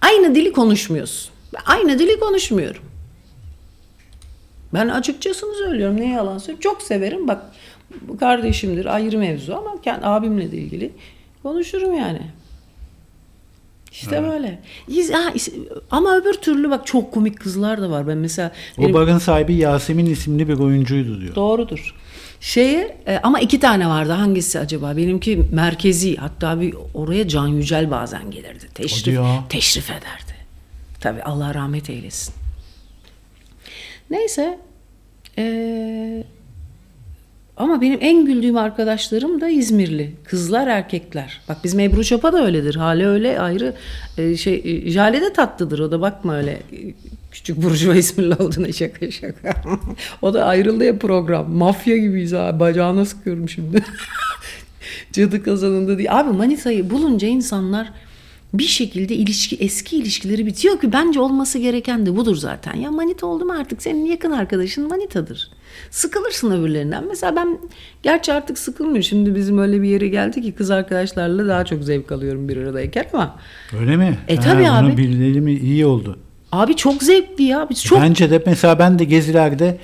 [0.00, 1.30] Aynı dili konuşmuyorsun.
[1.66, 2.82] Aynı dili konuşmuyorum.
[4.74, 5.96] Ben açıkçasını söylüyorum.
[5.96, 6.60] Ne yalan söylüyorum.
[6.62, 7.28] Çok severim.
[7.28, 7.42] Bak
[8.20, 10.92] kardeşimdir ayrı mevzu ama kendi abimle de ilgili
[11.42, 12.22] konuşurum yani.
[13.92, 14.58] İşte böyle.
[14.88, 15.32] İz- ha,
[15.90, 18.08] Ama öbür türlü bak çok komik kızlar da var.
[18.08, 21.34] Ben mesela O benim- barın sahibi Yasemin isimli bir oyuncuydu diyor.
[21.34, 21.94] Doğrudur.
[22.40, 24.12] Şeyi e, ama iki tane vardı.
[24.12, 24.96] Hangisi acaba?
[24.96, 26.16] Benimki merkezi.
[26.16, 28.64] Hatta bir oraya Can Yücel bazen gelirdi.
[28.74, 29.18] Teşrif,
[29.48, 30.34] teşrif ederdi.
[31.00, 32.34] Tabii Allah rahmet eylesin.
[34.10, 34.58] Neyse.
[35.38, 36.24] E,
[37.56, 40.12] ama benim en güldüğüm arkadaşlarım da İzmirli.
[40.24, 41.40] Kızlar, erkekler.
[41.48, 42.74] Bak bizim Ebru Çapa da öyledir.
[42.74, 43.74] Hale öyle ayrı.
[44.18, 45.78] E, şey, e, Jale de tatlıdır.
[45.78, 46.94] O da bakma öyle e,
[47.30, 49.54] küçük burjuva İzmirli olduğuna şaka şaka.
[50.22, 51.50] o da ayrıldı ya program.
[51.50, 52.60] Mafya gibiyiz ha.
[52.60, 53.84] Bacağına sıkıyorum şimdi.
[55.12, 56.10] Cadı kazanında diye.
[56.10, 57.92] Abi Manita'yı bulunca insanlar
[58.54, 62.74] bir şekilde ilişki eski ilişkileri bitiyor ki bence olması gereken de budur zaten.
[62.74, 65.50] Ya manita oldu mu artık senin yakın arkadaşın manitadır.
[65.90, 67.04] Sıkılırsın öbürlerinden.
[67.08, 67.58] Mesela ben
[68.02, 69.02] gerçi artık sıkılmıyor.
[69.02, 73.04] Şimdi bizim öyle bir yere geldi ki kız arkadaşlarla daha çok zevk alıyorum bir aradayken
[73.12, 73.36] ama
[73.80, 74.18] Öyle mi?
[74.28, 74.96] E, tabii bunu abi.
[74.96, 76.18] bildiğim mi iyi oldu.
[76.52, 77.66] abi çok zevkli ya.
[77.70, 79.78] Biz çok Bence de mesela ben de gezilerde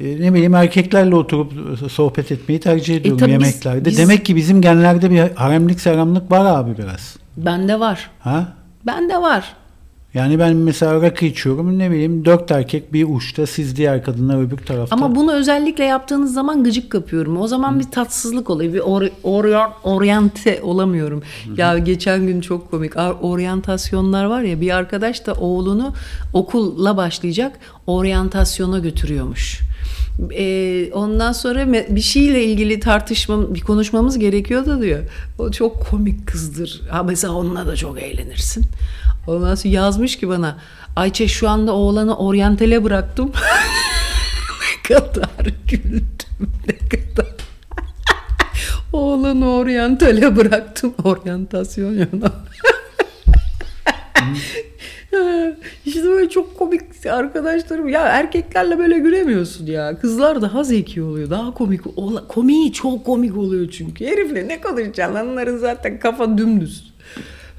[0.00, 1.52] e, ne bileyim erkeklerle oturup
[1.84, 3.84] e, sohbet etmeyi tercih ediyorum tabii biz- yemeklerde.
[3.90, 7.16] biz- Demek ki bizim genlerde bir haremlik seramlık var abi biraz.
[7.36, 8.10] Bende var.
[8.20, 8.52] Ha?
[8.86, 9.54] Bende var.
[10.14, 14.56] Yani ben mesela rakı içiyorum ne bileyim dört erkek bir uçta siz diğer kadınlar öbür
[14.56, 14.96] tarafta.
[14.96, 17.36] Ama bunu özellikle yaptığınız zaman gıcık kapıyorum.
[17.40, 18.72] O zaman bir tatsızlık oluyor.
[18.72, 21.22] Bir or- oryan- oryante olamıyorum.
[21.56, 22.96] Ya geçen gün çok komik.
[22.96, 25.92] Ar- Oryantasyonlar var ya bir arkadaş da oğlunu
[26.32, 27.52] okulla başlayacak
[27.86, 29.60] oryantasyona götürüyormuş.
[30.32, 35.00] Ee, ondan sonra bir şeyle ilgili tartışma, bir konuşmamız gerekiyor da diyor.
[35.38, 36.82] O çok komik kızdır.
[36.90, 38.64] Ha mesela onunla da çok eğlenirsin.
[39.26, 40.58] Ondan sonra yazmış ki bana
[40.96, 43.32] Ayça şu anda oğlanı oryantale bıraktım.
[44.88, 47.34] ne kadar güldüm ne kadar.
[48.92, 50.94] Oğlanı oryantale bıraktım.
[51.04, 52.32] Oryantasyon yana.
[55.86, 57.88] işte böyle çok komik arkadaşlarım.
[57.88, 59.98] Ya erkeklerle böyle gülemiyorsun ya.
[60.00, 61.30] Kızlar daha zeki oluyor.
[61.30, 61.80] Daha komik.
[62.28, 64.06] Komiği çok komik oluyor çünkü.
[64.06, 65.28] Herifle ne konuşacaksın?
[65.28, 66.89] Onların zaten kafa dümdüz.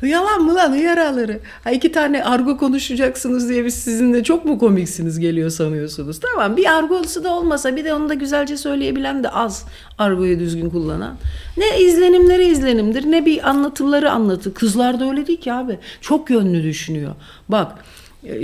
[0.02, 1.40] Yalan mı lan yaraları?
[1.64, 6.20] Ha iki tane argo konuşacaksınız diye biz sizinle çok mu komiksiniz geliyor sanıyorsunuz?
[6.20, 9.66] Tamam bir argosu da olmasa bir de onu da güzelce söyleyebilen de az
[9.98, 11.16] argoyu düzgün kullanan.
[11.58, 14.54] Ne izlenimleri izlenimdir ne bir anlatımları anlatı.
[14.54, 15.80] Kızlar da öyle değil ki abi.
[16.02, 17.16] Çok yönlü düşünüyor.
[17.50, 17.72] Bak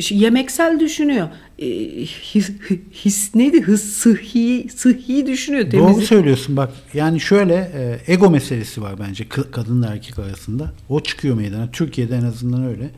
[0.10, 1.28] yemeksel düşünüyor.
[1.60, 1.66] E,
[2.06, 2.50] His,
[3.06, 3.62] his neydi?
[3.62, 5.72] Hız, sıhhi, sıhhi düşünüyor.
[5.72, 6.70] Doğru Temizlik- söylüyorsun bak.
[6.94, 7.54] Yani şöyle
[8.08, 10.72] e, ego meselesi var bence kadınla erkek arasında.
[10.90, 11.72] O çıkıyor meydana.
[11.72, 12.90] Türkiye'de en azından öyle.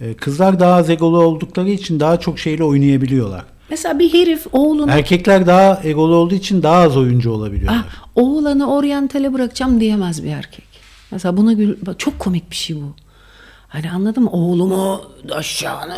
[0.00, 3.44] E, kızlar daha az egolu oldukları için daha çok şeyle oynayabiliyorlar.
[3.70, 7.84] Mesela bir herif oğlunu Erkekler daha egolu olduğu için daha az oyuncu olabiliyorlar.
[7.88, 10.64] Ah, oğlanı oryantale bırakacağım diyemez bir erkek.
[11.10, 12.94] Mesela buna gül, çok komik bir şey bu.
[13.72, 14.30] Hani anladın mı?
[14.30, 15.96] Oğlumu aşağını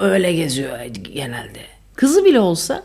[0.00, 0.78] öyle geziyor
[1.14, 1.60] genelde.
[1.96, 2.82] Kızı bile olsa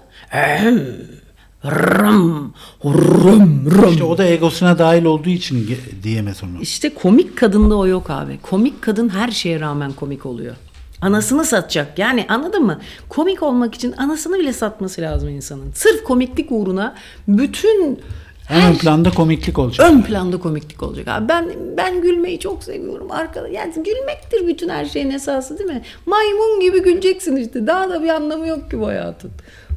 [1.65, 2.53] ram,
[2.85, 3.91] ram, ram.
[3.91, 6.61] İşte o da egosuna dahil olduğu için diyemez onu.
[6.61, 8.39] İşte komik kadında o yok abi.
[8.41, 10.55] Komik kadın her şeye rağmen komik oluyor.
[11.01, 11.99] Anasını satacak.
[11.99, 12.79] Yani anladın mı?
[13.09, 15.71] Komik olmak için anasını bile satması lazım insanın.
[15.71, 16.95] Sırf komiklik uğruna
[17.27, 17.99] bütün
[18.49, 19.91] En ön planda komiklik olacak.
[19.91, 21.07] ön planda komiklik olacak.
[21.07, 23.47] Abi ben ben gülmeyi çok seviyorum arkada.
[23.47, 25.81] Yani gülmektir bütün her şeyin esası değil mi?
[26.05, 27.67] Maymun gibi güleceksin işte.
[27.67, 29.31] Daha da bir anlamı yok ki bu hayatın.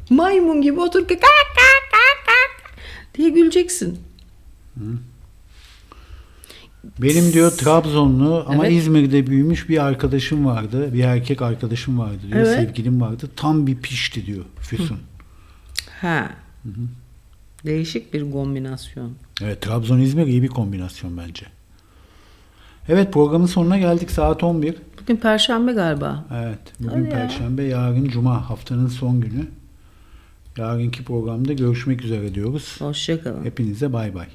[0.09, 2.75] Maymun gibi otur ki kak kak kak kak
[3.15, 3.99] diye güleceksin.
[7.01, 8.77] Benim diyor Trabzonlu ama Evet.
[8.77, 10.93] İzmir'de büyümüş bir arkadaşım vardı.
[10.93, 12.39] Bir erkek arkadaşım vardı diyor.
[12.45, 12.55] Evet.
[12.59, 13.29] Sevgilim vardı.
[13.35, 14.99] Tam bir pişti diyor Füsun.
[16.01, 16.29] Ha.
[17.65, 19.11] Değişik bir kombinasyon.
[19.43, 21.45] Evet Trabzon İzmir iyi bir kombinasyon bence.
[22.89, 24.75] Evet programın sonuna geldik saat 11.
[25.01, 26.25] Bugün perşembe galiba.
[26.33, 27.09] Evet bugün ya.
[27.09, 29.47] perşembe yarın cuma haftanın son günü.
[30.57, 32.75] Yarınki programda görüşmek üzere diyoruz.
[32.79, 33.45] Hoşçakalın.
[33.45, 34.27] Hepinize bay bay.